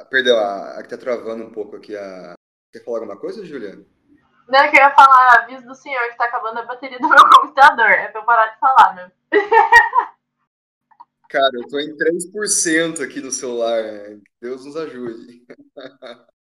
Perdão, 0.09 0.37
a, 0.39 0.79
a 0.79 0.83
que 0.83 0.89
tá 0.89 0.97
travando 0.97 1.43
um 1.43 1.51
pouco 1.51 1.75
aqui. 1.75 1.95
A... 1.95 2.33
Quer 2.73 2.83
falar 2.83 2.97
alguma 2.97 3.19
coisa, 3.19 3.45
Julia? 3.45 3.85
Não, 4.47 4.63
eu 4.63 4.71
queria 4.71 4.91
falar, 4.91 5.39
aviso 5.39 5.65
do 5.65 5.75
senhor 5.75 6.09
que 6.09 6.17
tá 6.17 6.25
acabando 6.25 6.59
a 6.59 6.65
bateria 6.65 6.99
do 6.99 7.09
meu 7.09 7.17
computador. 7.29 7.89
É 7.89 8.07
pra 8.07 8.21
eu 8.21 8.25
parar 8.25 8.47
de 8.47 8.59
falar, 8.59 8.95
né? 8.95 9.11
Cara, 11.29 11.51
eu 11.55 11.67
tô 11.67 11.77
em 11.79 11.95
3% 11.97 13.03
aqui 13.03 13.19
no 13.19 13.31
celular. 13.31 13.83
Deus 14.41 14.65
nos 14.65 14.77
ajude. 14.77 15.45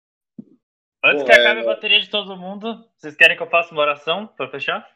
Antes 1.05 1.23
Bom, 1.23 1.27
que 1.27 1.33
acabe 1.33 1.61
é... 1.61 1.63
a 1.63 1.67
bateria 1.67 2.01
de 2.01 2.11
todo 2.11 2.37
mundo, 2.37 2.89
vocês 2.97 3.17
querem 3.17 3.37
que 3.37 3.43
eu 3.43 3.51
faça 3.51 3.73
uma 3.73 3.83
oração 3.83 4.27
para 4.27 4.49
fechar? 4.51 4.89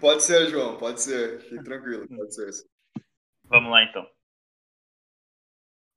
Pode 0.00 0.22
ser, 0.22 0.48
João, 0.48 0.78
pode 0.78 1.00
ser. 1.02 1.40
Fique 1.40 1.62
tranquilo, 1.62 2.08
pode 2.08 2.34
ser. 2.34 2.50
Vamos 3.44 3.70
lá, 3.70 3.84
então. 3.84 4.06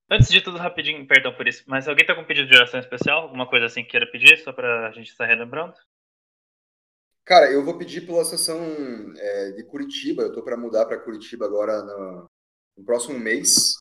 Antes 0.09 0.29
de 0.29 0.41
tudo, 0.41 0.57
rapidinho, 0.57 1.05
perdão 1.05 1.35
por 1.35 1.47
isso, 1.47 1.63
mas 1.67 1.85
alguém 1.85 2.05
tá 2.05 2.15
com 2.15 2.23
pedido 2.23 2.47
de 2.47 2.55
oração 2.55 2.79
especial? 2.79 3.23
Alguma 3.23 3.49
coisa 3.49 3.65
assim 3.65 3.83
que 3.83 3.89
queira 3.89 4.09
pedir, 4.09 4.37
só 4.37 4.53
pra 4.53 4.91
gente 4.93 5.09
estar 5.09 5.25
relembrando? 5.25 5.75
Cara, 7.25 7.51
eu 7.51 7.63
vou 7.65 7.77
pedir 7.77 8.05
pela 8.05 8.21
estação 8.21 8.57
é, 9.17 9.51
de 9.51 9.63
Curitiba. 9.65 10.23
Eu 10.23 10.31
tô 10.31 10.41
para 10.41 10.55
mudar 10.55 10.85
para 10.85 10.97
Curitiba 10.97 11.45
agora 11.45 11.83
no, 11.83 12.25
no, 12.77 12.85
próximo 12.85 13.19
mês. 13.19 13.73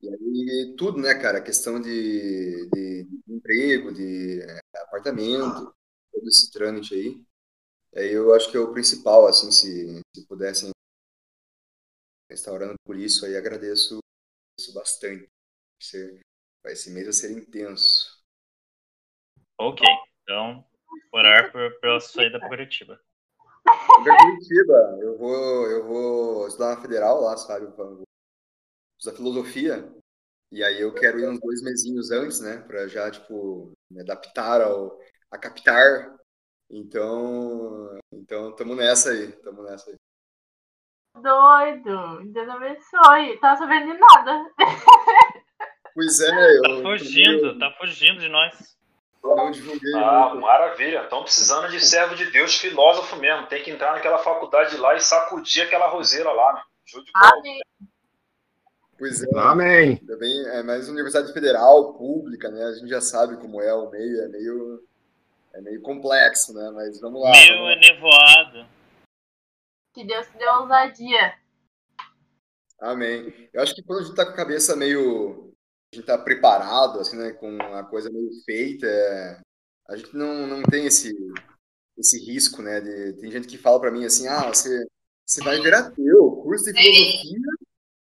E 0.00 0.08
aí, 0.08 0.74
tudo, 0.78 1.00
né, 1.00 1.12
cara? 1.14 1.42
Questão 1.42 1.80
de, 1.80 2.68
de, 2.72 3.04
de 3.04 3.34
emprego, 3.34 3.92
de 3.92 4.42
é, 4.42 4.60
apartamento, 4.82 5.74
todo 6.12 6.28
esse 6.28 6.52
trâmite 6.52 6.94
aí. 6.94 7.20
aí. 7.96 8.12
Eu 8.12 8.32
acho 8.32 8.48
que 8.48 8.56
é 8.56 8.60
o 8.60 8.72
principal, 8.72 9.26
assim, 9.26 9.50
se, 9.50 10.00
se 10.14 10.26
pudessem 10.28 10.70
restaurando 12.30 12.74
por 12.84 12.96
isso, 12.96 13.26
aí 13.26 13.36
agradeço, 13.36 13.98
agradeço 14.56 14.72
bastante. 14.72 15.33
Esse 16.66 16.90
mês 16.90 17.04
vai 17.04 17.12
ser 17.12 17.30
intenso. 17.32 18.22
Ok, 19.58 19.86
então 20.22 20.64
orar 21.12 21.52
por, 21.52 21.78
pela 21.80 22.00
saída 22.00 22.38
para 22.38 22.48
Curitiba. 22.48 23.00
Para 23.62 24.16
Curitiba, 24.16 24.98
eu 25.00 25.18
vou, 25.18 25.70
eu 25.70 25.86
vou 25.86 26.48
estudar 26.48 26.74
na 26.74 26.82
federal 26.82 27.20
lá, 27.20 27.36
sabe? 27.36 27.66
Estudar 28.98 29.16
filosofia. 29.16 29.94
E 30.50 30.62
aí 30.62 30.80
eu 30.80 30.94
quero 30.94 31.18
ir 31.18 31.28
uns 31.28 31.40
dois 31.40 31.62
mesinhos 31.62 32.10
antes, 32.10 32.40
né? 32.40 32.58
Para 32.58 32.86
já, 32.88 33.10
tipo, 33.10 33.72
me 33.90 34.00
adaptar 34.00 34.62
ao, 34.62 34.98
a 35.30 35.38
captar. 35.38 36.16
Então, 36.70 37.98
então 38.12 38.50
estamos 38.50 38.76
nessa 38.76 39.10
aí, 39.10 39.30
estamos 39.30 39.64
nessa 39.64 39.90
aí. 39.90 39.96
Doido, 41.20 42.32
Deus 42.32 42.48
abençoe. 42.48 43.38
Tá 43.40 43.56
sabendo 43.56 43.92
de 43.92 43.98
nada. 43.98 44.50
Pois 45.94 46.20
é, 46.20 46.56
eu. 46.56 46.62
Tá 46.62 46.82
fugindo, 46.82 47.46
eu... 47.46 47.58
tá 47.58 47.70
fugindo 47.78 48.20
de 48.20 48.28
nós. 48.28 48.74
Não 49.22 49.50
divulguei. 49.50 49.94
Ah, 49.94 50.34
maravilha. 50.34 51.02
Estão 51.02 51.22
precisando 51.22 51.70
de 51.70 51.80
servo 51.80 52.14
de 52.14 52.30
Deus, 52.30 52.56
filósofo 52.56 53.16
mesmo. 53.16 53.46
Tem 53.46 53.62
que 53.62 53.70
entrar 53.70 53.92
naquela 53.92 54.18
faculdade 54.18 54.76
lá 54.76 54.94
e 54.94 55.00
sacudir 55.00 55.62
aquela 55.62 55.88
roseira 55.88 56.30
lá, 56.30 56.52
né? 56.52 56.62
Show 56.84 57.02
de 57.02 57.10
bola. 57.10 57.32
Amém. 57.38 57.60
Pois 58.98 59.22
é. 59.22 59.38
Amém. 59.38 59.96
Também 59.96 60.46
é 60.48 60.62
mais 60.62 60.88
universidade 60.88 61.32
federal, 61.32 61.94
pública, 61.94 62.50
né? 62.50 62.64
A 62.64 62.72
gente 62.72 62.88
já 62.88 63.00
sabe 63.00 63.36
como 63.38 63.62
é 63.62 63.72
o 63.72 63.88
meio, 63.90 64.22
é 64.22 64.28
meio, 64.28 64.84
é 65.54 65.60
meio 65.62 65.80
complexo, 65.80 66.52
né? 66.52 66.70
Mas 66.74 67.00
vamos 67.00 67.22
lá. 67.22 67.30
Meio 67.30 67.54
vamos 67.54 67.70
lá. 67.70 67.76
nevoado. 67.76 68.66
Que 69.94 70.04
Deus 70.04 70.26
te 70.26 70.36
dê 70.36 70.46
ousadia. 70.48 71.34
Amém. 72.78 73.48
Eu 73.52 73.62
acho 73.62 73.74
que 73.74 73.82
quando 73.82 74.00
a 74.00 74.02
gente 74.02 74.14
tá 74.14 74.26
com 74.26 74.32
a 74.32 74.36
cabeça 74.36 74.76
meio 74.76 75.43
gente 75.94 76.06
tá 76.06 76.18
preparado, 76.18 77.00
assim, 77.00 77.16
né, 77.16 77.32
com 77.32 77.56
a 77.74 77.84
coisa 77.84 78.10
meio 78.10 78.30
feita, 78.44 78.86
é, 78.86 79.40
a 79.88 79.96
gente 79.96 80.14
não, 80.16 80.46
não 80.46 80.62
tem 80.62 80.86
esse, 80.86 81.14
esse 81.96 82.18
risco, 82.24 82.62
né, 82.62 82.80
de, 82.80 83.14
tem 83.14 83.30
gente 83.30 83.46
que 83.46 83.58
fala 83.58 83.80
para 83.80 83.90
mim 83.90 84.04
assim, 84.04 84.26
ah, 84.26 84.48
você, 84.48 84.86
você 85.24 85.42
vai 85.42 85.60
virar 85.60 85.90
teu, 85.90 86.32
curso 86.42 86.64
de 86.64 86.72
filosofia 86.72 87.38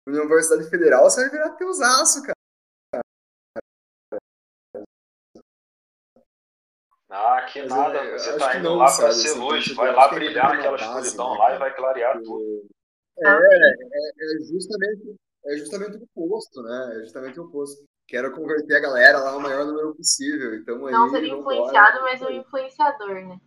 na 0.07 0.21
Universidade 0.21 0.71
Federal, 0.71 1.05
você 1.05 1.23
vai 1.23 1.31
virar 1.31 1.51
teuzaço, 1.51 2.23
cara. 2.23 2.37
Ah, 7.09 7.47
que 7.51 7.61
Mas 7.61 7.69
nada, 7.71 7.99
é, 7.99 8.19
você 8.19 8.37
tá 8.37 8.57
indo 8.57 8.65
não, 8.65 8.77
lá 8.77 8.87
para 8.87 9.13
ser 9.13 9.29
assim, 9.29 9.39
luz, 9.39 9.75
vai 9.75 9.93
lá 9.93 10.09
brilhar 10.09 10.55
naquela 10.55 10.77
escuridão 10.77 11.33
né, 11.33 11.39
lá 11.39 11.55
e 11.55 11.59
vai 11.59 11.75
clarear 11.75 12.21
tudo. 12.21 12.67
É, 13.19 13.29
é, 13.29 13.31
é 13.31 14.45
justamente 14.45 15.17
é 15.47 15.57
justamente 15.57 15.97
o 15.97 16.25
oposto, 16.25 16.63
né? 16.63 16.97
É 16.97 17.01
justamente 17.01 17.39
o 17.41 17.45
oposto. 17.45 17.85
Quero 18.09 18.33
converter 18.33 18.77
a 18.77 18.81
galera 18.81 19.19
lá 19.19 19.37
o 19.37 19.41
maior 19.41 19.67
número 19.67 19.95
possível. 19.95 20.55
Então, 20.55 20.79
Não 20.79 21.05
aí, 21.05 21.11
ser 21.11 21.25
influenciado, 21.25 22.03
mas 22.03 22.23
um 22.23 22.31
influenciador, 22.31 23.15
né? 23.27 23.41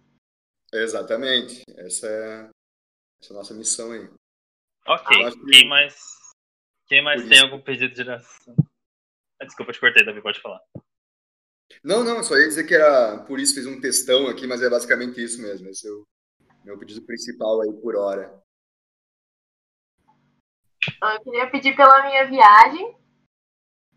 Exatamente. 0.73 1.63
Essa 1.77 2.07
é, 2.07 2.49
essa 3.21 3.31
é 3.31 3.35
a 3.35 3.37
nossa 3.37 3.53
missão 3.53 3.91
aí. 3.91 4.09
Ok. 4.87 5.31
Que... 5.31 5.45
Quem 5.51 5.69
mais, 5.69 5.95
Quem 6.87 7.03
mais 7.03 7.27
tem 7.27 7.39
algum 7.39 7.61
pedido 7.61 7.93
de 7.93 8.01
oração? 8.01 8.55
Ah, 9.41 9.45
desculpa, 9.45 9.71
te 9.71 9.79
cortei, 9.79 10.05
Davi, 10.05 10.21
pode 10.21 10.41
falar. 10.41 10.61
Não, 11.83 12.03
não, 12.03 12.23
só 12.23 12.35
ia 12.35 12.47
dizer 12.47 12.65
que 12.65 12.75
era 12.75 13.23
por 13.23 13.39
isso 13.39 13.55
fiz 13.55 13.65
um 13.65 13.79
textão 13.79 14.27
aqui, 14.27 14.45
mas 14.45 14.61
é 14.61 14.69
basicamente 14.69 15.23
isso 15.23 15.41
mesmo. 15.41 15.69
Esse 15.69 15.87
é 15.87 15.91
o 15.91 16.05
meu 16.65 16.77
pedido 16.77 17.05
principal 17.05 17.61
aí 17.61 17.71
por 17.81 17.95
hora. 17.95 18.41
Eu 21.01 21.21
queria 21.21 21.49
pedir 21.49 21.75
pela 21.75 22.03
minha 22.03 22.25
viagem. 22.25 22.95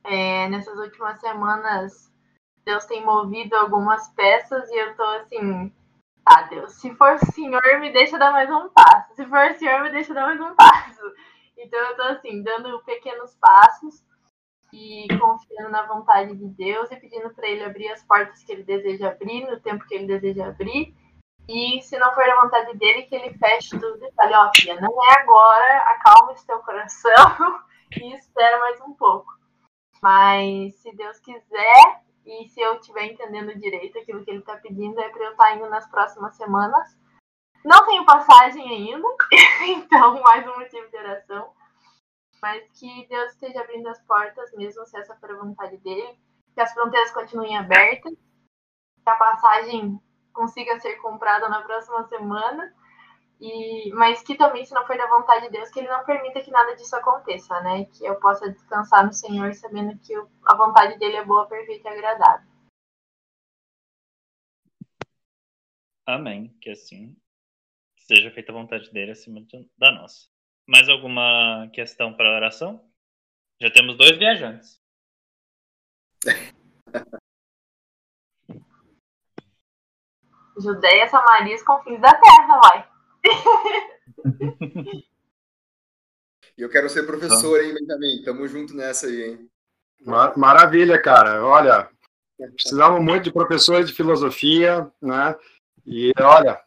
É, 0.05 0.49
nessas 0.49 0.77
últimas 0.79 1.21
semanas, 1.21 2.13
Deus 2.65 2.85
tem 2.87 3.05
movido 3.05 3.57
algumas 3.57 4.09
peças 4.15 4.69
e 4.71 4.77
eu 4.77 4.97
tô 4.97 5.03
assim. 5.03 5.73
Ah, 6.25 6.43
Deus, 6.43 6.75
se 6.75 6.95
for 6.95 7.19
Senhor, 7.19 7.81
me 7.81 7.93
deixa 7.93 8.19
dar 8.19 8.33
mais 8.33 8.51
um 8.51 8.69
passo. 8.71 9.15
Se 9.15 9.27
for 9.27 9.55
Senhor, 9.55 9.83
me 9.83 9.91
deixa 9.91 10.15
dar 10.15 10.27
mais 10.27 10.41
um 10.41 10.55
passo. 10.55 11.03
Então 11.57 11.79
eu 11.79 11.97
tô 11.97 12.03
assim, 12.03 12.43
dando 12.43 12.83
pequenos 12.85 13.37
passos 13.37 14.05
e 14.73 15.07
confiando 15.19 15.71
na 15.71 15.87
vontade 15.87 16.35
de 16.35 16.49
Deus 16.49 16.91
e 16.91 16.97
pedindo 16.97 17.31
para 17.35 17.47
Ele 17.47 17.65
abrir 17.65 17.89
as 17.89 18.03
portas 18.05 18.43
que 18.43 18.53
Ele 18.53 18.63
deseja 18.63 19.11
abrir, 19.11 19.47
no 19.47 19.61
tempo 19.61 19.87
que 19.87 19.95
Ele 19.95 20.07
deseja 20.07 20.49
abrir 20.49 20.95
e 21.49 21.83
se 21.83 21.99
não 21.99 22.15
for 22.15 22.25
da 22.25 22.41
vontade 22.41 22.77
dele, 22.79 23.03
que 23.03 23.15
ele 23.15 23.37
feche 23.39 23.79
tudo 23.79 24.05
e 24.05 24.13
fale, 24.13 24.35
ó, 24.35 24.51
filha, 24.55 24.81
não 24.81 24.91
é 25.05 25.21
agora, 25.21 25.79
acalma 25.91 26.33
esse 26.33 26.47
teu 26.47 26.59
coração 26.61 27.61
e 28.01 28.15
espera 28.15 28.59
mais 28.61 28.81
um 28.81 28.95
pouco. 28.95 29.33
Mas 30.01 30.75
se 30.77 30.95
Deus 30.95 31.19
quiser, 31.21 32.03
e 32.25 32.49
se 32.49 32.61
eu 32.61 32.75
estiver 32.75 33.07
entendendo 33.07 33.59
direito 33.59 33.99
aquilo 33.99 34.25
que 34.25 34.31
ele 34.31 34.41
está 34.41 34.57
pedindo, 34.57 35.01
é 35.01 35.09
para 35.09 35.25
eu 35.25 35.31
estar 35.33 35.45
tá 35.45 35.55
indo 35.55 35.69
nas 35.69 35.89
próximas 35.89 36.37
semanas. 36.37 36.97
Não 37.65 37.87
tenho 37.87 38.05
passagem 38.05 38.69
ainda, 38.69 39.07
então 39.67 40.21
mais 40.23 40.47
um 40.47 40.59
motivo 40.59 40.89
de 40.89 40.97
oração. 40.97 41.53
Mas 42.41 42.65
que 42.73 43.07
Deus 43.09 43.33
esteja 43.33 43.61
abrindo 43.61 43.89
as 43.89 44.01
portas, 44.03 44.53
mesmo 44.55 44.85
se 44.87 44.99
essa 44.99 45.15
for 45.17 45.31
a 45.31 45.39
vontade 45.39 45.77
dele. 45.79 46.19
Que 46.55 46.61
as 46.61 46.73
fronteiras 46.73 47.13
continuem 47.13 47.57
abertas. 47.57 48.13
Que 48.13 49.11
a 49.11 49.15
passagem 49.15 50.01
consiga 50.33 50.79
ser 50.81 50.97
comprada 50.97 51.49
na 51.49 51.63
próxima 51.63 52.07
semana. 52.09 52.75
E, 53.41 53.91
mas 53.95 54.23
que 54.23 54.37
também, 54.37 54.65
se 54.65 54.73
não 54.73 54.87
for 54.87 54.97
da 54.97 55.09
vontade 55.09 55.47
de 55.47 55.53
Deus, 55.53 55.69
que 55.71 55.81
Ele 55.81 55.89
não 55.89 56.05
permita 56.05 56.41
que 56.41 56.51
nada 56.51 56.77
disso 56.77 56.95
aconteça, 56.95 57.61
né? 57.63 57.87
Que 57.87 58.05
eu 58.05 58.15
possa 58.21 58.51
descansar 58.51 59.05
no 59.05 59.13
Senhor, 59.13 59.53
sabendo 59.55 59.99
que 59.99 60.15
a 60.15 60.55
vontade 60.55 60.99
dele 60.99 61.17
é 61.17 61.25
boa, 61.25 61.49
perfeita 61.49 61.89
e 61.89 61.93
agradável. 61.93 62.53
Amém. 66.07 66.57
Que 66.61 66.71
assim 66.71 67.17
seja 67.97 68.31
feita 68.31 68.53
a 68.53 68.55
vontade 68.55 68.93
dele 68.93 69.13
acima 69.13 69.41
da 69.79 69.91
nossa. 69.93 70.29
Mais 70.69 70.89
alguma 70.89 71.69
questão 71.73 72.15
para 72.15 72.29
a 72.29 72.37
oração? 72.37 72.89
Já 73.61 73.71
temos 73.71 73.97
dois 73.97 74.17
viajantes. 74.19 74.81
Judéia, 80.59 81.09
Samaria 81.09 81.55
e 81.55 81.65
confins 81.65 82.01
da 82.01 82.15
terra, 82.15 82.61
vai. 82.61 82.89
E 86.57 86.61
eu 86.61 86.69
quero 86.69 86.89
ser 86.89 87.05
professor, 87.05 87.63
hein, 87.63 87.75
Benjamin? 87.75 88.23
Tamo 88.25 88.47
junto 88.47 88.77
nessa 88.77 89.07
aí, 89.07 89.23
hein? 89.23 89.51
Maravilha, 90.37 91.01
cara. 91.01 91.45
Olha, 91.45 91.89
precisamos 92.55 93.03
muito 93.03 93.25
de 93.25 93.33
professores 93.33 93.89
de 93.89 93.95
filosofia, 93.95 94.91
né? 95.01 95.35
E 95.87 96.13
olha, 96.21 96.61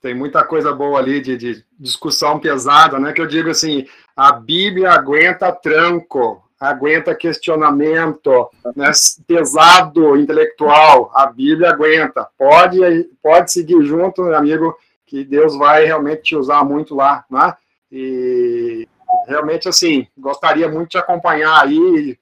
tem 0.00 0.14
muita 0.14 0.44
coisa 0.44 0.72
boa 0.72 0.98
ali 0.98 1.20
de, 1.20 1.36
de 1.36 1.64
discussão 1.78 2.40
pesada, 2.40 2.98
né? 2.98 3.12
Que 3.12 3.20
eu 3.20 3.26
digo 3.26 3.50
assim, 3.50 3.86
a 4.16 4.32
Bíblia 4.32 4.92
aguenta 4.92 5.52
tranco, 5.52 6.42
aguenta 6.68 7.14
questionamento, 7.14 8.48
né, 8.76 8.90
pesado 9.26 10.16
intelectual, 10.16 11.10
a 11.12 11.26
Bíblia 11.26 11.70
aguenta. 11.70 12.28
Pode, 12.38 12.78
pode 13.20 13.50
seguir 13.50 13.82
junto, 13.84 14.22
meu 14.22 14.36
amigo, 14.36 14.76
que 15.04 15.24
Deus 15.24 15.56
vai 15.56 15.84
realmente 15.84 16.22
te 16.22 16.36
usar 16.36 16.64
muito 16.64 16.94
lá, 16.94 17.24
né? 17.28 17.54
E 17.90 18.88
realmente, 19.26 19.68
assim, 19.68 20.06
gostaria 20.16 20.68
muito 20.68 20.92
de 20.92 20.98
acompanhar 20.98 21.62
aí, 21.62 22.16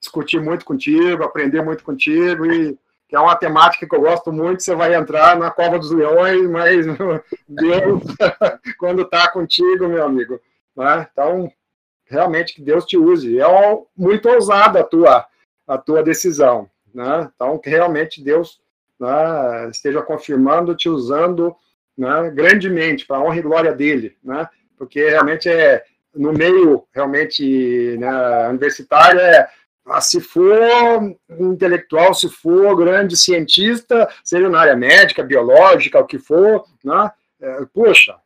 discutir 0.00 0.40
muito 0.40 0.64
contigo, 0.64 1.22
aprender 1.22 1.62
muito 1.62 1.84
contigo 1.84 2.44
e 2.46 2.76
que 3.08 3.14
é 3.14 3.20
uma 3.20 3.36
temática 3.36 3.86
que 3.86 3.94
eu 3.94 4.00
gosto 4.00 4.32
muito, 4.32 4.62
você 4.62 4.74
vai 4.74 4.94
entrar 4.94 5.38
na 5.38 5.50
cova 5.50 5.78
dos 5.78 5.92
leões, 5.92 6.50
mas 6.50 6.84
Deus, 7.46 8.02
quando 8.76 9.02
está 9.02 9.30
contigo, 9.30 9.86
meu 9.86 10.04
amigo, 10.04 10.40
né? 10.76 11.06
Então, 11.12 11.48
realmente 12.06 12.54
que 12.54 12.62
Deus 12.62 12.84
te 12.84 12.96
use. 12.96 13.38
É 13.40 13.46
muito 13.96 14.28
ousada 14.28 14.80
a 14.80 14.84
tua, 14.84 15.26
a 15.66 15.78
tua 15.78 16.02
decisão. 16.02 16.68
Né? 16.92 17.30
Então, 17.34 17.58
que 17.58 17.68
realmente 17.68 18.22
Deus 18.22 18.60
né, 18.98 19.68
esteja 19.70 20.02
confirmando, 20.02 20.76
te 20.76 20.88
usando 20.88 21.54
né, 21.96 22.30
grandemente, 22.30 23.06
para 23.06 23.16
a 23.16 23.22
honra 23.22 23.36
e 23.36 23.42
glória 23.42 23.72
dele, 23.72 24.16
né, 24.22 24.48
porque 24.76 25.08
realmente 25.08 25.48
é, 25.48 25.84
no 26.14 26.32
meio 26.32 26.86
realmente 26.92 27.96
né, 27.98 28.48
universitário, 28.48 29.20
é, 29.20 29.48
ah, 29.86 30.00
se 30.00 30.20
for 30.20 31.16
intelectual, 31.38 32.14
se 32.14 32.28
for 32.28 32.74
grande 32.76 33.16
cientista, 33.16 34.08
seja 34.24 34.48
na 34.48 34.60
área 34.60 34.76
médica, 34.76 35.22
biológica, 35.22 36.00
o 36.00 36.06
que 36.06 36.18
for, 36.18 36.64
né, 36.82 37.10
é, 37.40 37.66
poxa, 37.72 38.16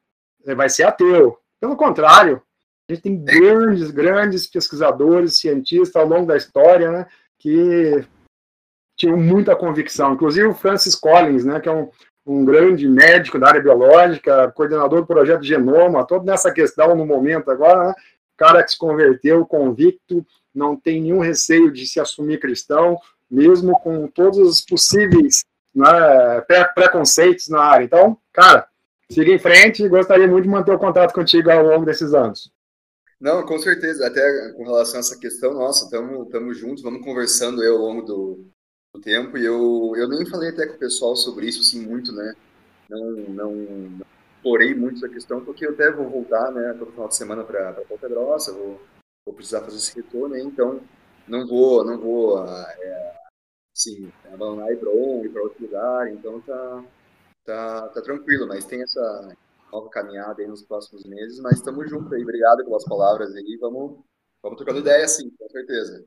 vai 0.54 0.68
ser 0.68 0.84
ateu. 0.84 1.38
Pelo 1.60 1.76
contrário, 1.76 2.40
a 2.88 2.94
gente 2.94 3.02
tem 3.02 3.22
grandes, 3.22 3.90
grandes 3.90 4.46
pesquisadores, 4.46 5.36
cientistas 5.36 5.94
ao 5.94 6.08
longo 6.08 6.26
da 6.26 6.36
história, 6.36 6.90
né, 6.90 7.06
que 7.38 8.02
tinham 8.96 9.16
muita 9.18 9.54
convicção. 9.54 10.14
Inclusive 10.14 10.46
o 10.46 10.54
Francis 10.54 10.94
Collins, 10.94 11.44
né, 11.44 11.60
que 11.60 11.68
é 11.68 11.72
um, 11.72 11.90
um 12.26 12.46
grande 12.46 12.88
médico 12.88 13.38
da 13.38 13.48
área 13.48 13.60
biológica, 13.60 14.50
coordenador 14.52 15.02
do 15.02 15.06
projeto 15.06 15.44
Genoma, 15.44 16.06
todo 16.06 16.24
nessa 16.24 16.50
questão 16.50 16.96
no 16.96 17.04
momento 17.04 17.50
agora, 17.50 17.88
né, 17.88 17.94
cara 18.38 18.62
que 18.62 18.70
se 18.70 18.78
converteu 18.78 19.44
convicto, 19.44 20.26
não 20.54 20.74
tem 20.74 21.02
nenhum 21.02 21.20
receio 21.20 21.70
de 21.70 21.86
se 21.86 22.00
assumir 22.00 22.40
cristão, 22.40 22.98
mesmo 23.30 23.78
com 23.80 24.06
todos 24.08 24.38
os 24.38 24.60
possíveis 24.62 25.44
né, 25.74 25.86
preconceitos 26.74 27.48
na 27.48 27.60
área. 27.60 27.84
Então, 27.84 28.16
cara, 28.32 28.66
siga 29.10 29.30
em 29.30 29.38
frente 29.38 29.82
e 29.82 29.88
gostaria 29.88 30.26
muito 30.26 30.44
de 30.44 30.50
manter 30.50 30.72
o 30.72 30.78
contato 30.78 31.12
contigo 31.12 31.50
ao 31.50 31.62
longo 31.62 31.84
desses 31.84 32.14
anos. 32.14 32.50
Não, 33.20 33.44
com 33.44 33.58
certeza. 33.58 34.06
Até 34.06 34.52
com 34.52 34.64
relação 34.64 34.96
a 34.96 35.00
essa 35.00 35.18
questão, 35.18 35.54
nossa, 35.54 35.84
estamos 35.84 36.56
juntos, 36.56 36.82
vamos 36.82 37.04
conversando 37.04 37.60
aí 37.60 37.68
ao 37.68 37.78
longo 37.78 38.02
do, 38.02 38.46
do, 38.94 39.00
tempo. 39.00 39.36
E 39.36 39.44
eu, 39.44 39.92
eu 39.96 40.08
nem 40.08 40.24
falei 40.26 40.50
até 40.50 40.66
com 40.66 40.74
o 40.74 40.78
pessoal 40.78 41.16
sobre 41.16 41.46
isso, 41.46 41.60
assim, 41.60 41.84
muito, 41.86 42.12
né? 42.12 42.34
Não, 42.88 43.10
não, 43.10 43.54
não 43.54 44.06
muito 44.76 44.96
essa 44.96 45.08
questão, 45.08 45.44
porque 45.44 45.66
eu 45.66 45.72
até 45.72 45.90
vou 45.90 46.08
voltar, 46.08 46.50
né, 46.50 46.74
todo 46.78 46.90
final 46.92 47.08
de 47.08 47.16
semana 47.16 47.44
para 47.44 47.72
Ponta 47.86 48.08
Grossa, 48.08 48.52
vou, 48.52 48.80
vou 49.26 49.34
precisar 49.34 49.60
fazer 49.60 49.76
esse 49.76 49.94
retorno, 49.94 50.34
né? 50.34 50.40
Então, 50.40 50.80
não 51.26 51.46
vou, 51.46 51.84
não 51.84 51.98
vou, 51.98 52.42
é, 52.46 53.20
assim, 53.76 54.10
abandonar 54.32 54.70
Hebron, 54.70 55.24
ir 55.24 55.28
para 55.28 55.42
outro 55.42 55.62
lugar. 55.62 56.10
Então, 56.10 56.40
tá, 56.40 56.84
tá, 57.44 57.88
tá 57.88 58.00
tranquilo, 58.00 58.46
mas 58.46 58.64
tem 58.64 58.82
essa 58.82 59.36
nova 59.72 59.88
caminhada 59.90 60.40
aí 60.40 60.48
nos 60.48 60.62
próximos 60.62 61.04
meses, 61.04 61.40
mas 61.40 61.54
estamos 61.54 61.88
juntos 61.90 62.12
aí. 62.12 62.22
Obrigado 62.22 62.64
pelas 62.64 62.84
palavras 62.84 63.34
aí. 63.34 63.58
Vamos, 63.60 63.98
vamos 64.42 64.56
trocando 64.56 64.80
ideia, 64.80 65.06
sim, 65.08 65.30
com 65.38 65.48
certeza. 65.48 66.04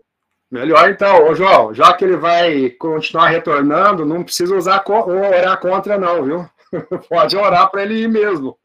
Melhor 0.52 0.90
então, 0.90 1.30
ô 1.30 1.34
João, 1.34 1.74
já 1.74 1.94
que 1.94 2.04
ele 2.04 2.18
vai 2.18 2.70
continuar 2.72 3.30
retornando, 3.30 4.06
não 4.06 4.24
precisa 4.24 4.56
usar 4.56 4.84
orar 4.86 5.60
contra, 5.62 5.98
não, 5.98 6.24
viu? 6.26 6.50
Pode 7.10 7.38
orar 7.38 7.72
para 7.72 7.84
ele 7.84 8.04
ir 8.04 8.10
mesmo. 8.10 8.58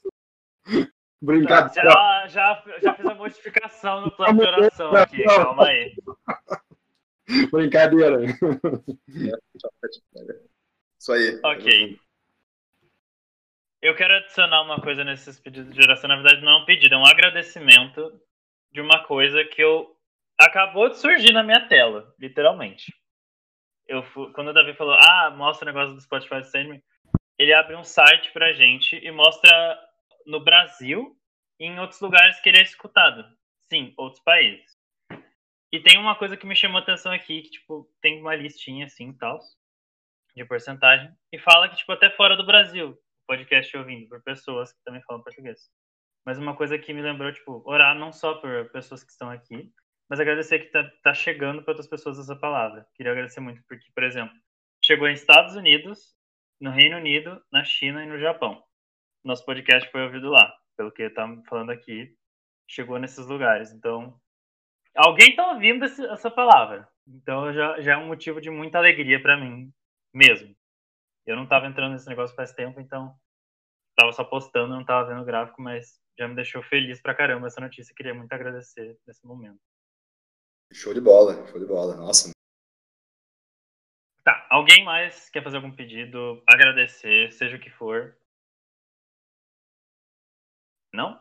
Brincadeira. 1.22 1.90
Já, 1.90 2.26
já, 2.28 2.64
já 2.82 2.94
fiz 2.94 3.06
a 3.06 3.14
modificação 3.14 4.02
no 4.02 4.10
plano 4.10 4.38
de 4.38 4.46
oração 4.46 4.96
aqui, 4.96 5.22
calma 5.24 5.66
aí. 5.66 5.94
Brincadeira. 7.50 8.20
Isso 10.98 11.12
aí. 11.12 11.40
Ok. 11.42 11.98
Eu 13.86 13.94
quero 13.94 14.16
adicionar 14.16 14.62
uma 14.62 14.80
coisa 14.80 15.04
nesses 15.04 15.38
pedidos 15.38 15.72
de 15.72 15.80
oração. 15.80 16.08
Na 16.08 16.16
verdade, 16.16 16.42
não 16.42 16.58
é 16.58 16.62
um 16.62 16.64
pedido, 16.64 16.96
é 16.96 16.98
um 16.98 17.06
agradecimento 17.06 18.20
de 18.72 18.80
uma 18.80 19.04
coisa 19.04 19.44
que 19.44 19.62
eu 19.62 19.96
acabou 20.36 20.88
de 20.88 20.98
surgir 20.98 21.32
na 21.32 21.44
minha 21.44 21.68
tela, 21.68 22.12
literalmente. 22.18 22.92
Eu 23.86 24.02
fui, 24.02 24.32
quando 24.32 24.48
o 24.48 24.52
Davi 24.52 24.74
falou, 24.74 24.94
ah, 24.94 25.30
mostra 25.30 25.70
o 25.70 25.72
negócio 25.72 25.94
do 25.94 26.00
Spotify 26.00 26.42
Send 26.42 26.82
ele 27.38 27.52
abre 27.52 27.76
um 27.76 27.84
site 27.84 28.32
pra 28.32 28.52
gente 28.52 28.96
e 28.96 29.08
mostra 29.12 29.78
no 30.26 30.42
Brasil 30.42 31.16
e 31.60 31.66
em 31.66 31.78
outros 31.78 32.00
lugares 32.00 32.40
que 32.40 32.48
ele 32.48 32.58
é 32.58 32.62
escutado. 32.62 33.24
Sim, 33.72 33.94
outros 33.96 34.20
países. 34.24 34.66
E 35.70 35.78
tem 35.78 35.96
uma 35.96 36.16
coisa 36.16 36.36
que 36.36 36.46
me 36.46 36.56
chamou 36.56 36.80
atenção 36.80 37.12
aqui, 37.12 37.40
que, 37.40 37.50
tipo, 37.50 37.88
tem 38.02 38.20
uma 38.20 38.34
listinha 38.34 38.86
assim, 38.86 39.12
tal, 39.12 39.38
de 40.34 40.44
porcentagem, 40.44 41.08
e 41.32 41.38
fala 41.38 41.68
que, 41.68 41.76
tipo, 41.76 41.92
até 41.92 42.10
fora 42.10 42.36
do 42.36 42.44
Brasil, 42.44 42.98
podcast 43.26 43.76
ouvindo 43.76 44.08
por 44.08 44.22
pessoas 44.22 44.72
que 44.72 44.78
também 44.84 45.02
falam 45.02 45.22
português. 45.22 45.70
Mas 46.24 46.38
uma 46.38 46.56
coisa 46.56 46.78
que 46.78 46.92
me 46.92 47.02
lembrou, 47.02 47.32
tipo, 47.32 47.62
orar 47.64 47.96
não 47.96 48.12
só 48.12 48.34
por 48.34 48.70
pessoas 48.70 49.04
que 49.04 49.12
estão 49.12 49.30
aqui, 49.30 49.72
mas 50.08 50.20
agradecer 50.20 50.60
que 50.60 50.66
tá, 50.66 50.88
tá 51.02 51.14
chegando 51.14 51.62
para 51.62 51.72
outras 51.72 51.88
pessoas 51.88 52.18
essa 52.18 52.36
palavra. 52.36 52.86
Queria 52.94 53.12
agradecer 53.12 53.40
muito 53.40 53.62
porque, 53.68 53.86
por 53.94 54.04
exemplo, 54.04 54.34
chegou 54.82 55.08
em 55.08 55.14
Estados 55.14 55.54
Unidos, 55.54 56.16
no 56.60 56.70
Reino 56.70 56.96
Unido, 56.96 57.42
na 57.52 57.64
China 57.64 58.02
e 58.02 58.08
no 58.08 58.18
Japão. 58.18 58.62
Nosso 59.24 59.44
podcast 59.44 59.90
foi 59.90 60.02
ouvido 60.02 60.30
lá, 60.30 60.52
pelo 60.76 60.92
que 60.92 61.10
tá 61.10 61.28
falando 61.48 61.70
aqui, 61.70 62.16
chegou 62.68 62.98
nesses 62.98 63.26
lugares. 63.26 63.72
Então, 63.72 64.18
alguém 64.94 65.34
tá 65.34 65.50
ouvindo 65.52 65.84
esse, 65.84 66.04
essa 66.06 66.30
palavra. 66.30 66.88
Então, 67.06 67.52
já, 67.52 67.80
já 67.80 67.92
é 67.92 67.96
um 67.96 68.06
motivo 68.06 68.40
de 68.40 68.50
muita 68.50 68.78
alegria 68.78 69.20
para 69.20 69.36
mim 69.36 69.72
mesmo. 70.14 70.55
Eu 71.26 71.34
não 71.34 71.44
estava 71.44 71.66
entrando 71.66 71.92
nesse 71.92 72.08
negócio 72.08 72.36
faz 72.36 72.52
tempo, 72.52 72.80
então 72.80 73.18
estava 73.90 74.12
só 74.12 74.22
postando, 74.22 74.72
não 74.72 74.82
estava 74.82 75.08
vendo 75.08 75.22
o 75.22 75.24
gráfico, 75.24 75.60
mas 75.60 76.00
já 76.18 76.28
me 76.28 76.36
deixou 76.36 76.62
feliz 76.62 77.00
pra 77.00 77.14
caramba 77.14 77.48
essa 77.48 77.60
notícia. 77.60 77.94
Queria 77.94 78.14
muito 78.14 78.32
agradecer 78.32 78.96
nesse 79.06 79.26
momento. 79.26 79.60
Show 80.72 80.94
de 80.94 81.00
bola, 81.00 81.46
show 81.48 81.58
de 81.58 81.66
bola. 81.66 81.96
Nossa. 81.96 82.30
Tá, 84.22 84.46
alguém 84.50 84.84
mais 84.84 85.28
quer 85.30 85.42
fazer 85.42 85.56
algum 85.56 85.74
pedido, 85.74 86.42
agradecer, 86.48 87.32
seja 87.32 87.56
o 87.56 87.60
que 87.60 87.70
for? 87.70 88.16
Não? 90.92 91.20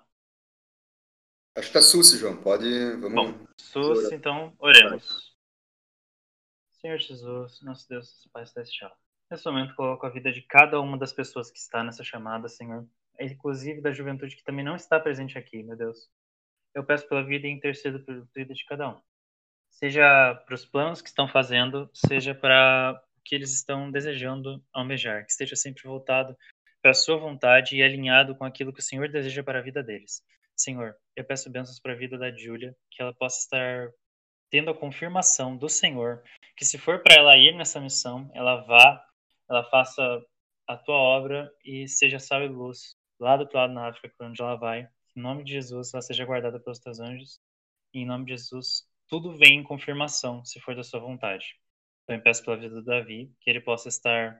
Acho 1.57 1.67
que 1.67 1.73
tá 1.73 1.81
Susi, 1.81 2.17
João. 2.17 2.41
Pode. 2.41 2.67
Vamos. 2.97 3.13
Bom, 3.13 3.47
Susi, 3.57 4.13
então, 4.13 4.55
oremos. 4.59 5.35
Senhor 6.73 6.99
Jesus, 6.99 7.61
nosso 7.61 7.87
Deus, 7.87 8.27
Pai 8.31 8.45
Celestial. 8.45 8.95
Nesse 9.29 9.45
momento, 9.45 9.75
coloco 9.75 10.05
a 10.05 10.09
vida 10.09 10.31
de 10.31 10.41
cada 10.41 10.79
uma 10.79 10.97
das 10.97 11.11
pessoas 11.11 11.49
que 11.49 11.57
está 11.57 11.83
nessa 11.83 12.03
chamada, 12.03 12.47
Senhor, 12.47 12.87
inclusive 13.19 13.81
da 13.81 13.91
juventude 13.91 14.35
que 14.35 14.43
também 14.43 14.63
não 14.63 14.75
está 14.75 14.99
presente 14.99 15.37
aqui, 15.37 15.63
meu 15.63 15.75
Deus. 15.75 16.09
Eu 16.73 16.83
peço 16.83 17.07
pela 17.07 17.23
vida 17.23 17.47
e 17.47 17.51
intercedo 17.51 17.99
pela 18.03 18.27
vida 18.35 18.53
de 18.53 18.65
cada 18.65 18.89
um. 18.89 19.01
Seja 19.71 20.35
para 20.45 20.55
os 20.55 20.65
planos 20.65 21.01
que 21.01 21.09
estão 21.09 21.27
fazendo, 21.27 21.89
seja 21.93 22.35
para 22.35 23.01
o 23.17 23.21
que 23.23 23.33
eles 23.33 23.51
estão 23.51 23.89
desejando 23.89 24.63
almejar, 24.71 25.25
que 25.25 25.31
esteja 25.31 25.55
sempre 25.55 25.83
voltado 25.83 26.37
para 26.81 26.91
a 26.91 26.93
sua 26.93 27.17
vontade 27.17 27.75
e 27.75 27.81
alinhado 27.81 28.35
com 28.35 28.45
aquilo 28.45 28.71
que 28.71 28.79
o 28.79 28.83
Senhor 28.83 29.09
deseja 29.09 29.43
para 29.43 29.59
a 29.59 29.61
vida 29.61 29.81
deles. 29.81 30.21
Senhor, 30.55 30.95
eu 31.15 31.25
peço 31.25 31.49
bênçãos 31.49 31.79
para 31.79 31.93
a 31.93 31.97
vida 31.97 32.17
da 32.17 32.31
Júlia, 32.31 32.75
que 32.91 33.01
ela 33.01 33.13
possa 33.13 33.39
estar 33.39 33.89
tendo 34.51 34.69
a 34.69 34.77
confirmação 34.77 35.57
do 35.57 35.67
Senhor, 35.67 36.23
que 36.55 36.63
se 36.63 36.77
for 36.77 37.01
para 37.01 37.15
ela 37.15 37.37
ir 37.37 37.55
nessa 37.55 37.81
missão, 37.81 38.29
ela 38.33 38.57
vá 38.61 39.03
ela 39.49 39.63
faça 39.69 40.23
a 40.67 40.77
tua 40.77 40.95
obra 40.95 41.51
e 41.63 41.87
seja 41.87 42.19
sal 42.19 42.43
e 42.43 42.47
luz 42.47 42.95
lá 43.19 43.37
do 43.37 43.41
outro 43.41 43.57
lado 43.57 43.73
na 43.73 43.87
África, 43.89 44.13
para 44.17 44.27
onde 44.27 44.41
ela 44.41 44.55
vai. 44.55 44.89
Em 45.15 45.21
nome 45.21 45.43
de 45.43 45.53
Jesus, 45.53 45.93
ela 45.93 46.01
seja 46.01 46.25
guardada 46.25 46.59
pelos 46.59 46.79
teus 46.79 46.99
anjos. 46.99 47.39
E 47.93 47.99
em 47.99 48.05
nome 48.05 48.25
de 48.25 48.31
Jesus, 48.31 48.83
tudo 49.07 49.37
vem 49.37 49.59
em 49.59 49.63
confirmação, 49.63 50.43
se 50.43 50.59
for 50.59 50.75
da 50.75 50.83
sua 50.83 50.99
vontade. 50.99 51.55
Eu 52.07 52.21
peço 52.21 52.43
pela 52.43 52.57
vida 52.57 52.75
do 52.75 52.83
Davi, 52.83 53.31
que 53.39 53.49
ele 53.49 53.61
possa 53.61 53.89
estar 53.89 54.39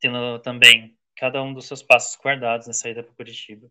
tendo 0.00 0.38
também 0.40 0.96
cada 1.16 1.42
um 1.42 1.52
dos 1.52 1.66
seus 1.66 1.82
passos 1.82 2.18
guardados 2.20 2.66
na 2.66 2.72
saída 2.72 3.02
para 3.02 3.14
Curitiba. 3.14 3.70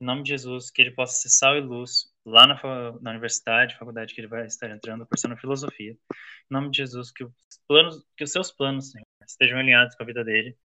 Em 0.00 0.04
nome 0.04 0.22
de 0.22 0.28
Jesus, 0.30 0.70
que 0.70 0.80
ele 0.80 0.92
possa 0.92 1.14
ser 1.14 1.28
sal 1.28 1.56
e 1.56 1.60
luz 1.60 2.12
lá 2.24 2.46
na, 2.46 2.54
na 3.00 3.10
universidade, 3.10 3.76
faculdade 3.76 4.14
que 4.14 4.20
ele 4.20 4.28
vai 4.28 4.46
estar 4.46 4.70
entrando, 4.70 5.04
cursando 5.06 5.36
filosofia. 5.36 5.92
Em 5.92 6.54
nome 6.54 6.70
de 6.70 6.78
Jesus, 6.78 7.10
que 7.10 7.24
os 7.24 7.32
planos, 7.66 8.06
que 8.16 8.22
os 8.22 8.30
seus 8.30 8.52
planos, 8.52 8.92
Senhor, 8.92 9.07
estejam 9.28 9.58
alinhados 9.58 9.94
com 9.94 10.02
a 10.02 10.06
vida 10.06 10.24
dele, 10.24 10.56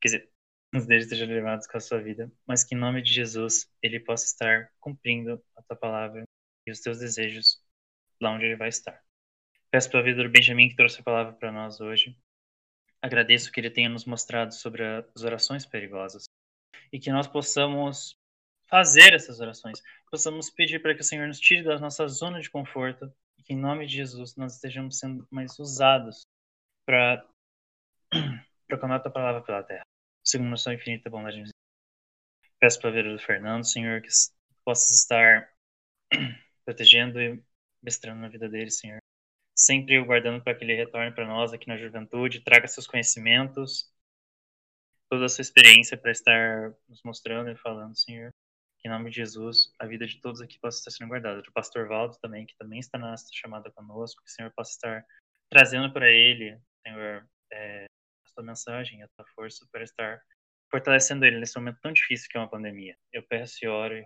quer 0.00 0.08
dizer, 0.08 0.30
os 0.74 0.86
deles 0.86 1.04
estejam 1.04 1.28
alinhados 1.28 1.66
com 1.66 1.76
a 1.76 1.80
sua 1.80 2.00
vida, 2.00 2.30
mas 2.46 2.64
que 2.64 2.74
em 2.74 2.78
nome 2.78 3.02
de 3.02 3.12
Jesus 3.12 3.70
ele 3.82 4.00
possa 4.00 4.26
estar 4.26 4.70
cumprindo 4.80 5.42
a 5.56 5.62
tua 5.62 5.76
palavra 5.76 6.24
e 6.66 6.70
os 6.70 6.80
teus 6.80 6.98
desejos 6.98 7.62
lá 8.20 8.30
onde 8.30 8.44
ele 8.44 8.56
vai 8.56 8.68
estar. 8.68 9.02
Peço 9.70 9.90
pela 9.90 10.02
vida 10.02 10.22
do 10.22 10.30
Benjamin 10.30 10.68
que 10.68 10.76
trouxe 10.76 11.00
a 11.00 11.04
palavra 11.04 11.32
para 11.32 11.52
nós 11.52 11.80
hoje. 11.80 12.18
Agradeço 13.02 13.52
que 13.52 13.60
ele 13.60 13.70
tenha 13.70 13.88
nos 13.88 14.04
mostrado 14.04 14.54
sobre 14.54 14.82
as 14.84 15.22
orações 15.22 15.66
perigosas 15.66 16.24
e 16.92 16.98
que 16.98 17.10
nós 17.10 17.26
possamos 17.26 18.16
fazer 18.68 19.14
essas 19.14 19.40
orações, 19.40 19.80
possamos 20.10 20.50
pedir 20.50 20.80
para 20.80 20.94
que 20.94 21.00
o 21.00 21.04
Senhor 21.04 21.26
nos 21.26 21.38
tire 21.38 21.62
da 21.62 21.78
nossa 21.78 22.06
zona 22.08 22.40
de 22.40 22.50
conforto 22.50 23.12
e 23.38 23.42
que 23.42 23.52
em 23.52 23.58
nome 23.58 23.86
de 23.86 23.96
Jesus 23.96 24.34
nós 24.36 24.54
estejamos 24.54 24.98
sendo 24.98 25.26
mais 25.30 25.58
usados 25.58 26.26
para 26.84 27.24
proclamar 28.68 28.98
a 28.98 29.02
tua 29.02 29.12
palavra 29.12 29.42
pela 29.42 29.62
terra, 29.62 29.82
segundo 30.24 30.54
a 30.54 30.56
sua 30.56 30.74
infinita 30.74 31.10
bondade. 31.10 31.42
Peço 32.58 32.80
para 32.80 32.90
ver 32.90 33.06
o 33.06 33.18
Fernando, 33.18 33.64
Senhor, 33.64 34.00
que 34.00 34.08
possa 34.64 34.92
estar 34.92 35.52
protegendo 36.64 37.20
e 37.20 37.42
mestrando 37.82 38.20
na 38.20 38.28
vida 38.28 38.48
dele, 38.48 38.70
Senhor. 38.70 38.98
Sempre 39.54 39.98
o 39.98 40.04
guardando 40.04 40.42
para 40.42 40.54
que 40.54 40.64
ele 40.64 40.74
retorne 40.74 41.12
para 41.12 41.26
nós 41.26 41.52
aqui 41.52 41.68
na 41.68 41.78
juventude, 41.78 42.40
traga 42.40 42.66
seus 42.66 42.86
conhecimentos, 42.86 43.90
toda 45.08 45.26
a 45.26 45.28
sua 45.28 45.42
experiência 45.42 45.96
para 45.96 46.10
estar 46.10 46.74
nos 46.88 47.02
mostrando 47.04 47.50
e 47.50 47.56
falando, 47.56 47.96
Senhor. 47.96 48.30
Em 48.84 48.88
nome 48.88 49.10
de 49.10 49.16
Jesus, 49.16 49.72
a 49.80 49.86
vida 49.86 50.06
de 50.06 50.20
todos 50.20 50.40
aqui 50.40 50.58
possa 50.60 50.78
estar 50.78 50.90
sendo 50.90 51.08
guardada. 51.08 51.42
Do 51.42 51.52
pastor 51.52 51.88
Valdo 51.88 52.16
também, 52.20 52.46
que 52.46 52.56
também 52.56 52.78
está 52.78 52.98
na 52.98 53.14
chamada 53.32 53.70
conosco, 53.72 54.22
que 54.22 54.30
o 54.30 54.32
Senhor 54.32 54.52
possa 54.52 54.72
estar 54.72 55.06
trazendo 55.50 55.92
para 55.92 56.08
ele, 56.08 56.60
Senhor, 56.86 57.28
é, 57.52 57.86
sua 58.36 58.44
mensagem, 58.44 59.02
a 59.02 59.08
tua 59.08 59.24
força 59.34 59.66
para 59.72 59.82
estar 59.82 60.20
fortalecendo 60.70 61.24
ele 61.24 61.40
nesse 61.40 61.58
momento 61.58 61.78
tão 61.80 61.92
difícil 61.92 62.28
que 62.30 62.36
é 62.36 62.40
uma 62.40 62.50
pandemia. 62.50 62.94
Eu 63.12 63.22
peço 63.22 63.64
e 63.64 63.68
oro. 63.68 64.04